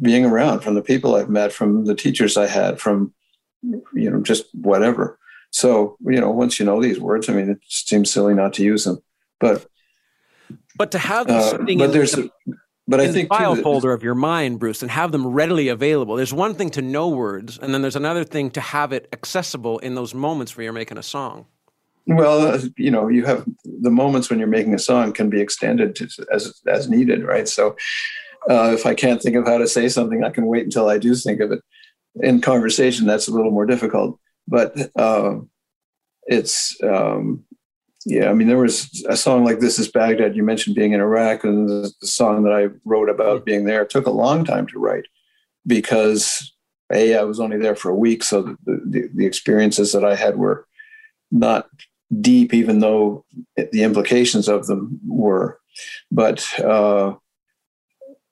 being 0.00 0.24
around, 0.24 0.60
from 0.60 0.74
the 0.74 0.82
people 0.82 1.14
I've 1.14 1.28
met, 1.30 1.52
from 1.52 1.84
the 1.84 1.94
teachers 1.94 2.36
I 2.36 2.46
had, 2.46 2.80
from 2.80 3.12
you 3.62 4.10
know 4.10 4.20
just 4.20 4.46
whatever. 4.54 5.18
So, 5.52 5.96
you 6.00 6.20
know, 6.20 6.30
once 6.30 6.60
you 6.60 6.66
know 6.66 6.80
these 6.80 7.00
words, 7.00 7.28
I 7.28 7.34
mean, 7.34 7.50
it 7.50 7.60
seems 7.68 8.10
silly 8.10 8.34
not 8.34 8.52
to 8.54 8.64
use 8.64 8.84
them. 8.84 9.02
But 9.40 9.66
but 10.76 10.92
to 10.92 10.98
have 10.98 11.26
them 11.26 11.36
uh, 11.36 11.76
but 11.76 11.92
there's 11.92 12.12
the, 12.12 12.30
but 12.86 13.00
I 13.00 13.12
think 13.12 13.28
file 13.28 13.56
too, 13.56 13.62
folder 13.62 13.92
of 13.92 14.02
your 14.02 14.14
mind, 14.14 14.58
Bruce, 14.58 14.82
and 14.82 14.90
have 14.90 15.12
them 15.12 15.26
readily 15.26 15.68
available. 15.68 16.16
There's 16.16 16.34
one 16.34 16.54
thing 16.54 16.70
to 16.70 16.82
know 16.82 17.08
words, 17.08 17.58
and 17.58 17.72
then 17.72 17.82
there's 17.82 17.96
another 17.96 18.24
thing 18.24 18.50
to 18.52 18.60
have 18.60 18.92
it 18.92 19.08
accessible 19.12 19.78
in 19.78 19.94
those 19.94 20.14
moments 20.14 20.56
where 20.56 20.64
you're 20.64 20.72
making 20.72 20.98
a 20.98 21.02
song. 21.02 21.46
Well, 22.10 22.54
uh, 22.54 22.60
you 22.76 22.90
know, 22.90 23.08
you 23.08 23.24
have 23.24 23.46
the 23.64 23.90
moments 23.90 24.28
when 24.28 24.38
you're 24.38 24.48
making 24.48 24.74
a 24.74 24.78
song 24.78 25.12
can 25.12 25.30
be 25.30 25.40
extended 25.40 25.94
to, 25.96 26.08
as 26.32 26.60
as 26.66 26.88
needed, 26.88 27.24
right? 27.24 27.48
So, 27.48 27.76
uh, 28.50 28.72
if 28.74 28.84
I 28.84 28.94
can't 28.94 29.22
think 29.22 29.36
of 29.36 29.46
how 29.46 29.58
to 29.58 29.68
say 29.68 29.88
something, 29.88 30.24
I 30.24 30.30
can 30.30 30.46
wait 30.46 30.64
until 30.64 30.88
I 30.88 30.98
do 30.98 31.14
think 31.14 31.40
of 31.40 31.52
it. 31.52 31.60
In 32.16 32.40
conversation, 32.40 33.06
that's 33.06 33.28
a 33.28 33.32
little 33.32 33.52
more 33.52 33.66
difficult 33.66 34.18
but 34.50 34.74
uh, 34.96 35.36
it's 36.26 36.76
um, 36.82 37.44
yeah. 38.04 38.28
I 38.28 38.34
mean, 38.34 38.48
there 38.48 38.58
was 38.58 39.04
a 39.08 39.16
song 39.16 39.44
like 39.44 39.60
"This 39.60 39.78
Is 39.78 39.90
Baghdad." 39.90 40.36
You 40.36 40.42
mentioned 40.42 40.76
being 40.76 40.92
in 40.92 41.00
Iraq, 41.00 41.44
and 41.44 41.68
the, 41.68 41.92
the 42.00 42.06
song 42.06 42.42
that 42.42 42.52
I 42.52 42.68
wrote 42.84 43.08
about 43.08 43.46
being 43.46 43.64
there 43.64 43.84
took 43.86 44.06
a 44.06 44.10
long 44.10 44.44
time 44.44 44.66
to 44.68 44.78
write 44.78 45.04
because 45.66 46.52
a 46.92 47.16
I 47.16 47.22
was 47.22 47.40
only 47.40 47.58
there 47.58 47.76
for 47.76 47.90
a 47.90 47.96
week, 47.96 48.24
so 48.24 48.42
the, 48.42 48.80
the, 48.84 49.08
the 49.14 49.26
experiences 49.26 49.92
that 49.92 50.04
I 50.04 50.16
had 50.16 50.36
were 50.36 50.66
not 51.30 51.68
deep, 52.20 52.52
even 52.54 52.80
though 52.80 53.24
the 53.56 53.82
implications 53.82 54.48
of 54.48 54.66
them 54.66 55.00
were. 55.06 55.60
But 56.10 56.46
uh, 56.58 57.14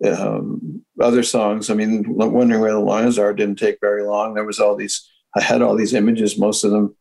um, 0.04 0.84
other 1.00 1.22
songs, 1.22 1.70
I 1.70 1.74
mean, 1.74 2.04
"Wondering 2.08 2.60
Where 2.60 2.72
the 2.72 2.80
Lions 2.80 3.18
Are" 3.18 3.32
didn't 3.32 3.58
take 3.58 3.78
very 3.80 4.04
long. 4.04 4.34
There 4.34 4.44
was 4.44 4.60
all 4.60 4.76
these 4.76 5.08
I 5.34 5.42
had 5.42 5.62
all 5.62 5.76
these 5.76 5.94
images, 5.94 6.38
most 6.38 6.64
of 6.64 6.70
them 6.70 6.96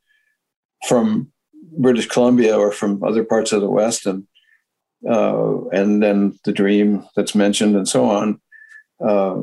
from 0.87 1.31
British 1.77 2.07
Columbia 2.07 2.57
or 2.57 2.71
from 2.71 3.03
other 3.03 3.23
parts 3.23 3.51
of 3.51 3.61
the 3.61 3.69
West, 3.69 4.05
and 4.05 4.27
uh, 5.07 5.67
and 5.69 6.01
then 6.01 6.37
the 6.43 6.51
dream 6.51 7.05
that's 7.15 7.35
mentioned 7.35 7.75
and 7.75 7.87
so 7.87 8.05
on, 8.05 8.41
uh, 8.99 9.41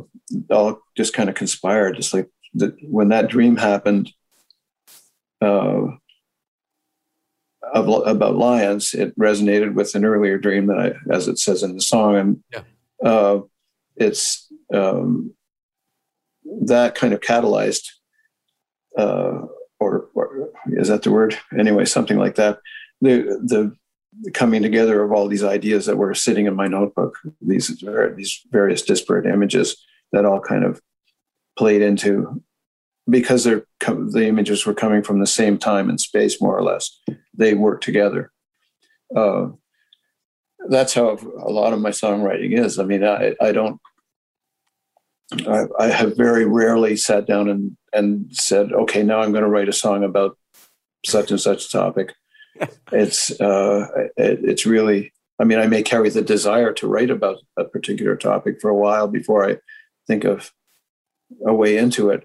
all 0.51 0.81
just 0.97 1.15
kind 1.15 1.29
of 1.29 1.35
conspired. 1.35 1.97
Just 1.97 2.13
like 2.15 2.29
the, 2.55 2.77
when 2.83 3.09
that 3.09 3.29
dream 3.29 3.57
happened 3.57 4.13
uh, 5.41 5.87
of, 7.75 7.89
about 8.07 8.37
lions, 8.37 8.95
it 8.95 9.19
resonated 9.19 9.75
with 9.75 9.95
an 9.95 10.05
earlier 10.05 10.39
dream 10.39 10.67
that 10.69 10.79
I, 10.79 11.15
as 11.15 11.29
it 11.29 11.39
says 11.39 11.63
in 11.63 11.75
the 11.75 11.83
song, 11.83 12.17
and 12.17 12.43
yeah. 12.53 12.63
Uh, 13.03 13.41
it's 13.97 14.51
um, 14.73 15.35
that 16.63 16.95
kind 16.95 17.13
of 17.13 17.21
catalyzed 17.21 17.91
uh, 18.97 19.43
or, 19.81 20.09
or, 20.15 20.51
is 20.69 20.89
that 20.89 21.03
the 21.03 21.11
word? 21.11 21.37
Anyway, 21.59 21.85
something 21.85 22.17
like 22.17 22.37
that. 22.37 22.59
The 23.01 23.23
the 23.45 24.31
coming 24.33 24.63
together 24.63 25.03
of 25.03 25.13
all 25.13 25.29
these 25.29 25.43
ideas 25.43 25.87
that 25.87 25.97
were 25.97 26.15
sitting 26.15 26.47
in 26.47 26.55
my 26.55 26.69
notebook, 26.69 27.19
these 27.41 27.83
these 28.17 28.41
various 28.51 28.83
disparate 28.83 29.27
images 29.27 29.77
that 30.13 30.25
all 30.25 30.41
kind 30.41 30.65
of 30.65 30.81
played 31.59 31.83
into 31.83 32.43
because 33.09 33.45
they're 33.45 33.67
the 33.81 34.27
images 34.27 34.65
were 34.65 34.75
coming 34.75 35.03
from 35.03 35.21
the 35.21 35.27
same 35.27 35.59
time 35.59 35.89
and 35.91 36.01
space 36.01 36.41
more 36.41 36.57
or 36.57 36.63
less. 36.63 37.01
They 37.37 37.55
work 37.55 37.81
together. 37.81 38.33
Uh, 39.15 39.49
that's 40.69 40.95
how 40.95 41.11
a 41.11 41.51
lot 41.51 41.73
of 41.73 41.81
my 41.81 41.91
songwriting 41.91 42.59
is. 42.59 42.79
I 42.79 42.85
mean, 42.85 43.05
I, 43.05 43.35
I 43.41 43.53
don't. 43.53 43.81
I, 45.47 45.65
I 45.79 45.87
have 45.89 46.17
very 46.17 46.45
rarely 46.45 46.97
sat 46.97 47.27
down 47.27 47.49
and 47.49 47.77
and 47.93 48.35
said, 48.35 48.73
"Okay, 48.73 49.03
now 49.03 49.21
I'm 49.21 49.33
going 49.33 49.45
to 49.45 49.51
write 49.51 49.69
a 49.69 49.73
song 49.73 50.05
about 50.05 50.39
such 51.05 51.31
and 51.31 51.41
such 51.41 51.71
topic." 51.71 52.15
it's 52.93 53.39
uh, 53.41 53.87
it, 54.17 54.41
it's 54.43 54.67
really. 54.67 55.13
I 55.39 55.45
mean, 55.45 55.59
I 55.59 55.67
may 55.67 55.83
carry 55.83 56.11
the 56.11 56.23
desire 56.23 56.73
to 56.75 56.87
write 56.87 57.11
about 57.11 57.39
a 57.57 57.65
particular 57.65 58.15
topic 58.15 58.61
for 58.61 58.71
a 58.71 58.77
while 58.77 59.09
before 59.09 59.49
I 59.49 59.59
think 60.07 60.23
of 60.23 60.53
a 61.45 61.53
way 61.53 61.77
into 61.77 62.11
it, 62.11 62.25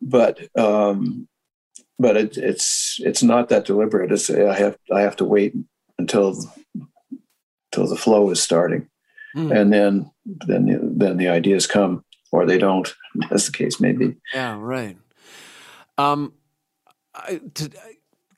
but 0.00 0.38
um, 0.58 1.28
but 1.98 2.16
it, 2.16 2.36
it's 2.36 2.98
it's 3.00 3.22
not 3.22 3.48
that 3.48 3.66
deliberate. 3.66 4.12
It's 4.12 4.30
I 4.30 4.54
have 4.58 4.76
I 4.92 5.00
have 5.00 5.16
to 5.16 5.24
wait 5.24 5.54
until 5.98 6.36
until 7.72 7.88
the 7.88 7.96
flow 7.96 8.30
is 8.30 8.42
starting, 8.42 8.88
mm. 9.36 9.54
and 9.54 9.72
then 9.72 10.10
then 10.24 10.66
the, 10.66 10.80
then 10.82 11.16
the 11.16 11.28
ideas 11.28 11.66
come 11.66 12.04
or 12.32 12.46
they 12.46 12.58
don't, 12.58 12.94
as 13.30 13.46
the 13.46 13.52
case 13.52 13.80
may 13.80 13.92
be. 13.92 14.16
Yeah, 14.32 14.56
right. 14.58 14.96
Um, 15.98 16.32
I, 17.14 17.40
to, 17.54 17.70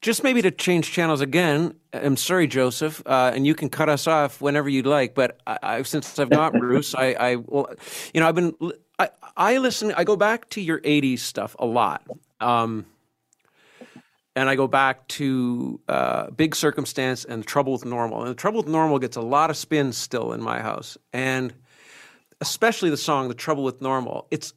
just 0.01 0.25
maybe 0.25 0.43
to 0.43 0.51
change 0.51 0.91
channels 0.91 1.21
again. 1.21 1.75
I'm 1.93 2.17
sorry, 2.17 2.49
Joseph, 2.49 3.03
uh, 3.07 3.31
and 3.35 3.47
you 3.47 3.55
can 3.55 3.69
cut 3.69 3.89
us 3.89 4.07
off 4.07 4.41
whenever 4.41 4.69
you'd 4.69 4.87
like. 4.87 5.15
But 5.15 5.41
I, 5.47 5.59
I, 5.63 5.83
since 5.83 6.19
I've 6.19 6.31
got 6.31 6.53
Bruce, 6.53 6.95
I, 6.95 7.13
I 7.13 7.37
well, 7.37 7.73
you 8.13 8.21
know, 8.21 8.29
I've 8.29 8.35
been 8.35 8.55
I, 8.99 9.11
I 9.37 9.59
listen. 9.59 9.93
I 9.93 10.05
go 10.05 10.17
back 10.17 10.49
to 10.51 10.61
your 10.61 10.81
'80s 10.81 11.21
stuff 11.21 11.57
a 11.59 11.67
lot. 11.67 12.07
Um, 12.41 12.87
and 14.35 14.49
I 14.49 14.55
go 14.55 14.67
back 14.67 15.07
to 15.09 15.81
uh, 15.89 16.31
Big 16.31 16.55
Circumstance 16.55 17.25
and 17.25 17.47
Trouble 17.47 17.73
with 17.73 17.85
Normal. 17.85 18.23
And 18.23 18.31
the 18.31 18.35
Trouble 18.35 18.61
with 18.63 18.69
Normal 18.69 18.99
gets 18.99 19.17
a 19.17 19.21
lot 19.21 19.51
of 19.51 19.57
spins 19.57 19.97
still 19.97 20.33
in 20.33 20.43
my 20.43 20.61
house, 20.61 20.97
and 21.13 21.53
especially 22.41 22.91
the 22.91 22.97
song 22.97 23.29
"The 23.29 23.35
Trouble 23.35 23.65
with 23.65 23.81
Normal." 23.81 24.27
It's 24.31 24.55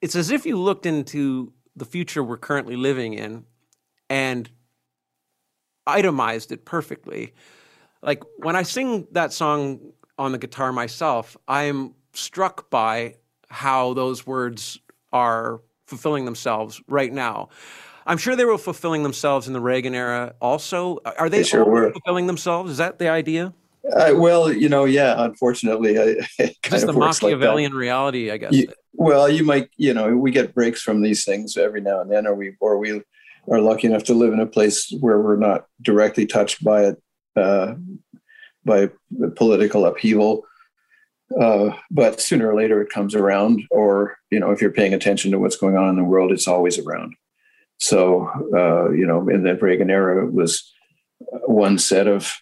it's 0.00 0.14
as 0.14 0.30
if 0.30 0.46
you 0.46 0.58
looked 0.58 0.86
into 0.86 1.52
the 1.76 1.84
future 1.84 2.22
we're 2.22 2.36
currently 2.36 2.76
living 2.76 3.14
in 3.14 3.44
and 4.10 4.50
itemized 5.86 6.52
it 6.52 6.64
perfectly. 6.64 7.34
Like 8.02 8.22
when 8.36 8.56
I 8.56 8.62
sing 8.62 9.06
that 9.12 9.32
song 9.32 9.92
on 10.18 10.32
the 10.32 10.38
guitar 10.38 10.72
myself, 10.72 11.36
I'm 11.46 11.94
struck 12.12 12.70
by 12.70 13.16
how 13.48 13.94
those 13.94 14.26
words 14.26 14.78
are 15.12 15.60
fulfilling 15.86 16.24
themselves 16.24 16.80
right 16.88 17.12
now. 17.12 17.48
I'm 18.06 18.18
sure 18.18 18.36
they 18.36 18.44
were 18.44 18.58
fulfilling 18.58 19.02
themselves 19.02 19.46
in 19.46 19.52
the 19.52 19.60
Reagan 19.60 19.94
era 19.94 20.34
also. 20.40 20.98
Are 21.04 21.28
they, 21.28 21.38
they 21.38 21.44
sure 21.44 21.64
were. 21.64 21.92
fulfilling 21.92 22.26
themselves? 22.26 22.72
Is 22.72 22.78
that 22.78 22.98
the 22.98 23.08
idea? 23.08 23.52
Uh, 23.92 24.12
well, 24.14 24.52
you 24.52 24.68
know, 24.68 24.86
yeah. 24.86 25.14
Unfortunately, 25.18 25.98
I, 25.98 26.16
it 26.38 26.56
kind 26.62 26.82
the 26.82 26.92
Machiavellian 26.94 27.72
like 27.72 27.78
reality, 27.78 28.30
I 28.30 28.38
guess. 28.38 28.52
You, 28.52 28.68
well, 28.94 29.28
you 29.28 29.44
might, 29.44 29.68
you 29.76 29.94
know, 29.94 30.16
we 30.16 30.30
get 30.30 30.54
breaks 30.54 30.82
from 30.82 31.02
these 31.02 31.24
things 31.24 31.56
every 31.56 31.80
now 31.80 32.00
and 32.00 32.10
then, 32.10 32.26
or 32.26 32.34
we, 32.34 32.56
or 32.60 32.78
we 32.78 33.02
are 33.50 33.60
lucky 33.60 33.86
enough 33.86 34.04
to 34.04 34.14
live 34.14 34.32
in 34.32 34.40
a 34.40 34.46
place 34.46 34.92
where 35.00 35.20
we're 35.20 35.36
not 35.36 35.66
directly 35.82 36.26
touched 36.26 36.64
by 36.64 36.86
it, 36.86 37.02
uh, 37.36 37.74
by 38.64 38.90
political 39.36 39.86
upheaval. 39.86 40.44
Uh, 41.40 41.70
but 41.90 42.20
sooner 42.20 42.50
or 42.50 42.54
later 42.54 42.80
it 42.80 42.90
comes 42.90 43.14
around, 43.14 43.62
or 43.70 44.16
you 44.30 44.40
know, 44.40 44.50
if 44.50 44.60
you're 44.60 44.70
paying 44.70 44.94
attention 44.94 45.30
to 45.30 45.38
what's 45.38 45.56
going 45.56 45.76
on 45.76 45.90
in 45.90 45.96
the 45.96 46.04
world, 46.04 46.32
it's 46.32 46.48
always 46.48 46.78
around. 46.78 47.14
So 47.78 48.28
uh, 48.54 48.90
you 48.90 49.06
know, 49.06 49.28
in 49.28 49.42
the 49.42 49.54
Reagan 49.54 49.90
era, 49.90 50.26
it 50.26 50.32
was 50.32 50.72
one 51.46 51.78
set 51.78 52.06
of 52.06 52.32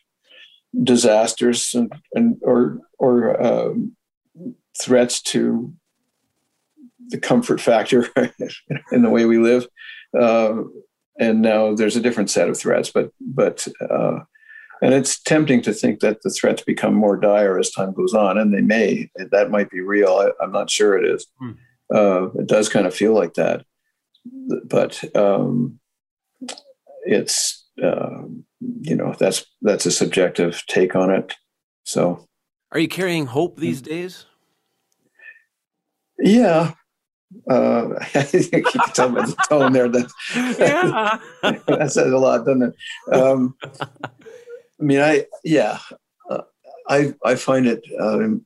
disasters 0.82 1.74
and, 1.74 1.92
and 2.14 2.36
or 2.42 2.78
or 2.98 3.42
um, 3.42 3.96
threats 4.78 5.20
to 5.22 5.72
the 7.08 7.18
comfort 7.18 7.60
factor 7.60 8.08
in 8.92 9.02
the 9.02 9.10
way 9.10 9.24
we 9.24 9.38
live. 9.38 9.66
Uh, 10.18 10.62
and 11.18 11.40
now 11.40 11.74
there's 11.74 11.96
a 11.96 12.00
different 12.00 12.30
set 12.30 12.48
of 12.48 12.58
threats, 12.58 12.90
but 12.90 13.10
but 13.20 13.66
uh, 13.90 14.20
and 14.82 14.94
it's 14.94 15.20
tempting 15.20 15.62
to 15.62 15.72
think 15.72 16.00
that 16.00 16.22
the 16.22 16.30
threats 16.30 16.62
become 16.62 16.94
more 16.94 17.16
dire 17.16 17.58
as 17.58 17.70
time 17.70 17.92
goes 17.92 18.14
on, 18.14 18.38
and 18.38 18.52
they 18.52 18.60
may. 18.60 19.10
That 19.16 19.50
might 19.50 19.70
be 19.70 19.80
real. 19.80 20.32
I, 20.40 20.44
am 20.44 20.52
not 20.52 20.70
sure 20.70 20.96
it 20.96 21.08
is. 21.08 21.26
Hmm. 21.38 21.52
Uh, 21.92 22.26
it 22.32 22.46
does 22.46 22.68
kind 22.68 22.86
of 22.86 22.94
feel 22.94 23.14
like 23.14 23.34
that, 23.34 23.64
but 24.64 25.02
um, 25.16 25.78
it's 27.04 27.64
uh, 27.82 28.22
you 28.80 28.96
know 28.96 29.14
that's 29.18 29.46
that's 29.62 29.86
a 29.86 29.92
subjective 29.92 30.62
take 30.66 30.96
on 30.96 31.10
it. 31.10 31.34
So, 31.84 32.26
are 32.72 32.80
you 32.80 32.88
carrying 32.88 33.26
hope 33.26 33.58
these 33.58 33.80
days? 33.80 34.26
Yeah, 36.18 36.72
uh, 37.50 37.88
you 38.32 38.62
can 38.62 38.80
tell 38.94 39.10
by 39.10 39.26
the 39.26 39.36
tone 39.48 39.72
there 39.72 39.88
that 39.88 40.10
yeah. 40.58 41.18
that 41.66 41.92
says 41.92 42.12
a 42.12 42.18
lot, 42.18 42.44
doesn't 42.44 42.62
it? 42.62 43.14
Um, 43.14 43.54
I 44.80 44.84
mean, 44.84 45.00
I 45.00 45.26
yeah, 45.44 45.78
uh, 46.30 46.42
I 46.88 47.14
I 47.24 47.34
find 47.34 47.66
it 47.66 47.84
um, 47.98 48.44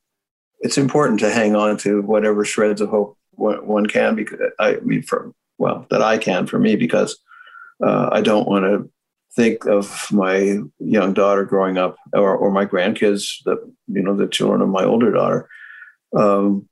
it's 0.60 0.78
important 0.78 1.20
to 1.20 1.30
hang 1.30 1.56
on 1.56 1.76
to 1.78 2.02
whatever 2.02 2.44
shreds 2.44 2.80
of 2.80 2.90
hope 2.90 3.16
one, 3.32 3.86
can 3.86 4.14
because 4.14 4.38
I 4.58 4.76
mean 4.76 5.02
for 5.02 5.32
well 5.58 5.86
that 5.90 6.02
I 6.02 6.18
can 6.18 6.46
for 6.46 6.58
me 6.58 6.76
because 6.76 7.18
uh, 7.84 8.10
I 8.12 8.20
don't 8.20 8.48
want 8.48 8.64
to 8.64 8.90
think 9.34 9.64
of 9.66 10.06
my 10.10 10.58
young 10.78 11.14
daughter 11.14 11.44
growing 11.44 11.78
up 11.78 11.96
or, 12.12 12.36
or 12.36 12.50
my 12.50 12.66
grandkids 12.66 13.42
the 13.44 13.56
you 13.88 14.02
know 14.02 14.16
the 14.16 14.26
children 14.26 14.60
of 14.60 14.68
my 14.68 14.84
older 14.84 15.12
daughter 15.12 15.48
um, 16.16 16.68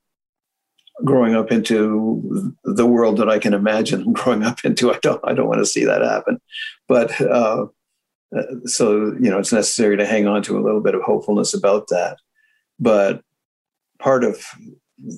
growing 1.03 1.35
up 1.35 1.51
into 1.51 2.55
the 2.63 2.85
world 2.85 3.17
that 3.17 3.29
I 3.29 3.39
can 3.39 3.53
imagine 3.53 4.11
growing 4.13 4.43
up 4.43 4.63
into. 4.63 4.91
I 4.91 4.99
don't 5.01 5.21
I 5.23 5.33
don't 5.33 5.47
want 5.47 5.59
to 5.59 5.65
see 5.65 5.85
that 5.85 6.01
happen, 6.01 6.39
but 6.87 7.19
uh, 7.21 7.67
so 8.65 9.15
you 9.19 9.29
know 9.29 9.39
it's 9.39 9.53
necessary 9.53 9.97
to 9.97 10.05
hang 10.05 10.27
on 10.27 10.41
to 10.43 10.57
a 10.57 10.61
little 10.61 10.81
bit 10.81 10.95
of 10.95 11.01
hopefulness 11.01 11.53
about 11.53 11.87
that. 11.87 12.17
But 12.79 13.21
part 13.99 14.23
of 14.23 14.43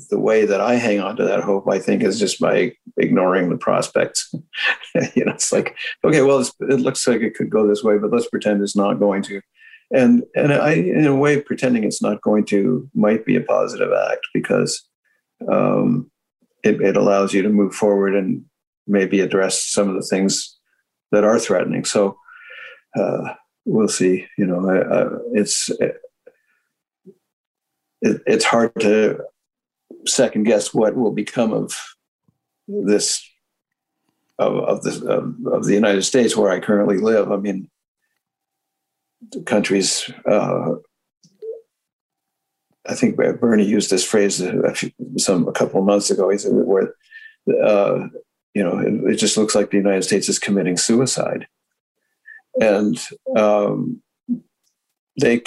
the 0.10 0.20
way 0.20 0.46
that 0.46 0.62
I 0.62 0.76
hang 0.76 1.00
on 1.00 1.16
to 1.16 1.24
that 1.24 1.44
hope, 1.44 1.68
I 1.70 1.80
think, 1.80 2.04
is 2.04 2.20
just 2.20 2.40
by 2.40 2.74
ignoring 2.98 3.50
the 3.50 3.58
prospects. 3.58 4.32
you 5.16 5.26
know, 5.26 5.34
it's 5.34 5.52
like, 5.52 5.76
okay, 6.04 6.22
well, 6.22 6.40
it 6.40 6.80
looks 6.80 7.08
like 7.08 7.22
it 7.22 7.36
could 7.36 7.50
go 7.50 7.68
this 7.68 7.84
way, 7.84 7.98
but 7.98 8.12
let's 8.12 8.30
pretend 8.30 8.62
it's 8.62 8.76
not 8.76 9.00
going 9.00 9.24
to. 9.24 9.42
And 9.94 10.24
and 10.36 10.54
I, 10.54 10.74
in 10.74 11.06
a 11.06 11.16
way, 11.16 11.42
pretending 11.42 11.84
it's 11.84 12.02
not 12.02 12.22
going 12.22 12.46
to 12.46 12.90
might 12.94 13.26
be 13.26 13.36
a 13.36 13.42
positive 13.42 13.92
act 13.92 14.28
because 14.34 14.82
um, 15.52 16.10
it, 16.64 16.80
it, 16.82 16.96
allows 16.96 17.34
you 17.34 17.42
to 17.42 17.50
move 17.50 17.74
forward 17.74 18.16
and 18.16 18.46
maybe 18.88 19.20
address 19.20 19.66
some 19.66 19.90
of 19.90 19.96
the 19.96 20.08
things 20.08 20.58
that 21.12 21.26
are 21.26 21.40
threatening. 21.40 21.84
So 21.84 22.18
uh, 22.96 23.34
we'll 23.66 23.88
see. 23.88 24.28
You 24.38 24.46
know, 24.46 24.70
uh, 24.70 25.20
it's 25.34 25.70
it, 25.70 26.02
it's 28.02 28.46
hard 28.46 28.74
to 28.82 29.24
second 30.08 30.44
guess 30.44 30.74
what 30.74 30.96
will 30.96 31.12
become 31.12 31.54
of 31.54 31.74
this 32.68 33.28
of, 34.40 34.56
of 34.56 34.84
the 34.84 35.08
of, 35.08 35.54
of, 35.54 35.66
the 35.66 35.74
United 35.74 36.04
States 36.04 36.36
where 36.36 36.52
I 36.52 36.60
currently 36.60 36.98
live. 36.98 37.32
I 37.32 37.38
mean, 37.38 37.70
the 39.32 39.42
country's 39.42 40.10
uh, 40.26 40.76
I 42.88 42.96
think 42.96 43.16
Bernie 43.16 43.66
used 43.66 43.90
this 43.90 44.04
phrase 44.04 44.42
a, 44.42 44.74
few, 44.74 44.92
some 45.18 45.48
a 45.48 45.52
couple 45.52 45.80
of 45.80 45.86
months 45.86 46.10
ago. 46.10 46.30
He 46.30 46.38
said, 46.38 46.52
"Where, 46.54 46.96
uh, 47.64 48.08
you 48.54 48.64
know, 48.64 48.80
it, 48.80 49.14
it, 49.14 49.16
just 49.18 49.38
looks 49.38 49.54
like 49.54 49.70
the 49.70 49.78
United 49.78 50.04
States 50.04 50.28
is 50.28 50.40
committing 50.40 50.78
suicide," 50.78 51.48
and 52.60 53.00
um, 53.38 54.02
they, 55.20 55.42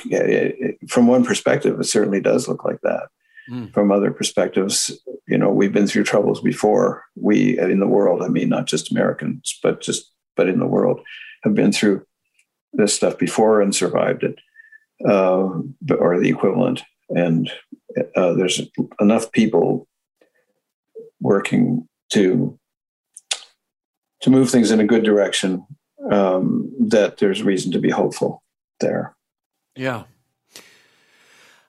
from 0.88 1.06
one 1.06 1.24
perspective, 1.24 1.78
it 1.78 1.84
certainly 1.84 2.20
does 2.20 2.48
look 2.48 2.64
like 2.64 2.80
that. 2.82 3.08
Mm. 3.50 3.74
From 3.74 3.92
other 3.92 4.10
perspectives, 4.10 4.90
you 5.28 5.36
know, 5.36 5.50
we've 5.50 5.72
been 5.72 5.86
through 5.86 6.04
troubles 6.04 6.40
before. 6.40 7.04
We 7.14 7.58
in 7.58 7.80
the 7.80 7.86
world, 7.86 8.22
I 8.22 8.28
mean, 8.28 8.48
not 8.48 8.66
just 8.66 8.90
Americans, 8.90 9.58
but 9.62 9.82
just 9.82 10.10
but 10.34 10.48
in 10.48 10.60
the 10.60 10.66
world, 10.66 11.00
have 11.42 11.54
been 11.54 11.70
through 11.70 12.06
this 12.72 12.94
stuff 12.94 13.18
before 13.18 13.60
and 13.60 13.74
survived 13.74 14.24
it, 14.24 14.38
uh, 15.06 15.50
or 15.98 16.18
the 16.18 16.30
equivalent 16.30 16.82
and 17.10 17.50
uh, 18.16 18.32
there's 18.32 18.60
enough 19.00 19.30
people 19.32 19.86
working 21.20 21.88
to 22.12 22.58
to 24.20 24.30
move 24.30 24.50
things 24.50 24.70
in 24.70 24.80
a 24.80 24.86
good 24.86 25.04
direction 25.04 25.66
um, 26.10 26.72
that 26.78 27.18
there's 27.18 27.42
reason 27.42 27.72
to 27.72 27.78
be 27.78 27.90
hopeful. 27.90 28.42
there. 28.80 29.14
Yeah. 29.76 30.04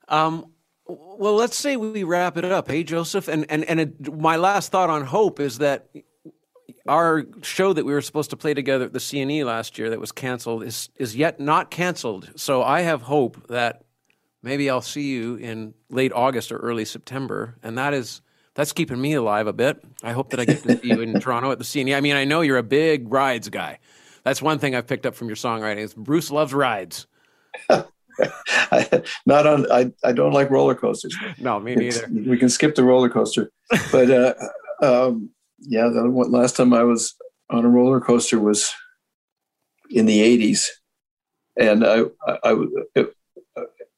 Um, 0.08 0.52
well, 0.88 1.36
let's 1.36 1.58
say 1.58 1.78
we 1.78 2.04
wrap 2.04 2.38
it 2.38 2.46
up. 2.46 2.68
Hey, 2.68 2.84
Joseph, 2.84 3.28
and 3.28 3.46
and 3.50 3.64
and 3.66 3.80
it, 3.80 4.14
my 4.14 4.36
last 4.36 4.72
thought 4.72 4.90
on 4.90 5.04
hope 5.04 5.40
is 5.40 5.58
that 5.58 5.90
our 6.88 7.26
show 7.42 7.74
that 7.74 7.86
we 7.86 7.92
were 7.92 8.02
supposed 8.02 8.30
to 8.30 8.38
play 8.38 8.54
together 8.54 8.86
at 8.86 8.94
the 8.94 9.00
CNE 9.00 9.46
last 9.46 9.78
year 9.78 9.90
that 9.90 10.00
was 10.00 10.12
canceled 10.12 10.64
is 10.64 10.90
is 10.96 11.16
yet 11.16 11.40
not 11.40 11.72
canceled. 11.72 12.32
So 12.36 12.62
I 12.62 12.82
have 12.82 13.02
hope 13.04 13.48
that 13.48 13.86
maybe 14.44 14.70
I'll 14.70 14.82
see 14.82 15.10
you 15.10 15.36
in 15.36 15.74
late 15.90 16.14
August 16.14 16.52
or 16.52 16.58
early 16.58 16.86
September, 16.86 17.56
and 17.64 17.78
that 17.80 17.94
is 17.96 18.22
that's 18.54 18.72
keeping 18.72 19.02
me 19.02 19.14
alive 19.14 19.48
a 19.48 19.54
bit. 19.54 19.84
I 20.04 20.12
hope 20.12 20.30
that 20.30 20.40
I 20.40 20.46
get 20.46 20.64
to 20.64 20.78
see 20.78 20.90
you 20.90 21.02
in 21.02 21.20
Toronto 21.20 21.52
at 21.52 21.58
the 21.58 21.66
CNE. 21.66 21.96
I 21.96 22.02
mean, 22.02 22.16
I 22.16 22.26
know 22.26 22.42
you're 22.42 22.58
a 22.58 22.64
big 22.64 23.12
rides 23.12 23.50
guy. 23.50 23.80
That's 24.26 24.42
one 24.42 24.58
thing 24.58 24.76
I've 24.76 24.88
picked 24.88 25.06
up 25.06 25.16
from 25.16 25.28
your 25.28 25.38
songwriting. 25.38 25.78
Is 25.78 25.94
Bruce 25.94 26.32
loves 26.32 26.54
rides. 26.54 27.06
I, 27.70 29.04
not 29.26 29.46
on. 29.46 29.72
I, 29.72 29.92
I 30.04 30.12
don't 30.12 30.34
like 30.34 30.50
roller 30.50 30.76
coasters. 30.76 31.16
No, 31.38 31.60
me 31.60 31.76
neither. 31.76 32.08
We 32.10 32.38
can 32.38 32.50
skip 32.50 32.76
the 32.76 32.84
roller 32.84 33.10
coaster, 33.10 33.52
but 33.92 34.10
uh, 34.10 34.34
um, 34.82 35.30
yeah, 35.60 35.88
the 35.88 36.04
last 36.04 36.58
time 36.58 36.74
I 36.74 36.84
was 36.84 37.16
on 37.52 37.64
a 37.66 37.70
roller 37.70 38.02
coaster 38.02 38.40
was 38.40 38.74
in 39.92 40.08
the 40.08 40.22
'80s, 40.22 40.70
and 41.58 41.86
I 41.86 42.02
I, 42.44 42.66
I, 42.96 43.06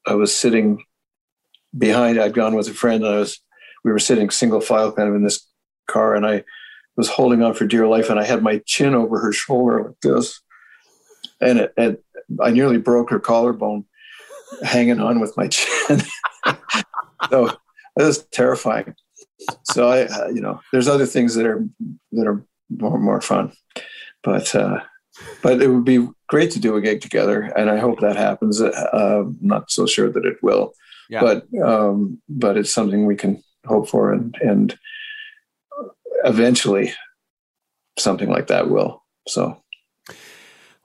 I 0.07 0.13
was 0.15 0.35
sitting 0.35 0.83
behind. 1.77 2.19
I'd 2.19 2.33
gone 2.33 2.53
with 2.53 2.67
a 2.67 2.73
friend, 2.73 3.03
and 3.05 3.15
I 3.15 3.19
was 3.19 3.39
we 3.85 3.91
were 3.93 3.99
sitting 3.99 4.29
single 4.29 4.59
file 4.59 4.91
kind 4.91 5.07
of 5.07 5.15
in 5.15 5.23
this 5.23 5.47
car, 5.87 6.15
and 6.15 6.27
I 6.27 6.43
was 6.97 7.09
holding 7.09 7.43
on 7.43 7.53
for 7.53 7.65
dear 7.65 7.87
life, 7.87 8.09
and 8.09 8.19
I 8.19 8.25
had 8.25 8.41
my 8.41 8.61
chin 8.65 8.95
over 8.95 9.19
her 9.19 9.31
shoulder 9.31 9.83
like 9.85 10.01
this, 10.01 10.41
and 11.39 11.59
it, 11.59 11.73
and 11.77 11.97
I 12.41 12.49
nearly 12.49 12.79
broke 12.79 13.11
her 13.11 13.19
collarbone 13.19 13.85
hanging 14.63 14.99
on 14.99 15.19
with 15.19 15.37
my 15.37 15.47
chin. 15.49 16.01
so 17.29 17.45
it 17.45 18.03
was 18.03 18.25
terrifying. 18.31 18.95
So 19.63 19.87
I, 19.87 20.05
uh, 20.05 20.27
you 20.29 20.41
know, 20.41 20.59
there's 20.71 20.87
other 20.87 21.05
things 21.05 21.35
that 21.35 21.45
are 21.45 21.63
that 22.11 22.27
are 22.27 22.43
more 22.69 22.97
more 22.97 23.21
fun, 23.21 23.53
but 24.23 24.53
uh, 24.55 24.81
but 25.43 25.61
it 25.61 25.67
would 25.67 25.85
be 25.85 26.07
great 26.27 26.51
to 26.51 26.59
do 26.59 26.75
a 26.75 26.81
gig 26.81 27.01
together, 27.01 27.41
and 27.41 27.69
I 27.69 27.77
hope 27.77 27.99
that 27.99 28.15
happens. 28.15 28.59
Uh, 28.59 28.89
I'm 28.93 29.37
not 29.39 29.69
so 29.69 29.85
sure 29.85 30.09
that 30.09 30.25
it 30.25 30.37
will, 30.41 30.73
yeah. 31.09 31.21
but 31.21 31.45
um, 31.63 32.19
but 32.27 32.57
it's 32.57 32.73
something 32.73 33.05
we 33.05 33.15
can 33.15 33.43
hope 33.65 33.87
for, 33.87 34.11
and 34.11 34.35
and 34.41 34.77
eventually 36.23 36.93
something 37.97 38.29
like 38.29 38.47
that 38.47 38.69
will. 38.69 39.03
So 39.27 39.61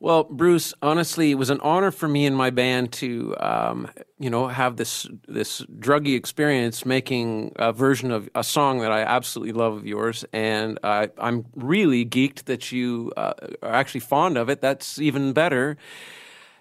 well, 0.03 0.25
Bruce, 0.25 0.75
honestly, 0.83 1.31
it 1.31 1.37
was 1.37 1.49
an 1.49 1.61
honor 1.61 1.93
for 1.93 2.09
me 2.09 2.27
and 2.27 2.37
my 2.37 2.51
band 2.51 2.91
to, 2.95 3.37
um, 3.39 3.89
you 4.19 4.31
know, 4.31 4.49
have 4.49 4.77
this 4.77 5.07
this 5.29 5.61
druggy 5.79 6.17
experience 6.17 6.85
making 6.85 7.53
a 7.55 7.73
version 7.73 8.11
of 8.11 8.29
a 8.35 8.43
song 8.43 8.81
that 8.81 8.91
I 8.91 9.03
absolutely 9.03 9.53
love 9.53 9.75
of 9.75 9.87
yours, 9.87 10.25
and 10.33 10.77
I'm 10.83 11.47
really 11.55 12.05
geeked 12.05 12.47
that 12.47 12.73
you 12.73 13.13
uh, 13.17 13.35
are 13.63 13.75
actually 13.75 14.01
fond 14.01 14.37
of 14.37 14.51
it. 14.51 14.61
That's 14.61 14.99
even 14.99 15.33
better. 15.35 15.77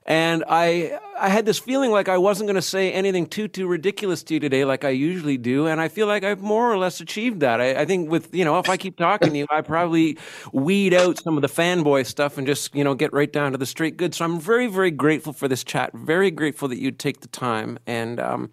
And 0.06 0.44
I 0.50 1.00
I 1.16 1.30
had 1.30 1.46
this 1.46 1.60
feeling 1.60 1.92
like 1.92 2.10
I 2.10 2.18
wasn't 2.18 2.48
going 2.48 2.56
to 2.56 2.62
say 2.62 2.92
anything 2.92 3.28
too 3.28 3.48
too 3.48 3.68
ridiculous 3.68 4.24
to 4.24 4.34
you 4.34 4.40
today, 4.40 4.66
like 4.66 4.84
I 4.84 4.90
usually 4.90 5.38
do, 5.38 5.68
and 5.68 5.80
I 5.80 5.90
feel 5.90 6.08
like 6.08 6.24
I've 6.24 6.42
more 6.42 6.72
or 6.72 6.78
less 6.78 7.00
achieved 7.02 7.42
that. 7.42 7.62
I, 7.62 7.82
I 7.82 7.86
think 7.86 8.10
with 8.10 8.34
you 8.34 8.44
know 8.44 8.58
if 8.58 8.68
I 8.68 8.78
keep 8.78 8.98
talking 8.98 9.32
to 9.32 9.38
you, 9.38 9.46
I 9.52 9.62
probably 9.62 10.18
weed 10.52 10.96
out 10.96 11.20
some 11.20 11.38
of 11.38 11.44
the 11.44 11.48
fanboy 11.48 12.08
stuff 12.08 12.40
and 12.40 12.48
just 12.48 12.74
you 12.74 12.84
know 12.84 12.96
get 12.96 13.14
right 13.14 13.32
down 13.32 13.52
to 13.52 13.60
the 13.60 13.66
straight 13.68 13.96
good. 13.96 14.16
So 14.16 14.26
I'm 14.26 14.40
very 14.40 14.66
very 14.66 14.92
grateful 14.92 15.34
for 15.34 15.48
this 15.48 15.64
chat. 15.64 15.94
Very 15.94 16.32
grateful 16.32 16.68
that 16.70 16.80
you'd 16.80 16.98
take 16.98 17.22
the 17.22 17.28
time 17.28 17.78
and 17.86 18.20
um, 18.20 18.52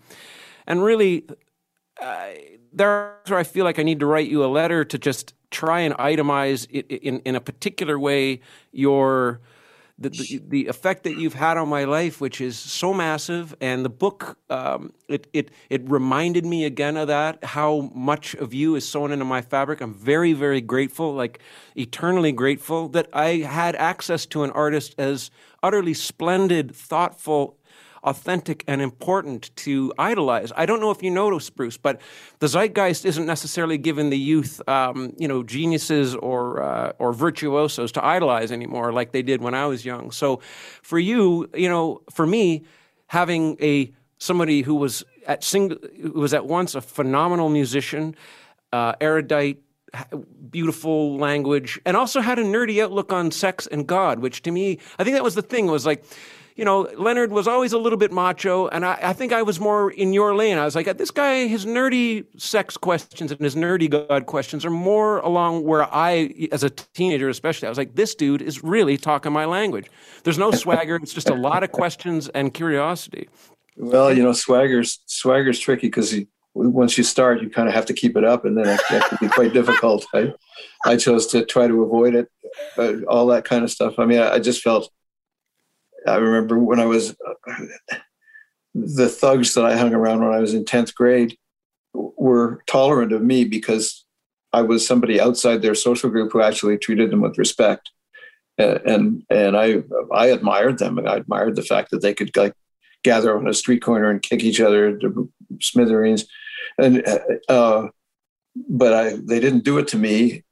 and 0.67 0.83
really. 0.83 1.27
Uh, 2.01 2.29
there 2.73 2.89
are 2.89 3.17
where 3.27 3.39
I 3.41 3.43
feel 3.43 3.65
like 3.65 3.81
I 3.81 3.83
need 3.83 3.99
to 4.01 4.07
write 4.07 4.29
you 4.29 4.45
a 4.45 4.47
letter 4.47 4.85
to 4.85 4.99
just 4.99 5.35
try 5.51 5.81
and 5.81 5.95
itemize 5.97 6.69
in, 6.71 6.83
in, 6.83 7.21
in 7.21 7.35
a 7.35 7.41
particular 7.41 7.99
way 7.99 8.41
your 8.71 9.41
the, 9.99 10.11
the, 10.11 10.43
the 10.49 10.67
effect 10.69 11.03
that 11.05 11.19
you've 11.19 11.35
had 11.35 11.57
on 11.57 11.69
my 11.69 11.85
life, 11.85 12.21
which 12.21 12.41
is 12.41 12.57
so 12.57 12.95
massive. 12.95 13.55
And 13.61 13.85
the 13.85 13.91
book, 13.91 14.39
um, 14.49 14.93
it, 15.09 15.27
it, 15.33 15.51
it 15.69 15.89
reminded 15.91 16.47
me 16.47 16.65
again 16.65 16.97
of 16.97 17.09
that, 17.09 17.43
how 17.43 17.91
much 17.95 18.35
of 18.37 18.55
you 18.55 18.77
is 18.77 18.89
sewn 18.89 19.11
into 19.11 19.25
my 19.25 19.43
fabric. 19.43 19.81
I'm 19.81 19.95
very, 19.95 20.33
very 20.33 20.61
grateful, 20.61 21.13
like 21.15 21.41
eternally 21.75 22.33
grateful 22.33 22.89
that 22.91 23.09
I 23.13 23.39
had 23.39 23.75
access 23.77 24.25
to 24.27 24.45
an 24.45 24.51
artist 24.53 24.95
as 24.99 25.31
utterly 25.63 25.95
splendid, 25.95 26.75
thoughtful, 26.75 27.58
authentic 28.09 28.65
and 28.67 28.81
important 28.81 29.55
to 29.57 29.93
idolize. 29.99 30.51
I 30.57 30.65
don't 30.67 30.81
know 30.81 30.91
if 30.91 31.03
you 31.03 31.11
notice, 31.11 31.51
Bruce, 31.51 31.77
but 31.77 32.01
the 32.39 32.47
zeitgeist 32.47 33.05
isn't 33.05 33.27
necessarily 33.27 33.77
giving 33.77 34.11
the 34.11 34.19
youth, 34.19 34.67
um, 34.67 35.13
you 35.19 35.29
know, 35.29 35.43
geniuses 35.43 36.15
or 36.15 36.63
uh, 36.63 36.93
or 36.99 37.13
virtuosos 37.13 37.93
to 37.93 38.05
idolize 38.05 38.51
anymore, 38.51 38.93
like 38.93 39.13
they 39.13 39.23
did 39.23 39.43
when 39.43 39.55
I 39.55 39.67
was 39.67 39.85
young. 39.85 40.11
So, 40.11 40.41
for 40.83 40.99
you, 40.99 41.51
you 41.55 41.69
know, 41.69 42.01
for 42.11 42.27
me, 42.27 42.65
having 43.09 43.57
a 43.61 43.93
somebody 44.19 44.63
who 44.63 44.75
was 44.75 45.05
at 45.27 45.45
sing- 45.45 45.79
who 46.01 46.21
was 46.21 46.33
at 46.33 46.47
once 46.47 46.75
a 46.75 46.81
phenomenal 46.81 47.51
musician, 47.51 48.15
uh, 48.73 48.95
erudite, 49.01 49.63
beautiful 50.51 51.17
language, 51.17 51.81
and 51.85 51.97
also 51.97 52.21
had 52.21 52.39
a 52.39 52.45
nerdy 52.45 52.83
outlook 52.83 53.13
on 53.13 53.31
sex 53.31 53.67
and 53.67 53.87
God, 53.87 54.21
which 54.21 54.43
to 54.43 54.51
me, 54.51 54.79
I 54.99 55.05
think 55.05 55.15
that 55.15 55.25
was 55.25 55.35
the 55.35 55.43
thing. 55.43 55.67
Was 55.67 55.87
like 55.87 56.05
you 56.59 56.65
know, 56.65 56.89
Leonard 56.99 57.31
was 57.31 57.47
always 57.47 57.73
a 57.73 57.79
little 57.79 57.97
bit 57.97 58.11
macho, 58.11 58.67
and 58.67 58.85
I, 58.85 58.99
I, 59.01 59.13
think 59.13 59.33
I 59.33 59.43
was 59.43 59.61
more 59.61 59.93
in 59.93 60.13
your 60.13 60.35
lane. 60.35 60.59
I 60.59 60.65
was 60.65 60.75
like, 60.75 60.93
this 60.99 61.13
guy, 61.13 61.47
his 61.47 61.65
nerdy 61.65 62.27
sex 62.37 62.77
questions 62.77 63.31
and 63.31 63.41
his 63.41 63.55
nerdy 63.55 63.89
God 63.89 64.27
questions 64.27 64.65
are 64.65 64.71
more 64.71 65.19
along 65.21 65.63
where 65.63 65.85
I, 65.95 66.49
as 66.51 66.65
a 66.65 66.71
teenager 66.71 67.29
especially, 67.29 67.67
I 67.67 67.69
was 67.69 67.79
like, 67.79 67.95
this 67.95 68.17
dude 68.17 68.43
is 68.43 68.65
really 68.65 68.97
talking 68.97 69.33
my 69.33 69.45
language. 69.45 69.89
There's 70.25 70.37
no 70.37 70.51
swagger. 70.51 70.97
it's 70.97 71.15
just 71.15 71.31
a 71.31 71.35
lot 71.35 71.63
of 71.63 71.71
questions 71.71 72.29
and 72.31 72.53
curiosity. 72.53 73.29
Well, 73.77 74.13
you 74.13 74.25
know, 74.25 74.33
swagger's 74.33 74.99
swagger's 75.07 75.61
tricky 75.61 75.87
because 75.87 76.13
once 76.55 76.99
you 76.99 77.05
start, 77.05 77.41
you 77.41 77.51
kind 77.51 77.69
of 77.69 77.75
have 77.75 77.87
to 77.87 77.95
keep 77.95 78.17
it 78.17 78.25
up, 78.25 78.45
and 78.45 78.59
then 78.59 78.67
it, 78.67 78.81
can 78.89 79.19
be 79.21 79.29
quite 79.29 79.53
difficult. 79.53 80.05
I, 80.13 80.33
I 80.85 80.97
chose 80.97 81.29
to 81.29 81.45
try 81.45 81.69
to 81.69 81.85
avoid 81.85 82.17
it, 82.17 82.29
uh, 82.77 83.05
all 83.09 83.29
that 83.29 83.45
kind 83.45 83.63
of 83.63 83.71
stuff. 83.71 84.01
I 84.01 84.07
mean, 84.07 84.19
I, 84.19 84.33
I 84.33 84.39
just 84.41 84.61
felt 84.61 84.91
I 86.07 86.17
remember 86.17 86.59
when 86.59 86.81
I 86.81 86.87
was 86.87 87.17
the 88.75 89.09
thugs 89.09 89.55
that 89.55 89.65
I 89.65 89.77
hung 89.77 89.95
around 89.95 90.23
when 90.23 90.35
I 90.35 90.41
was 90.41 90.55
in 90.55 90.65
10th 90.65 90.95
grade 90.95 91.37
were 91.93 92.63
tolerant 92.67 93.13
of 93.13 93.23
me 93.23 93.45
because 93.45 94.05
I 94.53 94.63
was 94.63 94.87
somebody 94.87 95.21
outside 95.21 95.63
their 95.63 95.75
social 95.75 96.11
group 96.11 96.33
who 96.33 96.41
actually 96.41 96.79
treated 96.79 97.11
them 97.11 97.21
with 97.21 97.39
respect. 97.39 97.91
And 98.59 99.23
and 99.31 99.57
I 99.57 99.83
I 100.13 100.27
admired 100.27 100.79
them 100.79 100.99
and 100.99 101.09
I 101.09 101.17
admired 101.17 101.55
the 101.55 101.63
fact 101.63 101.91
that 101.91 102.03
they 102.03 102.13
could 102.13 102.37
like 102.37 102.55
gather 103.05 103.37
on 103.39 103.47
a 103.47 103.55
street 103.55 103.83
corner 103.83 104.11
and 104.11 104.21
kick 104.21 104.43
each 104.43 104.61
other 104.61 104.99
to 104.99 105.31
smithereens. 105.61 106.27
And 106.77 107.07
uh, 107.49 107.89
but 108.69 108.93
I 108.93 109.11
they 109.11 109.39
didn't 109.39 109.65
do 109.65 109.79
it 109.79 109.87
to 109.89 109.97
me 109.97 110.43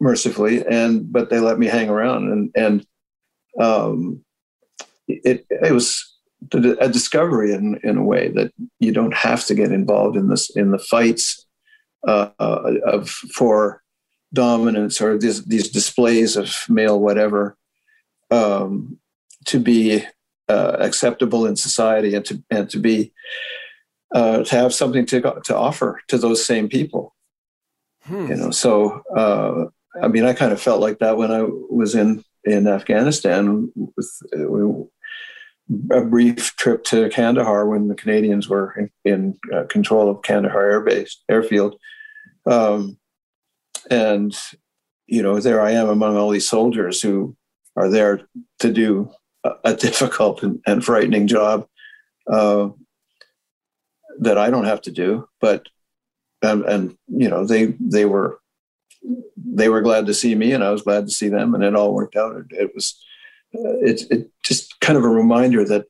mercifully 0.00 0.64
and 0.66 1.12
but 1.12 1.28
they 1.28 1.38
let 1.38 1.58
me 1.58 1.66
hang 1.66 1.88
around 1.88 2.32
and 2.32 2.50
and 2.56 2.86
um, 3.60 4.24
it, 5.08 5.46
it 5.50 5.72
was 5.72 6.16
a 6.52 6.88
discovery 6.88 7.52
in, 7.52 7.78
in 7.82 7.96
a 7.96 8.04
way 8.04 8.28
that 8.28 8.52
you 8.78 8.92
don't 8.92 9.14
have 9.14 9.44
to 9.46 9.54
get 9.54 9.72
involved 9.72 10.16
in 10.16 10.28
this 10.28 10.50
in 10.54 10.70
the 10.70 10.78
fights 10.78 11.46
uh, 12.06 12.28
of 12.38 13.08
for 13.08 13.82
dominance 14.32 15.00
or 15.00 15.18
these, 15.18 15.44
these 15.46 15.70
displays 15.70 16.36
of 16.36 16.54
male 16.68 17.00
whatever 17.00 17.56
um, 18.30 18.98
to 19.46 19.58
be 19.58 20.04
uh, 20.48 20.76
acceptable 20.78 21.46
in 21.46 21.56
society 21.56 22.14
and 22.14 22.24
to 22.24 22.42
and 22.50 22.70
to 22.70 22.78
be 22.78 23.12
uh, 24.14 24.44
to 24.44 24.56
have 24.56 24.74
something 24.74 25.06
to 25.06 25.20
to 25.44 25.56
offer 25.56 26.00
to 26.08 26.18
those 26.18 26.44
same 26.44 26.68
people. 26.68 27.14
Hmm. 28.02 28.28
You 28.28 28.36
know, 28.36 28.50
so 28.50 29.02
uh, 29.16 29.64
I 30.00 30.08
mean, 30.08 30.24
I 30.24 30.32
kind 30.32 30.52
of 30.52 30.60
felt 30.60 30.80
like 30.80 30.98
that 31.00 31.16
when 31.16 31.32
I 31.32 31.42
was 31.42 31.94
in 31.94 32.24
in 32.44 32.68
Afghanistan 32.68 33.72
with 33.74 34.22
a 35.90 36.02
brief 36.02 36.54
trip 36.56 36.84
to 36.84 37.08
Kandahar 37.10 37.66
when 37.66 37.88
the 37.88 37.94
Canadians 37.94 38.48
were 38.48 38.72
in, 38.74 38.90
in 39.04 39.38
uh, 39.52 39.64
control 39.64 40.08
of 40.08 40.22
Kandahar 40.22 40.70
Air 40.70 40.80
Base 40.80 41.22
airfield, 41.28 41.76
um, 42.46 42.98
and 43.90 44.36
you 45.06 45.22
know 45.22 45.40
there 45.40 45.60
I 45.60 45.72
am 45.72 45.88
among 45.88 46.16
all 46.16 46.30
these 46.30 46.48
soldiers 46.48 47.02
who 47.02 47.36
are 47.74 47.88
there 47.88 48.20
to 48.60 48.72
do 48.72 49.10
a, 49.44 49.50
a 49.64 49.74
difficult 49.74 50.42
and, 50.42 50.60
and, 50.66 50.84
frightening 50.84 51.26
job 51.26 51.66
uh, 52.30 52.68
that 54.20 54.38
I 54.38 54.50
don't 54.50 54.64
have 54.64 54.82
to 54.82 54.92
do, 54.92 55.28
but 55.40 55.66
and, 56.42 56.64
and 56.64 56.98
you 57.08 57.28
know 57.28 57.44
they 57.44 57.74
they 57.80 58.04
were 58.04 58.38
they 59.36 59.68
were 59.68 59.82
glad 59.82 60.06
to 60.06 60.14
see 60.14 60.34
me 60.34 60.52
and 60.52 60.64
I 60.64 60.70
was 60.70 60.82
glad 60.82 61.06
to 61.06 61.12
see 61.12 61.28
them 61.28 61.54
and 61.54 61.62
it 61.64 61.76
all 61.76 61.94
worked 61.94 62.16
out. 62.16 62.36
It, 62.36 62.46
it 62.50 62.74
was 62.74 63.00
it's 63.52 64.04
it 64.04 64.30
just 64.42 64.80
kind 64.80 64.96
of 64.96 65.04
a 65.04 65.08
reminder 65.08 65.64
that 65.64 65.86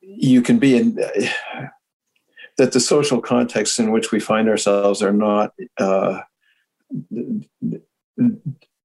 you 0.00 0.42
can 0.42 0.58
be 0.58 0.76
in 0.76 0.94
that 2.58 2.72
the 2.72 2.80
social 2.80 3.20
contexts 3.20 3.78
in 3.78 3.92
which 3.92 4.12
we 4.12 4.20
find 4.20 4.48
ourselves 4.48 5.02
are 5.02 5.12
not 5.12 5.52
uh, 5.78 6.20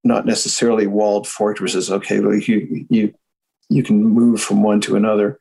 not 0.03 0.25
necessarily 0.25 0.87
walled 0.87 1.27
fortresses. 1.27 1.91
Okay, 1.91 2.19
well, 2.19 2.35
you 2.35 2.85
you 2.89 3.13
you 3.69 3.83
can 3.83 4.03
move 4.03 4.41
from 4.41 4.63
one 4.63 4.81
to 4.81 4.95
another 4.95 5.37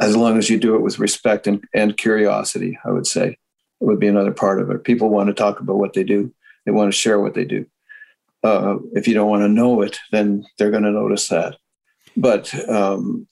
as 0.00 0.16
long 0.16 0.38
as 0.38 0.50
you 0.50 0.58
do 0.58 0.74
it 0.74 0.82
with 0.82 0.98
respect 0.98 1.46
and, 1.46 1.64
and 1.72 1.96
curiosity. 1.96 2.78
I 2.84 2.90
would 2.90 3.06
say 3.06 3.28
it 3.28 3.38
would 3.84 4.00
be 4.00 4.08
another 4.08 4.32
part 4.32 4.60
of 4.60 4.70
it. 4.70 4.84
People 4.84 5.08
want 5.08 5.28
to 5.28 5.34
talk 5.34 5.60
about 5.60 5.76
what 5.76 5.92
they 5.92 6.02
do. 6.02 6.34
They 6.66 6.72
want 6.72 6.92
to 6.92 6.98
share 6.98 7.20
what 7.20 7.34
they 7.34 7.44
do. 7.44 7.66
Uh, 8.44 8.76
if 8.92 9.08
you 9.08 9.14
don't 9.14 9.30
want 9.30 9.42
to 9.42 9.48
know 9.48 9.80
it, 9.80 9.98
then 10.12 10.44
they're 10.58 10.70
going 10.70 10.82
to 10.82 10.90
notice 10.90 11.28
that. 11.28 11.56
But 12.16 12.54
um, 12.68 13.26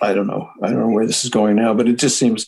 I 0.00 0.14
don't 0.14 0.28
know. 0.28 0.48
I 0.62 0.68
don't 0.68 0.78
know 0.78 0.88
where 0.88 1.06
this 1.06 1.24
is 1.24 1.30
going 1.30 1.56
now, 1.56 1.74
but 1.74 1.88
it 1.88 1.98
just 1.98 2.18
seems 2.18 2.46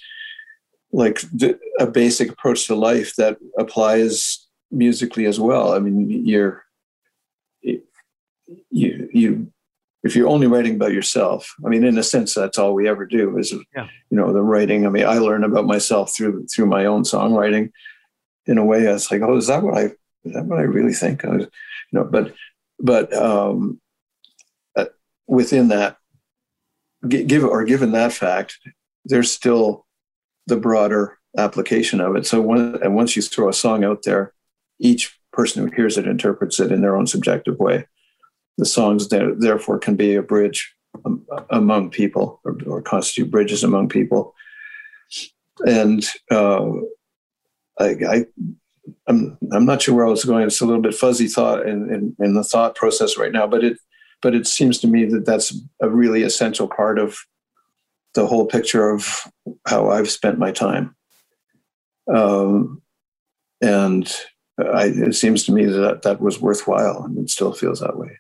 like 0.93 1.21
the, 1.33 1.59
a 1.81 1.87
basic 1.87 2.31
approach 2.31 2.67
to 2.67 2.77
life 2.77 3.17
that 3.17 3.39
applies 3.59 4.47
musically 4.71 5.27
as 5.27 5.41
well. 5.41 5.75
I 5.75 5.81
mean, 5.81 6.09
you're 6.27 6.65
you 8.71 9.09
you 9.13 9.53
if 10.03 10.17
you're 10.17 10.29
only 10.29 10.47
writing 10.47 10.77
about 10.77 10.93
yourself. 10.93 11.55
I 11.65 11.69
mean, 11.69 11.85
in 11.85 11.99
a 11.99 12.03
sense, 12.03 12.35
that's 12.35 12.59
all 12.59 12.75
we 12.75 12.89
ever 12.89 13.07
do 13.07 13.39
is 13.39 13.53
yeah. 13.75 13.89
you 14.11 14.17
know 14.17 14.33
the 14.33 14.43
writing. 14.43 14.87
I 14.87 14.91
mean, 14.91 15.07
I 15.07 15.19
learn 15.19 15.45
about 15.45 15.67
myself 15.67 16.15
through 16.15 16.47
through 16.47 16.67
my 16.67 16.87
own 16.87 17.03
songwriting. 17.03 17.71
In 18.47 18.59
a 18.59 18.65
way, 18.65 18.83
it's 18.83 19.11
like, 19.11 19.23
oh, 19.23 19.37
is 19.37 19.47
that 19.47 19.63
what 19.63 19.79
I 19.79 19.91
is 20.25 20.33
that 20.33 20.45
what 20.45 20.59
I 20.59 20.63
really 20.63 20.93
think? 20.93 21.25
I 21.25 21.29
was, 21.29 21.47
know, 21.93 22.05
but 22.05 22.35
but 22.79 23.13
um, 23.15 23.81
uh, 24.77 24.87
within 25.27 25.69
that 25.69 25.97
give 27.09 27.45
or 27.45 27.65
given 27.65 27.93
that 27.93 28.13
fact, 28.13 28.59
there's 29.05 29.31
still 29.31 29.87
the 30.47 30.57
broader 30.57 31.19
application 31.37 32.01
of 32.01 32.17
it. 32.17 32.27
So 32.27 32.53
and 32.53 32.95
once 32.95 33.17
you 33.17 33.23
throw 33.23 33.49
a 33.49 33.55
song 33.55 33.85
out 33.85 34.03
there, 34.05 34.33
each 34.79 35.19
person 35.33 35.67
who 35.67 35.75
hears 35.75 35.97
it 35.97 36.07
interprets 36.07 36.61
it 36.61 36.71
in 36.71 36.83
their 36.83 36.97
own 36.97 37.07
subjective 37.07 37.59
way. 37.59 37.87
The 38.59 38.67
songs 38.67 39.09
there, 39.09 39.35
therefore 39.35 39.79
can 39.79 39.97
be 39.97 40.15
a 40.15 40.23
bridge 40.23 40.75
um, 41.07 41.25
among 41.51 41.91
people 41.91 42.41
or, 42.45 42.57
or, 42.67 42.83
constitute 42.83 43.31
bridges 43.31 43.65
among 43.65 43.89
people. 43.89 44.35
And 45.67 46.05
uh, 46.31 46.71
I, 47.81 47.97
I 48.07 48.27
I'm 49.07 49.39
I'm 49.53 49.65
not 49.65 49.83
sure 49.83 49.95
where 49.95 50.07
I 50.07 50.11
was 50.11 50.25
going. 50.25 50.47
It's 50.47 50.61
a 50.61 50.67
little 50.67 50.83
bit 50.83 50.95
fuzzy 50.95 51.29
thought 51.29 51.67
in, 51.67 51.93
in, 51.93 52.17
in 52.19 52.35
the 52.35 52.45
thought 52.45 52.75
process 52.75 53.17
right 53.17 53.33
now, 53.33 53.47
but 53.47 53.65
it 53.65 53.79
but 54.23 54.35
it 54.35 54.47
seems 54.47 54.79
to 54.79 54.87
me 54.87 55.05
that 55.07 55.27
that's 55.27 55.57
a 55.81 55.89
really 55.89 56.23
essential 56.23 56.69
part 56.69 56.99
of 56.99 57.19
the 58.15 58.27
whole 58.27 58.47
picture 58.47 58.91
of 58.91 59.27
how 59.67 59.91
I've 59.91 60.11
spent 60.11 60.39
my 60.39 60.53
time. 60.53 60.95
Um, 62.13 62.83
and 63.61 64.13
I, 64.59 64.87
it 64.87 65.15
seems 65.15 65.45
to 65.45 65.53
me 65.53 65.65
that 65.67 66.03
that 66.03 66.21
was 66.21 66.41
worthwhile, 66.41 67.05
and 67.05 67.19
it 67.19 67.31
still 67.31 67.53
feels 67.53 67.81
that 67.81 67.97
way. 67.97 68.19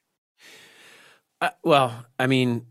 Uh, 1.40 1.50
well, 1.62 2.06
I 2.18 2.26
mean, 2.26 2.66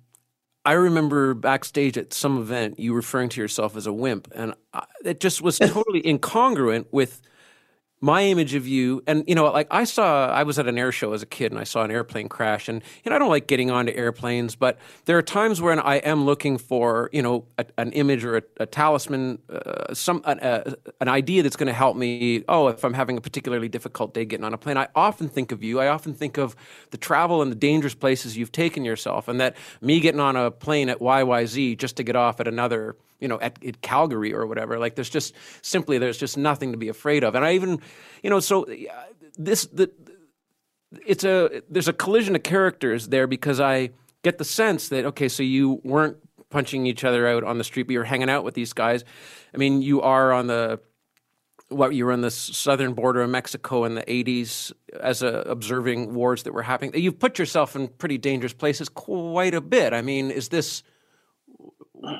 I 0.63 0.73
remember 0.73 1.33
backstage 1.33 1.97
at 1.97 2.13
some 2.13 2.37
event 2.37 2.79
you 2.79 2.93
referring 2.93 3.29
to 3.29 3.41
yourself 3.41 3.75
as 3.75 3.87
a 3.87 3.93
wimp, 3.93 4.29
and 4.33 4.55
I, 4.73 4.85
it 5.05 5.19
just 5.19 5.41
was 5.41 5.59
totally 5.59 6.01
incongruent 6.01 6.87
with 6.91 7.21
my 8.01 8.23
image 8.23 8.53
of 8.55 8.67
you 8.67 9.01
and 9.07 9.23
you 9.27 9.35
know 9.35 9.45
like 9.51 9.67
i 9.71 9.83
saw 9.83 10.27
i 10.27 10.43
was 10.43 10.59
at 10.59 10.67
an 10.67 10.77
air 10.77 10.91
show 10.91 11.13
as 11.13 11.21
a 11.21 11.25
kid 11.25 11.51
and 11.51 11.59
i 11.59 11.63
saw 11.63 11.83
an 11.83 11.91
airplane 11.91 12.27
crash 12.27 12.67
and 12.67 12.81
you 13.03 13.09
know 13.09 13.15
i 13.15 13.19
don't 13.19 13.29
like 13.29 13.47
getting 13.47 13.71
onto 13.71 13.91
airplanes 13.93 14.55
but 14.55 14.77
there 15.05 15.17
are 15.17 15.21
times 15.21 15.61
when 15.61 15.79
i 15.79 15.95
am 15.97 16.25
looking 16.25 16.57
for 16.57 17.09
you 17.13 17.21
know 17.21 17.45
a, 17.57 17.65
an 17.77 17.91
image 17.93 18.25
or 18.25 18.37
a, 18.37 18.43
a 18.57 18.65
talisman 18.65 19.39
uh, 19.49 19.93
some 19.93 20.21
an, 20.25 20.39
an 20.99 21.07
idea 21.07 21.43
that's 21.43 21.55
going 21.55 21.67
to 21.67 21.73
help 21.73 21.95
me 21.95 22.43
oh 22.49 22.67
if 22.67 22.83
i'm 22.83 22.93
having 22.93 23.17
a 23.17 23.21
particularly 23.21 23.69
difficult 23.69 24.13
day 24.13 24.25
getting 24.25 24.43
on 24.43 24.53
a 24.53 24.57
plane. 24.57 24.77
I 24.77 24.87
often 24.95 25.29
think 25.29 25.51
of 25.51 25.63
you. 25.63 25.79
I 25.79 25.87
often 25.87 26.13
think 26.13 26.37
of 26.37 26.55
the 26.91 26.97
travel 26.97 27.41
and 27.41 27.51
the 27.51 27.55
dangerous 27.55 27.93
places 27.93 28.37
you've 28.37 28.51
taken 28.51 28.85
yourself 28.85 29.27
and 29.27 29.39
that 29.39 29.55
me 29.81 29.99
getting 29.99 30.19
on 30.19 30.35
a 30.35 30.49
plane 30.51 30.89
at 30.89 30.99
yyz 30.99 31.77
just 31.77 31.97
to 31.97 32.03
get 32.03 32.15
off 32.15 32.39
at 32.39 32.47
another 32.47 32.95
you 33.21 33.27
know 33.27 33.39
at, 33.39 33.63
at, 33.63 33.81
Calgary 33.81 34.33
or 34.33 34.45
whatever. 34.45 34.77
Like 34.77 34.95
there's 34.95 35.09
just 35.09 35.33
simply 35.61 35.97
there's 35.97 36.17
just 36.17 36.37
nothing 36.37 36.71
to 36.71 36.77
be 36.77 36.89
afraid 36.89 37.23
of. 37.23 37.35
And 37.35 37.45
I 37.45 37.53
even 37.53 37.79
you 38.23 38.29
know 38.29 38.39
so 38.39 38.65
this 39.37 39.65
the 39.67 39.91
it's 41.05 41.23
a 41.23 41.61
there's 41.69 41.87
a 41.87 41.93
collision 41.93 42.35
of 42.35 42.43
characters 42.43 43.07
there 43.07 43.27
because 43.27 43.59
I 43.59 43.91
get 44.23 44.37
the 44.37 44.45
sense 44.45 44.89
that 44.89 45.05
okay, 45.05 45.29
so 45.29 45.43
you 45.43 45.79
weren't 45.83 46.17
punching 46.49 46.85
each 46.85 47.03
other 47.03 47.27
out 47.27 47.43
on 47.43 47.57
the 47.57 47.63
street, 47.63 47.83
but 47.83 47.93
you're 47.93 48.03
hanging 48.03 48.29
out 48.29 48.43
with 48.43 48.55
these 48.55 48.73
guys. 48.73 49.05
I 49.53 49.57
mean, 49.57 49.81
you 49.81 50.01
are 50.01 50.33
on 50.33 50.47
the 50.47 50.79
what 51.69 51.95
you 51.95 52.05
were 52.05 52.11
on 52.11 52.21
the 52.21 52.31
southern 52.31 52.93
border 52.93 53.21
of 53.21 53.29
Mexico 53.29 53.85
in 53.85 53.95
the 53.95 54.03
80s 54.03 54.73
as 54.99 55.23
a, 55.23 55.27
observing 55.27 56.13
wars 56.13 56.43
that 56.43 56.53
were 56.53 56.63
happening. 56.63 57.01
You've 57.01 57.17
put 57.17 57.39
yourself 57.39 57.77
in 57.77 57.87
pretty 57.87 58.17
dangerous 58.17 58.51
places 58.51 58.89
quite 58.89 59.53
a 59.53 59.61
bit. 59.61 59.93
I 59.93 60.01
mean, 60.01 60.31
is 60.31 60.49
this 60.49 60.83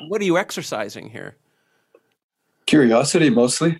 what 0.08 0.22
are 0.22 0.26
you 0.26 0.38
exercising 0.38 1.10
here? 1.10 1.38
Curiosity, 2.66 3.30
mostly. 3.30 3.80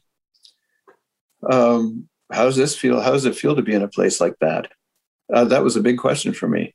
Um, 1.50 2.08
how 2.32 2.46
does 2.46 2.56
this 2.56 2.76
feel? 2.76 3.02
How 3.02 3.12
does 3.12 3.26
it 3.26 3.36
feel 3.36 3.56
to 3.56 3.62
be 3.62 3.74
in 3.74 3.82
a 3.82 3.88
place 3.88 4.20
like 4.20 4.36
that? 4.42 4.72
Uh, 5.34 5.46
that 5.46 5.64
was 5.64 5.76
a 5.76 5.82
big 5.82 5.98
question 5.98 6.34
for 6.34 6.48
me 6.48 6.74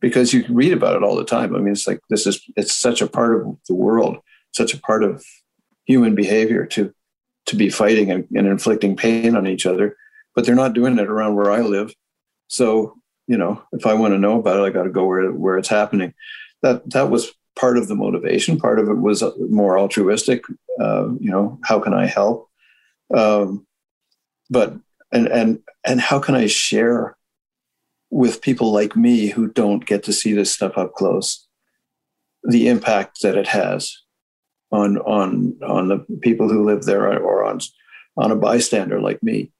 because 0.00 0.32
you 0.32 0.44
read 0.48 0.72
about 0.72 0.96
it 0.96 1.02
all 1.02 1.16
the 1.16 1.24
time. 1.24 1.54
I 1.54 1.58
mean, 1.58 1.72
it's 1.72 1.86
like 1.86 2.00
this 2.08 2.26
is 2.26 2.42
it's 2.56 2.74
such 2.74 3.00
a 3.00 3.06
part 3.06 3.40
of 3.40 3.56
the 3.68 3.74
world, 3.74 4.18
such 4.52 4.74
a 4.74 4.80
part 4.80 5.04
of 5.04 5.24
human 5.84 6.14
behavior 6.14 6.66
to 6.66 6.92
to 7.46 7.56
be 7.56 7.68
fighting 7.68 8.10
and, 8.10 8.26
and 8.34 8.46
inflicting 8.46 8.96
pain 8.96 9.36
on 9.36 9.46
each 9.46 9.66
other. 9.66 9.96
But 10.34 10.46
they're 10.46 10.54
not 10.54 10.74
doing 10.74 10.98
it 10.98 11.08
around 11.08 11.36
where 11.36 11.50
I 11.50 11.60
live. 11.60 11.94
So 12.48 12.96
you 13.26 13.36
know, 13.36 13.62
if 13.72 13.86
I 13.86 13.94
want 13.94 14.14
to 14.14 14.18
know 14.18 14.38
about 14.38 14.58
it, 14.58 14.62
I 14.62 14.70
got 14.70 14.84
to 14.84 14.90
go 14.90 15.04
where 15.04 15.30
where 15.32 15.58
it's 15.58 15.68
happening. 15.68 16.14
That 16.62 16.88
that 16.90 17.10
was 17.10 17.32
part 17.56 17.76
of 17.78 17.88
the 17.88 17.94
motivation. 17.94 18.58
Part 18.58 18.78
of 18.78 18.88
it 18.88 18.98
was 18.98 19.22
more 19.48 19.78
altruistic. 19.78 20.44
Uh, 20.80 21.08
you 21.20 21.30
know, 21.30 21.58
how 21.64 21.78
can 21.78 21.94
I 21.94 22.06
help? 22.06 22.48
Um, 23.14 23.66
but 24.50 24.74
and 25.12 25.28
and 25.28 25.60
and 25.84 26.00
how 26.00 26.18
can 26.18 26.34
I 26.34 26.46
share 26.46 27.16
with 28.10 28.42
people 28.42 28.72
like 28.72 28.94
me 28.96 29.28
who 29.28 29.48
don't 29.48 29.86
get 29.86 30.02
to 30.04 30.12
see 30.12 30.32
this 30.32 30.52
stuff 30.52 30.76
up 30.76 30.94
close 30.94 31.46
the 32.44 32.68
impact 32.68 33.22
that 33.22 33.36
it 33.36 33.48
has 33.48 33.96
on 34.70 34.98
on 34.98 35.56
on 35.62 35.88
the 35.88 35.98
people 36.20 36.48
who 36.48 36.64
live 36.64 36.84
there 36.84 37.18
or 37.18 37.44
on 37.44 37.60
on 38.16 38.30
a 38.30 38.36
bystander 38.36 39.00
like 39.00 39.22
me. 39.22 39.52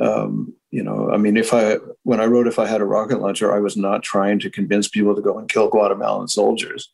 Um, 0.00 0.54
you 0.70 0.82
know, 0.82 1.10
I 1.10 1.16
mean, 1.16 1.36
if 1.36 1.52
I 1.52 1.78
when 2.02 2.20
I 2.20 2.26
wrote 2.26 2.46
if 2.46 2.58
I 2.58 2.66
had 2.66 2.80
a 2.80 2.86
rocket 2.86 3.20
launcher, 3.20 3.54
I 3.54 3.60
was 3.60 3.76
not 3.76 4.02
trying 4.02 4.38
to 4.40 4.50
convince 4.50 4.88
people 4.88 5.14
to 5.14 5.22
go 5.22 5.38
and 5.38 5.48
kill 5.48 5.68
Guatemalan 5.68 6.28
soldiers 6.28 6.92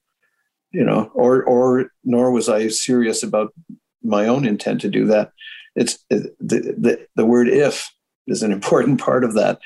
you 0.72 0.84
know, 0.84 1.10
or 1.14 1.42
or 1.42 1.90
nor 2.04 2.30
was 2.30 2.48
I 2.48 2.68
serious 2.68 3.22
about 3.22 3.52
my 4.02 4.26
own 4.26 4.44
intent 4.46 4.80
to 4.82 4.88
do 4.88 5.06
that. 5.06 5.32
It's 5.76 5.98
the 6.08 6.34
the, 6.40 7.06
the 7.16 7.26
word 7.26 7.48
if 7.48 7.90
is 8.26 8.42
an 8.42 8.52
important 8.58 9.00
part 9.00 9.24
of 9.24 9.34
that. 9.34 9.58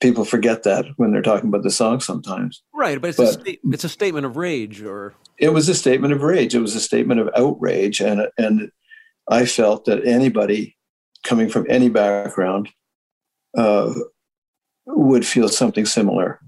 People 0.00 0.24
forget 0.24 0.62
that 0.62 0.86
when 0.96 1.10
they're 1.10 1.22
talking 1.22 1.48
about 1.48 1.64
the 1.64 1.72
song 1.72 1.98
sometimes. 1.98 2.62
Right, 2.72 3.00
but 3.00 3.08
it's, 3.08 3.16
but 3.16 3.26
a, 3.26 3.32
sta- 3.32 3.60
it's 3.64 3.84
a 3.84 3.88
statement 3.88 4.26
of 4.26 4.36
rage, 4.36 4.80
or 4.80 5.14
it 5.38 5.48
was 5.48 5.68
a 5.68 5.74
statement 5.74 6.12
of 6.12 6.22
rage. 6.22 6.54
It 6.54 6.60
was 6.60 6.76
a 6.76 6.80
statement 6.80 7.20
of 7.20 7.30
outrage, 7.36 8.00
and 8.00 8.28
and 8.38 8.70
I 9.28 9.44
felt 9.44 9.86
that 9.86 10.06
anybody 10.06 10.76
coming 11.24 11.48
from 11.48 11.66
any 11.68 11.88
background 11.88 12.68
uh, 13.56 13.92
would 14.86 15.26
feel 15.26 15.48
something 15.48 15.84
similar. 15.84 16.40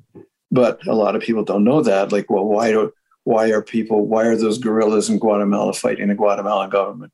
But 0.52 0.86
a 0.86 0.94
lot 0.94 1.16
of 1.16 1.22
people 1.22 1.44
don't 1.44 1.64
know 1.64 1.82
that. 1.82 2.12
Like, 2.12 2.30
well, 2.30 2.44
why 2.44 2.70
do 2.70 2.92
why 3.30 3.50
are 3.52 3.62
people, 3.62 4.06
why 4.06 4.24
are 4.24 4.36
those 4.36 4.58
guerrillas 4.58 5.08
in 5.08 5.20
Guatemala 5.20 5.72
fighting 5.72 6.08
the 6.08 6.16
Guatemalan 6.16 6.68
government? 6.68 7.12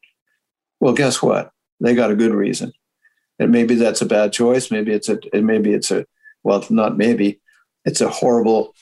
Well, 0.80 0.94
guess 0.94 1.22
what? 1.22 1.50
They 1.78 1.94
got 1.94 2.10
a 2.10 2.16
good 2.16 2.32
reason. 2.32 2.72
And 3.38 3.52
maybe 3.52 3.74
that's 3.74 4.00
a 4.00 4.06
bad 4.06 4.32
choice. 4.32 4.70
Maybe 4.70 4.92
it's 4.92 5.10
a, 5.10 5.18
maybe 5.34 5.74
it's 5.74 5.90
a, 5.90 6.06
well, 6.42 6.64
not 6.70 6.96
maybe, 6.96 7.40
it's 7.84 8.00
a 8.00 8.08
horrible 8.08 8.74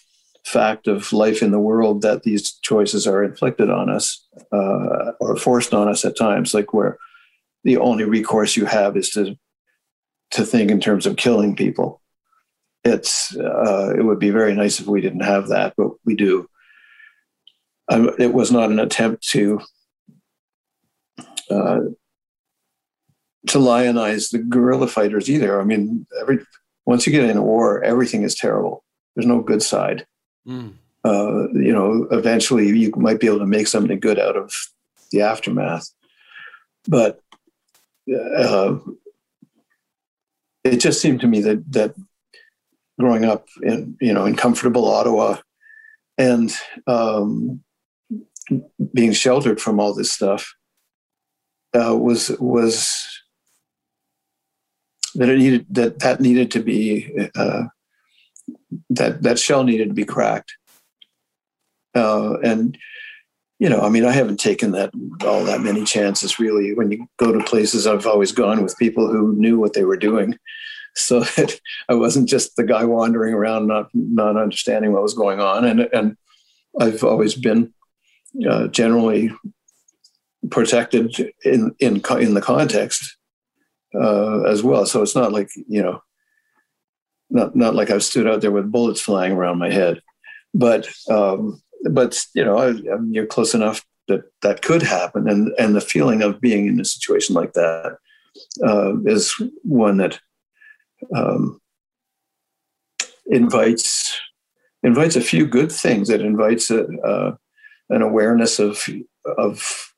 fact 0.45 0.87
of 0.87 1.13
life 1.13 1.43
in 1.43 1.51
the 1.51 1.59
world 1.59 2.03
that 2.03 2.23
these 2.23 2.53
choices 2.63 3.05
are 3.07 3.25
inflicted 3.25 3.69
on 3.69 3.91
us 3.91 4.25
uh, 4.53 5.13
or 5.19 5.37
forced 5.37 5.75
on 5.75 5.89
us 5.89 6.05
at 6.05 6.17
times, 6.17 6.55
like 6.55 6.73
where 6.73 6.99
the 7.65 7.79
only 7.79 8.05
recourse 8.05 8.57
you 8.57 8.67
have 8.67 8.97
is 8.97 9.11
to 9.11 9.37
to 10.31 10.45
think 10.45 10.71
in 10.71 10.81
terms 10.81 11.07
of 11.07 11.17
killing 11.17 11.55
people. 11.55 12.01
It's 12.85 13.37
uh, 13.37 13.95
it 13.97 14.05
would 14.05 14.19
be 14.19 14.31
very 14.31 14.55
nice 14.55 14.81
if 14.81 14.87
we 14.87 15.01
didn't 15.01 15.25
have 15.25 15.49
that, 15.49 15.75
but 15.77 15.91
we 16.05 16.15
do 16.15 16.49
it 17.91 18.33
was 18.33 18.51
not 18.51 18.71
an 18.71 18.79
attempt 18.79 19.27
to 19.29 19.61
uh, 21.51 21.81
to 23.47 23.59
lionize 23.59 24.31
the 24.31 24.39
guerrilla 24.39 24.89
fighters 24.89 25.29
either. 25.29 25.61
I 25.61 25.65
mean, 25.65 26.07
every 26.21 26.39
once 26.87 27.07
you 27.07 27.13
get 27.13 27.29
in 27.29 27.37
a 27.37 27.43
war, 27.43 27.83
everything 27.83 28.23
is 28.23 28.35
terrible. 28.35 28.85
There's 29.15 29.27
no 29.27 29.41
good 29.41 29.63
side. 29.63 30.07
Mm. 30.47 30.75
Uh, 31.05 31.49
you 31.53 31.73
know, 31.73 32.07
eventually 32.11 32.69
you 32.69 32.91
might 32.97 33.21
be 33.21 33.27
able 33.27 33.41
to 33.41 33.47
make 33.47 33.67
something 33.67 34.01
good 34.01 34.19
out 34.19 34.37
of 34.37 34.53
the 35.11 35.21
aftermath, 35.21 35.91
but 36.89 37.21
uh, 38.39 38.77
it 40.65 40.79
just 40.79 41.03
seemed 41.03 41.21
to 41.21 41.27
me 41.27 41.41
that 41.43 41.73
that 41.73 41.95
growing 42.99 43.25
up 43.25 43.47
in 43.63 43.97
you 44.01 44.15
know 44.15 44.25
in 44.25 44.35
comfortable 44.35 44.87
Ottawa 44.87 45.37
and 46.17 46.53
um, 46.87 47.63
being 48.93 49.13
sheltered 49.13 49.61
from 49.61 49.81
all 49.81 49.95
this 49.95 50.13
stuff 50.13 50.55
uh, 51.75 51.97
was 51.97 52.31
was 52.39 53.05
that 55.15 55.29
it 55.29 55.39
needed 55.39 55.67
that 55.71 55.99
that 56.01 56.21
needed 56.21 56.51
to 56.53 56.61
be 56.61 57.31
uh, 57.37 57.65
that 58.91 59.23
that 59.23 59.39
shell 59.39 59.65
needed 59.65 59.89
to 59.89 59.95
be 59.95 60.05
cracked. 60.05 60.55
Uh, 61.95 62.39
and 62.43 62.77
you 63.61 63.69
know 63.69 63.81
i 63.81 63.89
mean 63.89 64.05
i 64.05 64.11
haven't 64.11 64.41
taken 64.41 64.73
that 64.73 64.91
all 65.25 65.45
that 65.45 65.61
many 65.61 65.85
chances 65.85 66.41
really 66.41 66.75
when 66.75 66.91
you 66.91 67.07
go 67.19 67.33
to 67.33 67.45
places. 67.45 67.87
I've 67.87 68.07
always 68.07 68.33
gone 68.33 68.63
with 68.63 68.79
people 68.79 69.09
who 69.09 69.35
knew 69.37 69.59
what 69.59 69.75
they 69.75 69.85
were 69.85 69.97
doing. 69.97 70.37
So 70.97 71.21
that 71.37 71.61
i 71.89 71.95
wasn't 71.95 72.29
just 72.29 72.57
the 72.57 72.65
guy 72.65 72.85
wandering 72.85 73.35
around 73.35 73.67
not 73.67 73.89
not 73.95 74.37
understanding 74.37 74.93
what 74.93 75.03
was 75.03 75.15
going 75.15 75.41
on. 75.41 75.65
And 75.65 75.81
and 75.93 76.17
i've 76.81 77.05
always 77.05 77.35
been 77.35 77.73
uh, 78.49 78.69
generally 78.69 79.33
protected 80.51 81.33
in 81.45 81.75
in 81.79 82.03
in 82.21 82.35
the 82.35 82.43
context 82.43 83.17
uh, 83.95 84.43
as 84.43 84.63
well. 84.63 84.87
So 84.87 85.03
it's 85.03 85.15
not 85.15 85.33
like 85.33 85.51
you 85.69 85.83
know, 85.83 86.03
not 87.31 87.55
not 87.55 87.75
like 87.75 87.91
I've 87.91 88.05
stood 88.05 88.27
out 88.27 88.41
there 88.41 88.51
with 88.51 88.73
bullets 88.73 89.01
flying 89.01 89.33
around 89.33 89.59
my 89.59 89.71
head, 89.71 90.03
but 90.53 90.89
um, 91.09 91.63
but 91.91 92.25
you 92.35 92.45
know, 92.45 92.59
I, 92.59 92.69
I 92.69 92.99
mean, 92.99 93.13
you're 93.13 93.27
close 93.27 93.55
enough 93.55 93.85
that 94.09 94.25
that 94.43 94.63
could 94.63 94.83
happen, 94.83 95.29
and 95.29 95.53
and 95.59 95.75
the 95.75 95.81
feeling 95.81 96.23
of 96.23 96.41
being 96.41 96.67
in 96.67 96.81
a 96.81 96.85
situation 96.85 97.35
like 97.35 97.53
that 97.55 97.99
uh, 98.67 99.01
is 99.05 99.35
one 99.63 99.99
that 99.99 100.19
um, 101.15 101.61
invites 103.27 104.21
invites 104.83 105.17
a 105.17 105.21
few 105.21 105.47
good 105.47 105.73
things. 105.73 106.11
It 106.11 106.21
invites 106.21 106.71
a, 106.71 106.87
uh, 107.01 107.37
an 107.91 108.03
awareness 108.03 108.59
of 108.59 108.87
of 109.39 109.93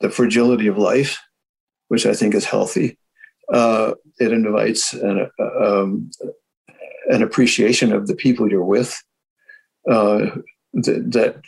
the 0.00 0.10
fragility 0.10 0.66
of 0.66 0.76
life, 0.76 1.18
which 1.88 2.06
I 2.06 2.12
think 2.12 2.34
is 2.34 2.44
healthy. 2.44 2.98
Uh, 3.52 3.92
it 4.18 4.32
invites 4.32 4.92
an, 4.92 5.30
um, 5.60 6.10
an 7.08 7.22
appreciation 7.22 7.92
of 7.92 8.06
the 8.06 8.16
people 8.16 8.50
you're 8.50 8.64
with. 8.64 9.00
Uh, 9.88 10.26
that, 10.74 11.12
that, 11.12 11.42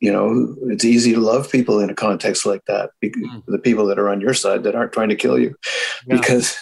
you 0.00 0.12
know, 0.12 0.54
it's 0.70 0.84
easy 0.84 1.14
to 1.14 1.20
love 1.20 1.50
people 1.50 1.80
in 1.80 1.90
a 1.90 1.94
context 1.94 2.44
like 2.44 2.64
that. 2.66 2.90
Mm. 3.02 3.42
The 3.46 3.58
people 3.58 3.86
that 3.86 3.98
are 3.98 4.08
on 4.08 4.20
your 4.20 4.34
side 4.34 4.62
that 4.64 4.74
aren't 4.74 4.92
trying 4.92 5.08
to 5.08 5.16
kill 5.16 5.38
you, 5.38 5.54
yeah. 6.06 6.16
because 6.16 6.56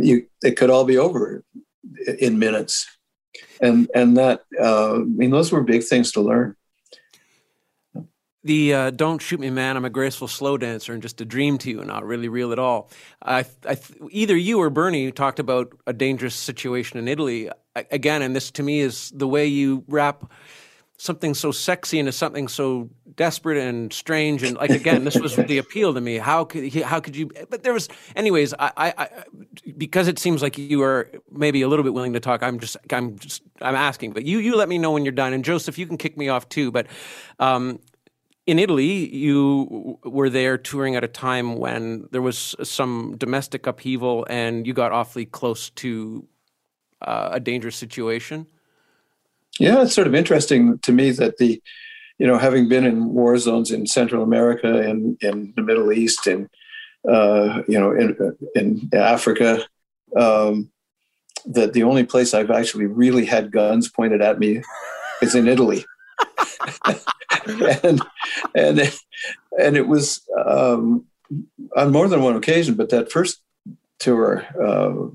you 0.00 0.26
it 0.42 0.56
could 0.56 0.70
all 0.70 0.84
be 0.84 0.98
over 0.98 1.44
in 2.18 2.38
minutes. 2.38 2.88
And 3.60 3.88
and 3.94 4.16
that 4.16 4.42
uh, 4.60 4.94
I 4.96 4.98
mean, 4.98 5.30
those 5.30 5.52
were 5.52 5.62
big 5.62 5.84
things 5.84 6.10
to 6.12 6.20
learn 6.20 6.56
the 8.48 8.74
uh, 8.74 8.90
"Don't 8.90 9.20
shoot 9.20 9.38
me, 9.38 9.50
man. 9.50 9.76
I'm 9.76 9.84
a 9.84 9.90
graceful 9.90 10.26
slow 10.26 10.56
dancer 10.58 10.92
and 10.92 11.02
just 11.02 11.20
a 11.20 11.24
dream 11.24 11.58
to 11.58 11.70
you, 11.70 11.78
and 11.78 11.86
not 11.86 12.04
really 12.04 12.28
real 12.28 12.50
at 12.50 12.58
all." 12.58 12.90
I, 13.22 13.44
I, 13.68 13.78
either 14.10 14.36
you 14.36 14.58
or 14.60 14.70
Bernie 14.70 15.12
talked 15.12 15.38
about 15.38 15.72
a 15.86 15.92
dangerous 15.92 16.34
situation 16.34 16.98
in 16.98 17.06
Italy 17.06 17.50
again, 17.76 18.22
and 18.22 18.34
this 18.34 18.50
to 18.52 18.62
me 18.62 18.80
is 18.80 19.12
the 19.14 19.28
way 19.28 19.46
you 19.46 19.84
wrap 19.86 20.32
something 21.00 21.32
so 21.32 21.52
sexy 21.52 22.00
into 22.00 22.10
something 22.10 22.48
so 22.48 22.90
desperate 23.14 23.56
and 23.56 23.92
strange 23.92 24.42
and 24.42 24.56
like 24.56 24.70
again 24.70 25.04
this 25.04 25.16
was 25.16 25.36
the 25.36 25.58
appeal 25.64 25.94
to 25.94 26.00
me 26.00 26.18
how 26.18 26.44
could 26.44 26.74
how 26.82 26.98
could 26.98 27.14
you 27.14 27.30
but 27.48 27.62
there 27.62 27.72
was 27.72 27.88
anyways 28.16 28.52
I, 28.58 28.72
I 28.76 29.08
because 29.76 30.08
it 30.08 30.18
seems 30.18 30.42
like 30.42 30.58
you 30.58 30.82
are 30.82 31.08
maybe 31.30 31.62
a 31.62 31.68
little 31.68 31.84
bit 31.84 31.94
willing 31.94 32.14
to 32.14 32.20
talk 32.20 32.42
i'm 32.42 32.58
just 32.58 32.76
i'm 32.90 33.16
just 33.16 33.42
i'm 33.62 33.76
asking 33.76 34.12
but 34.12 34.24
you 34.24 34.40
you 34.40 34.56
let 34.56 34.68
me 34.68 34.76
know 34.76 34.90
when 34.90 35.04
you're 35.04 35.12
done 35.12 35.32
and 35.32 35.44
joseph 35.44 35.78
you 35.78 35.86
can 35.86 35.98
kick 35.98 36.16
me 36.16 36.28
off 36.28 36.48
too 36.48 36.72
but 36.72 36.88
um, 37.38 37.78
in 38.48 38.58
Italy, 38.58 39.14
you 39.14 39.98
were 40.02 40.30
there 40.30 40.56
touring 40.56 40.96
at 40.96 41.04
a 41.04 41.08
time 41.08 41.56
when 41.56 42.08
there 42.12 42.22
was 42.22 42.56
some 42.62 43.14
domestic 43.18 43.66
upheaval 43.66 44.26
and 44.30 44.66
you 44.66 44.72
got 44.72 44.90
awfully 44.90 45.26
close 45.26 45.68
to 45.68 46.26
uh, 47.02 47.28
a 47.32 47.40
dangerous 47.40 47.76
situation. 47.76 48.46
Yeah, 49.60 49.82
it's 49.82 49.94
sort 49.94 50.06
of 50.06 50.14
interesting 50.14 50.78
to 50.78 50.92
me 50.92 51.10
that 51.10 51.36
the, 51.36 51.62
you 52.16 52.26
know, 52.26 52.38
having 52.38 52.70
been 52.70 52.86
in 52.86 53.12
war 53.12 53.36
zones 53.36 53.70
in 53.70 53.86
Central 53.86 54.22
America 54.22 54.80
and 54.80 55.22
in 55.22 55.52
the 55.54 55.62
Middle 55.62 55.92
East 55.92 56.26
and, 56.26 56.48
uh, 57.06 57.60
you 57.68 57.78
know, 57.78 57.92
in, 57.92 58.16
in 58.54 58.88
Africa, 58.94 59.62
um, 60.16 60.70
that 61.44 61.74
the 61.74 61.82
only 61.82 62.04
place 62.04 62.32
I've 62.32 62.50
actually 62.50 62.86
really 62.86 63.26
had 63.26 63.52
guns 63.52 63.90
pointed 63.90 64.22
at 64.22 64.38
me 64.38 64.62
is 65.20 65.34
in 65.34 65.48
Italy. 65.48 65.84
And 67.82 68.02
and 68.54 68.98
and 69.58 69.76
it 69.76 69.86
was 69.86 70.22
um, 70.46 71.04
on 71.76 71.92
more 71.92 72.08
than 72.08 72.22
one 72.22 72.36
occasion. 72.36 72.74
But 72.74 72.90
that 72.90 73.12
first 73.12 73.40
tour, 73.98 74.46
uh, 74.62 75.14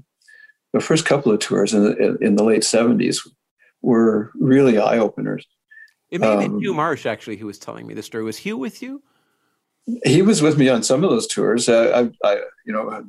the 0.73 0.81
first 0.81 1.05
couple 1.05 1.31
of 1.31 1.39
tours 1.39 1.73
in 1.73 1.83
the, 1.83 2.17
in 2.21 2.35
the 2.35 2.43
late 2.43 2.63
seventies, 2.63 3.25
were 3.81 4.31
really 4.35 4.77
eye 4.77 4.97
openers. 4.97 5.45
It 6.09 6.21
may 6.21 6.27
have 6.27 6.39
been 6.39 6.51
um, 6.53 6.59
Hugh 6.59 6.73
Marsh 6.73 7.05
actually 7.05 7.37
who 7.37 7.47
was 7.47 7.57
telling 7.57 7.87
me 7.87 7.93
the 7.93 8.03
story. 8.03 8.23
Was 8.23 8.37
Hugh 8.37 8.57
with 8.57 8.81
you? 8.81 9.01
He 10.05 10.21
was 10.21 10.41
with 10.41 10.57
me 10.57 10.69
on 10.69 10.83
some 10.83 11.03
of 11.03 11.09
those 11.09 11.27
tours. 11.27 11.67
Uh, 11.67 12.09
I, 12.23 12.27
I, 12.27 12.35
you 12.65 12.71
know, 12.71 13.03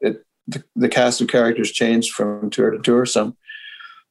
it, 0.00 0.24
the, 0.46 0.62
the, 0.76 0.88
cast 0.88 1.20
of 1.20 1.28
characters 1.28 1.72
changed 1.72 2.12
from 2.12 2.50
tour 2.50 2.70
to 2.70 2.78
tour 2.78 3.04
some, 3.04 3.36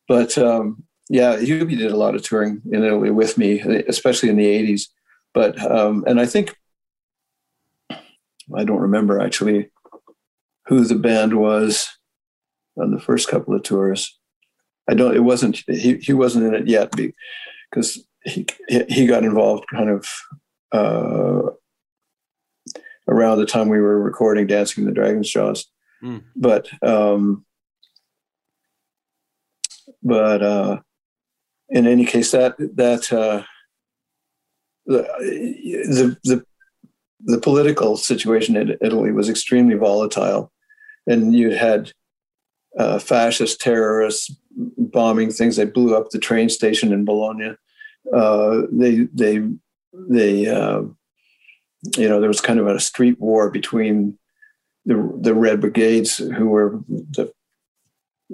but 0.07 0.37
um, 0.37 0.83
yeah, 1.09 1.37
Hubie 1.37 1.77
did 1.77 1.91
a 1.91 1.97
lot 1.97 2.15
of 2.15 2.21
touring 2.21 2.61
in 2.71 2.83
Italy 2.83 3.09
with 3.09 3.37
me, 3.37 3.59
especially 3.87 4.29
in 4.29 4.37
the 4.37 4.45
'80s. 4.45 4.83
But 5.33 5.59
um, 5.59 6.03
and 6.07 6.19
I 6.19 6.27
think 6.27 6.55
I 7.91 8.63
don't 8.63 8.79
remember 8.79 9.19
actually 9.19 9.71
who 10.67 10.85
the 10.85 10.95
band 10.95 11.33
was 11.33 11.89
on 12.77 12.91
the 12.91 12.99
first 12.99 13.27
couple 13.27 13.55
of 13.55 13.63
tours. 13.63 14.17
I 14.87 14.93
don't. 14.93 15.15
It 15.15 15.21
wasn't. 15.21 15.63
He 15.67 15.97
he 15.97 16.13
wasn't 16.13 16.45
in 16.45 16.53
it 16.53 16.67
yet 16.67 16.91
because 17.71 18.03
he 18.23 18.45
he 18.87 19.07
got 19.07 19.23
involved 19.23 19.65
kind 19.71 19.89
of 19.89 20.07
uh, 20.71 21.49
around 23.07 23.39
the 23.39 23.47
time 23.47 23.69
we 23.69 23.81
were 23.81 23.99
recording 23.99 24.45
"Dancing 24.45 24.83
in 24.83 24.89
the 24.89 24.93
Dragon's 24.93 25.29
Jaws." 25.29 25.65
Mm. 26.03 26.23
But 26.35 26.69
um, 26.83 27.45
but 30.03 30.41
uh, 30.41 30.79
in 31.69 31.87
any 31.87 32.05
case, 32.05 32.31
that 32.31 32.57
that 32.57 33.11
uh, 33.11 33.43
the, 34.85 36.17
the 36.23 36.43
the 37.21 37.39
political 37.39 37.97
situation 37.97 38.55
in 38.55 38.77
Italy 38.81 39.11
was 39.11 39.29
extremely 39.29 39.75
volatile, 39.75 40.51
and 41.07 41.33
you 41.33 41.51
had 41.51 41.91
uh, 42.77 42.99
fascist 42.99 43.59
terrorists 43.61 44.31
bombing 44.51 45.31
things. 45.31 45.55
They 45.55 45.65
blew 45.65 45.95
up 45.95 46.09
the 46.09 46.19
train 46.19 46.49
station 46.49 46.91
in 46.91 47.05
Bologna. 47.05 47.55
Uh, 48.13 48.61
they 48.71 49.07
they 49.13 49.43
they 49.93 50.47
uh, 50.47 50.81
you 51.97 52.09
know 52.09 52.19
there 52.19 52.29
was 52.29 52.41
kind 52.41 52.59
of 52.59 52.67
a 52.67 52.79
street 52.79 53.19
war 53.19 53.49
between 53.49 54.17
the 54.85 55.17
the 55.21 55.33
Red 55.33 55.61
Brigades, 55.61 56.17
who 56.17 56.47
were 56.47 56.79
the 56.87 57.31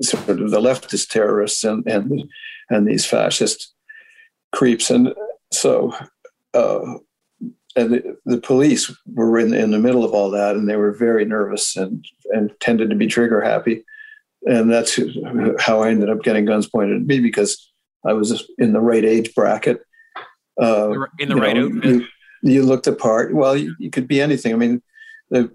sort 0.02 0.30
of 0.30 0.52
the 0.52 0.60
leftist 0.60 1.10
terrorists, 1.10 1.64
and 1.64 1.86
and 1.88 2.30
and 2.70 2.88
these 2.88 3.06
fascist 3.06 3.74
creeps. 4.54 4.90
And 4.90 5.14
so, 5.52 5.94
uh, 6.54 6.98
and 7.76 7.94
the, 7.94 8.18
the, 8.26 8.38
police 8.40 8.92
were 9.06 9.38
in, 9.38 9.54
in 9.54 9.72
the 9.72 9.80
middle 9.80 10.04
of 10.04 10.14
all 10.14 10.32
that, 10.32 10.56
and 10.56 10.68
they 10.68 10.78
were 10.78 10.92
very 10.92 11.26
nervous 11.26 11.76
and 11.76 12.06
and 12.32 12.52
tended 12.60 12.90
to 12.90 12.96
be 12.96 13.08
trigger 13.08 13.42
happy. 13.42 13.84
And 14.46 14.72
that's 14.72 15.00
how 15.60 15.82
I 15.82 15.90
ended 15.90 16.10
up 16.10 16.24
getting 16.24 16.46
guns 16.46 16.68
pointed 16.68 16.98
at 16.98 17.08
me 17.08 17.20
because 17.20 17.72
I 18.06 18.14
was 18.14 18.48
in 18.58 18.74
the 18.74 18.80
right 18.80 19.04
age 19.04 19.34
bracket. 19.34 19.82
Uh, 20.62 20.94
in 21.20 21.30
the 21.30 21.36
right 21.36 21.56
know, 21.56 21.68
you, 21.84 22.06
you, 22.44 22.64
looked 22.64 22.88
apart. 22.88 23.34
Well, 23.34 23.58
you, 23.58 23.76
you 23.80 23.90
could 23.90 24.08
be 24.08 24.22
anything. 24.22 24.54
I 24.54 24.58
mean, 24.58 24.82
the 25.30 25.52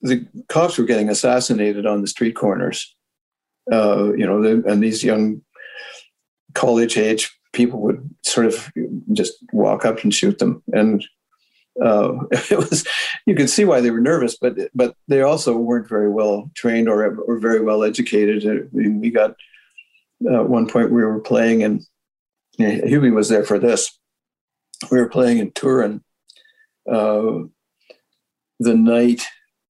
the 0.00 0.26
cops 0.48 0.78
were 0.78 0.84
getting 0.84 1.08
assassinated 1.08 1.84
on 1.84 2.00
the 2.00 2.06
street 2.06 2.34
corners. 2.34 2.94
Uh, 3.70 4.12
Hugh 4.16 4.26
know, 4.26 4.42
the, 4.42 4.68
and 4.68 4.82
these 4.82 5.04
young 5.04 5.42
college 6.54 6.96
age 6.96 7.30
people 7.52 7.80
would 7.80 8.08
sort 8.22 8.46
of 8.46 8.72
just 9.12 9.34
walk 9.52 9.84
up 9.84 10.02
and 10.02 10.12
shoot 10.12 10.38
them 10.38 10.62
and 10.72 11.04
uh, 11.82 12.12
it 12.50 12.58
was 12.58 12.86
you 13.26 13.34
could 13.34 13.48
see 13.48 13.64
why 13.64 13.80
they 13.80 13.90
were 13.90 14.00
nervous 14.00 14.36
but 14.36 14.56
but 14.74 14.94
they 15.08 15.22
also 15.22 15.56
weren't 15.56 15.88
very 15.88 16.10
well 16.10 16.50
trained 16.54 16.88
or, 16.88 17.16
or 17.22 17.38
very 17.38 17.60
well 17.60 17.82
educated 17.84 18.46
I 18.46 18.66
mean, 18.72 19.00
we 19.00 19.10
got 19.10 19.36
at 20.30 20.48
one 20.48 20.66
point 20.68 20.90
we 20.90 21.02
were 21.02 21.20
playing, 21.20 21.62
and 21.62 21.84
you 22.58 23.10
was 23.10 23.28
there 23.28 23.44
for 23.44 23.58
this. 23.58 23.98
We 24.90 24.98
were 24.98 25.08
playing 25.08 25.38
in 25.38 25.52
Turin 25.52 26.02
uh, 26.90 27.44
the 28.60 28.74
night 28.74 29.22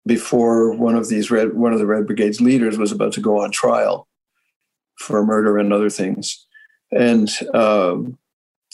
before 0.07 0.72
one 0.74 0.96
of 0.96 1.09
these 1.09 1.30
red 1.30 1.55
one 1.55 1.72
of 1.72 1.78
the 1.78 1.86
Red 1.86 2.07
Brigade's 2.07 2.40
leaders 2.40 2.78
was 2.78 2.92
about 2.92 3.12
to 3.14 3.20
go 3.20 3.42
on 3.42 3.51
trial 3.51 4.09
for 4.98 5.24
murder 5.24 5.59
and 5.59 5.72
other 5.72 5.90
things, 5.90 6.46
and 6.90 7.30
um, 7.55 8.18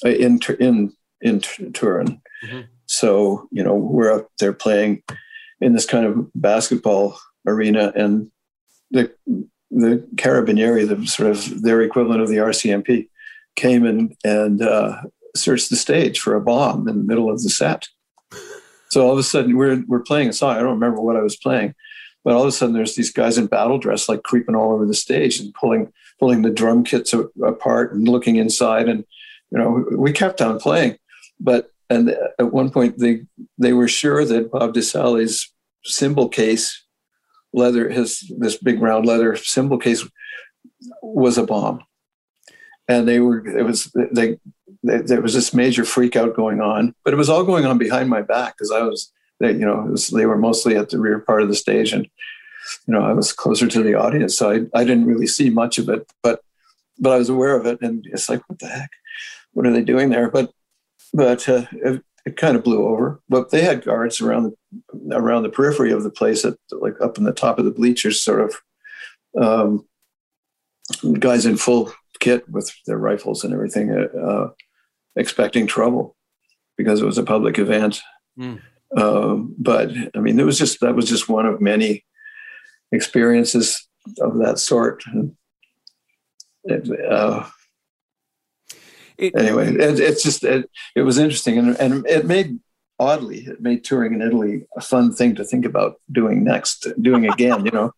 in 0.05 0.41
in 0.61 0.93
in 1.21 1.41
Turin. 1.41 2.21
Mm-hmm. 2.45 2.61
So 2.87 3.49
you 3.51 3.63
know 3.63 3.75
we're 3.75 4.13
up 4.13 4.31
there 4.39 4.53
playing 4.53 5.03
in 5.61 5.73
this 5.73 5.87
kind 5.87 6.07
of 6.07 6.31
basketball 6.35 7.19
arena, 7.47 7.93
and 7.97 8.31
the 8.91 9.13
the 9.71 10.07
Carabinieri, 10.17 10.89
the 10.89 11.07
sort 11.07 11.31
of 11.31 11.63
their 11.63 11.83
equivalent 11.83 12.23
of 12.23 12.29
the 12.29 12.37
RCMP, 12.37 13.09
came 13.57 13.85
and 13.85 14.15
and 14.25 14.63
uh, 14.63 15.03
searched 15.35 15.71
the 15.71 15.77
stage 15.77 16.21
for 16.21 16.35
a 16.35 16.41
bomb 16.41 16.89
in 16.89 16.99
the 16.99 17.05
middle 17.05 17.31
of 17.31 17.43
the 17.43 17.51
set. 17.51 17.89
So 18.91 19.05
all 19.05 19.13
of 19.13 19.19
a 19.19 19.23
sudden 19.23 19.57
we're 19.57 19.83
we're 19.87 20.01
playing 20.01 20.29
a 20.29 20.33
song. 20.33 20.57
I 20.57 20.61
don't 20.61 20.75
remember 20.75 21.01
what 21.01 21.17
I 21.17 21.23
was 21.23 21.37
playing, 21.37 21.75
but 22.25 22.35
all 22.35 22.43
of 22.43 22.49
a 22.49 22.53
sudden 22.53 22.75
there's 22.75 22.95
these 22.95 23.13
guys 23.13 23.39
in 23.39 23.47
battle 23.47 23.79
dress 23.79 24.09
like 24.09 24.23
creeping 24.23 24.55
all 24.55 24.73
over 24.73 24.87
the 24.87 24.95
stage 24.95 25.41
and 25.41 25.55
pulling 25.55 25.93
pulling 26.19 26.43
the 26.43 26.51
drum 26.51 26.85
kits 26.85 27.15
apart 27.45 27.93
and 27.93 28.09
looking 28.09 28.37
inside. 28.37 28.89
And 28.89 29.05
you 29.51 29.59
know 29.59 29.85
we 29.93 30.13
kept 30.13 30.41
on 30.41 30.59
playing, 30.59 30.99
but 31.41 31.71
and 31.91 32.11
at 32.39 32.53
one 32.53 32.71
point 32.71 32.99
they 32.99 33.27
they 33.59 33.73
were 33.73 33.89
sure 33.89 34.25
that 34.25 34.51
Bob 34.51 34.75
DiSalle's 34.75 35.53
cymbal 35.85 36.29
case 36.29 36.85
leather 37.53 37.89
his 37.89 38.31
this 38.39 38.57
big 38.57 38.83
round 38.83 39.07
leather 39.07 39.37
cymbal 39.37 39.79
case 39.79 40.05
was 41.01 41.39
a 41.39 41.45
bomb 41.45 41.81
and 42.89 43.07
they 43.07 43.21
were 43.21 43.47
it 43.47 43.65
was 43.65 43.91
they, 43.95 44.07
they, 44.13 44.39
there 44.83 45.21
was 45.21 45.35
this 45.35 45.55
major 45.55 45.85
freak 45.85 46.17
out 46.17 46.35
going 46.35 46.61
on 46.61 46.95
but 47.05 47.13
it 47.13 47.17
was 47.17 47.29
all 47.29 47.45
going 47.45 47.67
on 47.67 47.79
behind 47.79 48.09
my 48.09 48.23
back 48.23 48.55
because 48.57 48.73
i 48.73 48.83
was 48.83 49.13
you 49.41 49.53
know 49.55 49.87
was, 49.91 50.09
they 50.09 50.27
were 50.27 50.39
mostly 50.39 50.77
at 50.77 50.91
the 50.91 50.99
rear 50.99 51.19
part 51.19 51.43
of 51.43 51.49
the 51.49 51.55
stage 51.55 51.93
and 51.93 52.05
you 52.87 52.95
know 52.95 53.03
i 53.03 53.13
was 53.13 53.33
closer 53.33 53.67
to 53.67 53.83
the 53.83 53.95
audience 53.95 54.37
so 54.37 54.51
I, 54.51 54.79
I 54.79 54.85
didn't 54.85 55.07
really 55.07 55.27
see 55.27 55.51
much 55.51 55.79
of 55.79 55.89
it 55.89 56.11
but 56.23 56.41
but 56.99 57.13
i 57.13 57.19
was 57.19 57.29
aware 57.29 57.57
of 57.57 57.67
it 57.67 57.81
and 57.81 58.07
it's 58.13 58.29
like 58.29 58.43
what 58.49 58.59
the 58.59 58.69
heck? 58.69 58.91
What 59.53 59.67
are 59.67 59.73
they 59.73 59.83
doing 59.83 60.11
there? 60.11 60.31
But 60.31 60.51
but 61.15 61.49
uh, 61.49 61.65
it, 61.73 62.03
it 62.27 62.37
kind 62.37 62.57
of 62.57 62.65
blew 62.65 62.87
over 62.87 63.23
but 63.29 63.51
they 63.51 63.63
had 63.63 63.85
guards 63.85 64.21
around 64.21 64.53
the 64.93 65.17
around 65.17 65.45
the 65.45 65.49
periphery 65.49 65.93
of 65.93 66.03
the 66.03 66.11
place 66.11 66.45
at 66.45 66.59
like 66.73 67.01
up 67.01 67.17
in 67.17 67.25
the 67.25 67.33
top 67.33 67.59
of 67.59 67.65
the 67.65 67.71
bleachers 67.71 68.21
sort 68.21 68.41
of 68.41 69.43
um, 69.43 69.87
guys 71.19 71.47
in 71.47 71.57
full 71.57 71.93
kit 72.21 72.49
with 72.49 72.73
their 72.87 72.99
rifles 72.99 73.45
and 73.45 73.53
everything, 73.53 73.91
uh, 73.91 74.19
uh, 74.19 74.51
expecting 75.17 75.67
trouble 75.67 76.17
because 76.77 77.01
it 77.01 77.07
was 77.07 77.19
a 77.19 77.25
public 77.25 77.59
event. 77.59 78.01
Mm. 78.39 78.61
but 79.59 79.91
I 80.15 80.19
mean, 80.21 80.39
it 80.39 80.45
was 80.47 80.59
just 80.59 80.81
that 80.81 80.95
was 80.95 81.09
just 81.09 81.29
one 81.29 81.47
of 81.47 81.61
many 81.61 82.05
experiences 82.93 83.87
of 84.21 84.39
that 84.39 84.59
sort. 84.59 85.03
It, 86.65 86.89
uh, 87.11 87.49
it, 89.19 89.35
anyway, 89.37 89.75
it, 89.75 90.01
it's 90.01 90.23
just 90.23 90.45
it, 90.45 90.69
it 90.95 91.03
was 91.03 91.19
interesting, 91.19 91.59
and, 91.59 91.77
and 91.81 92.07
it 92.07 92.27
made 92.27 92.59
oddly 92.99 93.41
it 93.41 93.61
made 93.61 93.85
touring 93.85 94.15
in 94.15 94.23
Italy 94.23 94.67
a 94.77 94.81
fun 94.81 95.13
thing 95.13 95.35
to 95.35 95.45
think 95.45 95.65
about 95.65 96.01
doing 96.11 96.45
next, 96.45 96.87
doing 97.01 97.29
again. 97.29 97.65
you 97.65 97.71
know, 97.71 97.93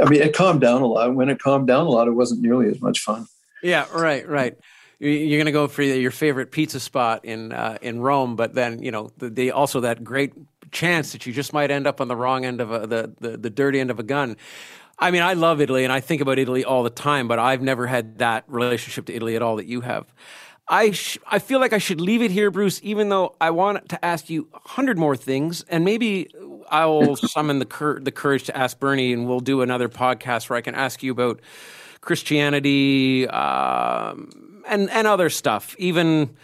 I 0.00 0.08
mean, 0.08 0.20
it 0.20 0.34
calmed 0.34 0.60
down 0.60 0.82
a 0.82 0.86
lot. 0.86 1.14
When 1.14 1.30
it 1.30 1.40
calmed 1.40 1.66
down 1.66 1.86
a 1.86 1.90
lot, 1.90 2.08
it 2.08 2.12
wasn't 2.12 2.42
nearly 2.42 2.68
as 2.68 2.80
much 2.80 3.00
fun. 3.00 3.26
Yeah, 3.62 3.86
right, 3.92 4.28
right. 4.28 4.54
You're 5.00 5.38
going 5.38 5.46
to 5.46 5.52
go 5.52 5.68
for 5.68 5.82
your 5.82 6.10
favorite 6.10 6.50
pizza 6.50 6.80
spot 6.80 7.24
in 7.24 7.52
uh, 7.52 7.78
in 7.80 8.00
Rome, 8.00 8.34
but 8.34 8.54
then 8.54 8.82
you 8.82 8.90
know 8.90 9.10
the, 9.18 9.30
the, 9.30 9.50
also 9.52 9.80
that 9.80 10.02
great 10.02 10.32
chance 10.72 11.12
that 11.12 11.24
you 11.24 11.32
just 11.32 11.52
might 11.52 11.70
end 11.70 11.86
up 11.86 12.00
on 12.00 12.08
the 12.08 12.16
wrong 12.16 12.44
end 12.44 12.60
of 12.60 12.72
a, 12.72 12.86
the, 12.86 13.14
the 13.20 13.36
the 13.36 13.50
dirty 13.50 13.78
end 13.78 13.90
of 13.90 14.00
a 14.00 14.02
gun. 14.02 14.36
I 14.98 15.12
mean, 15.12 15.22
I 15.22 15.34
love 15.34 15.60
Italy 15.60 15.84
and 15.84 15.92
I 15.92 16.00
think 16.00 16.20
about 16.20 16.40
Italy 16.40 16.64
all 16.64 16.82
the 16.82 16.90
time, 16.90 17.28
but 17.28 17.38
I've 17.38 17.62
never 17.62 17.86
had 17.86 18.18
that 18.18 18.42
relationship 18.48 19.06
to 19.06 19.14
Italy 19.14 19.36
at 19.36 19.42
all 19.42 19.56
that 19.56 19.66
you 19.66 19.82
have. 19.82 20.12
I 20.68 20.90
sh- 20.90 21.18
I 21.26 21.38
feel 21.38 21.60
like 21.60 21.72
I 21.72 21.78
should 21.78 22.00
leave 22.00 22.20
it 22.20 22.30
here, 22.30 22.50
Bruce, 22.50 22.80
even 22.82 23.08
though 23.08 23.36
I 23.40 23.50
want 23.50 23.88
to 23.90 24.04
ask 24.04 24.28
you 24.28 24.48
a 24.52 24.68
hundred 24.68 24.98
more 24.98 25.16
things, 25.16 25.64
and 25.68 25.84
maybe 25.84 26.28
I'll 26.70 27.16
summon 27.34 27.58
the 27.58 27.64
cur- 27.64 28.00
the 28.00 28.12
courage 28.12 28.44
to 28.44 28.56
ask 28.56 28.78
Bernie, 28.78 29.12
and 29.12 29.26
we'll 29.26 29.40
do 29.40 29.62
another 29.62 29.88
podcast 29.88 30.50
where 30.50 30.56
I 30.56 30.60
can 30.60 30.74
ask 30.74 31.02
you 31.02 31.12
about 31.12 31.40
Christianity 32.00 33.26
um, 33.28 34.47
and 34.68 34.90
and 34.90 35.06
other 35.06 35.30
stuff, 35.30 35.74
even 35.78 36.36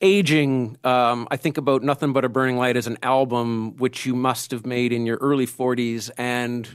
aging. 0.00 0.76
Um, 0.84 1.28
I 1.30 1.36
think 1.36 1.58
about 1.58 1.82
Nothing 1.82 2.12
But 2.12 2.24
a 2.24 2.28
Burning 2.28 2.56
Light 2.56 2.76
as 2.76 2.86
an 2.86 2.98
album 3.02 3.76
which 3.76 4.04
you 4.06 4.14
must 4.14 4.50
have 4.50 4.66
made 4.66 4.92
in 4.92 5.06
your 5.06 5.16
early 5.18 5.46
40s, 5.46 6.10
and 6.18 6.68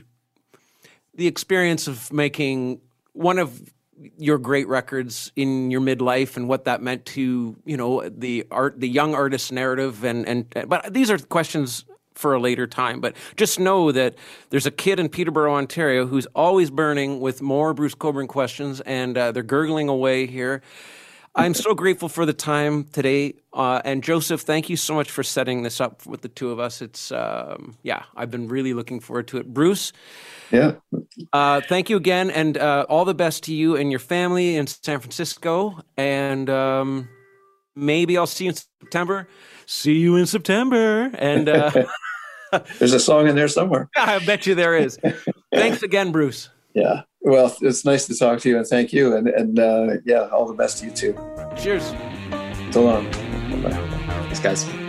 the 1.14 1.26
experience 1.26 1.86
of 1.88 2.12
making 2.12 2.80
one 3.12 3.38
of 3.38 3.60
your 4.16 4.38
great 4.38 4.68
records 4.68 5.32
in 5.34 5.70
your 5.70 5.80
midlife 5.80 6.36
and 6.36 6.48
what 6.48 6.64
that 6.64 6.80
meant 6.80 7.04
to 7.04 7.56
you 7.64 7.76
know 7.76 8.08
the 8.08 8.46
art 8.50 8.78
the 8.78 8.88
young 8.88 9.14
artist 9.14 9.50
narrative 9.50 10.04
and 10.04 10.26
and 10.28 10.68
but 10.68 10.94
these 10.94 11.10
are 11.10 11.18
questions 11.18 11.84
for 12.18 12.34
a 12.34 12.40
later 12.40 12.66
time. 12.66 13.00
But 13.00 13.14
just 13.36 13.58
know 13.60 13.92
that 13.92 14.16
there's 14.50 14.66
a 14.66 14.70
kid 14.70 14.98
in 14.98 15.08
Peterborough, 15.08 15.54
Ontario, 15.54 16.06
who's 16.06 16.26
always 16.34 16.70
burning 16.70 17.20
with 17.20 17.40
more 17.40 17.72
Bruce 17.72 17.94
Cockburn 17.94 18.26
questions, 18.26 18.80
and 18.80 19.16
uh, 19.16 19.32
they're 19.32 19.42
gurgling 19.42 19.88
away 19.88 20.26
here. 20.26 20.62
I'm 21.34 21.54
so 21.54 21.72
grateful 21.72 22.08
for 22.08 22.26
the 22.26 22.32
time 22.32 22.84
today. 22.84 23.34
Uh, 23.52 23.80
and 23.84 24.02
Joseph, 24.02 24.40
thank 24.40 24.68
you 24.68 24.76
so 24.76 24.94
much 24.94 25.08
for 25.08 25.22
setting 25.22 25.62
this 25.62 25.80
up 25.80 26.04
with 26.04 26.22
the 26.22 26.28
two 26.28 26.50
of 26.50 26.58
us. 26.58 26.82
It's, 26.82 27.12
um, 27.12 27.76
yeah, 27.84 28.02
I've 28.16 28.30
been 28.30 28.48
really 28.48 28.74
looking 28.74 28.98
forward 28.98 29.28
to 29.28 29.38
it. 29.38 29.46
Bruce, 29.54 29.92
yeah. 30.50 30.72
Uh, 31.32 31.60
thank 31.60 31.90
you 31.90 31.96
again, 31.96 32.30
and 32.30 32.58
uh, 32.58 32.86
all 32.88 33.04
the 33.04 33.14
best 33.14 33.44
to 33.44 33.54
you 33.54 33.76
and 33.76 33.90
your 33.90 34.00
family 34.00 34.56
in 34.56 34.66
San 34.66 34.98
Francisco. 34.98 35.78
And 35.96 36.50
um, 36.50 37.08
maybe 37.76 38.16
I'll 38.16 38.26
see 38.26 38.44
you 38.44 38.50
in 38.50 38.56
September. 38.56 39.28
See 39.66 39.98
you 39.98 40.16
in 40.16 40.26
September. 40.26 41.10
And 41.14 41.48
uh, 41.48 41.70
There's 42.78 42.92
a 42.92 43.00
song 43.00 43.28
in 43.28 43.36
there 43.36 43.48
somewhere. 43.48 43.88
I 43.96 44.18
bet 44.24 44.46
you 44.46 44.54
there 44.54 44.76
is. 44.76 44.98
Thanks 45.52 45.82
again, 45.82 46.12
Bruce. 46.12 46.50
Yeah. 46.74 47.02
Well, 47.20 47.54
it's 47.60 47.84
nice 47.84 48.06
to 48.06 48.16
talk 48.16 48.40
to 48.40 48.48
you 48.48 48.58
and 48.58 48.66
thank 48.66 48.92
you. 48.92 49.16
And, 49.16 49.28
and 49.28 49.58
uh, 49.58 49.96
yeah, 50.04 50.28
all 50.28 50.46
the 50.46 50.54
best 50.54 50.78
to 50.78 50.86
you 50.86 50.92
too. 50.92 51.18
Cheers. 51.56 51.92
So 52.70 52.82
long. 52.82 53.04
Bye. 53.62 53.70
Thanks, 54.30 54.40
guys. 54.40 54.87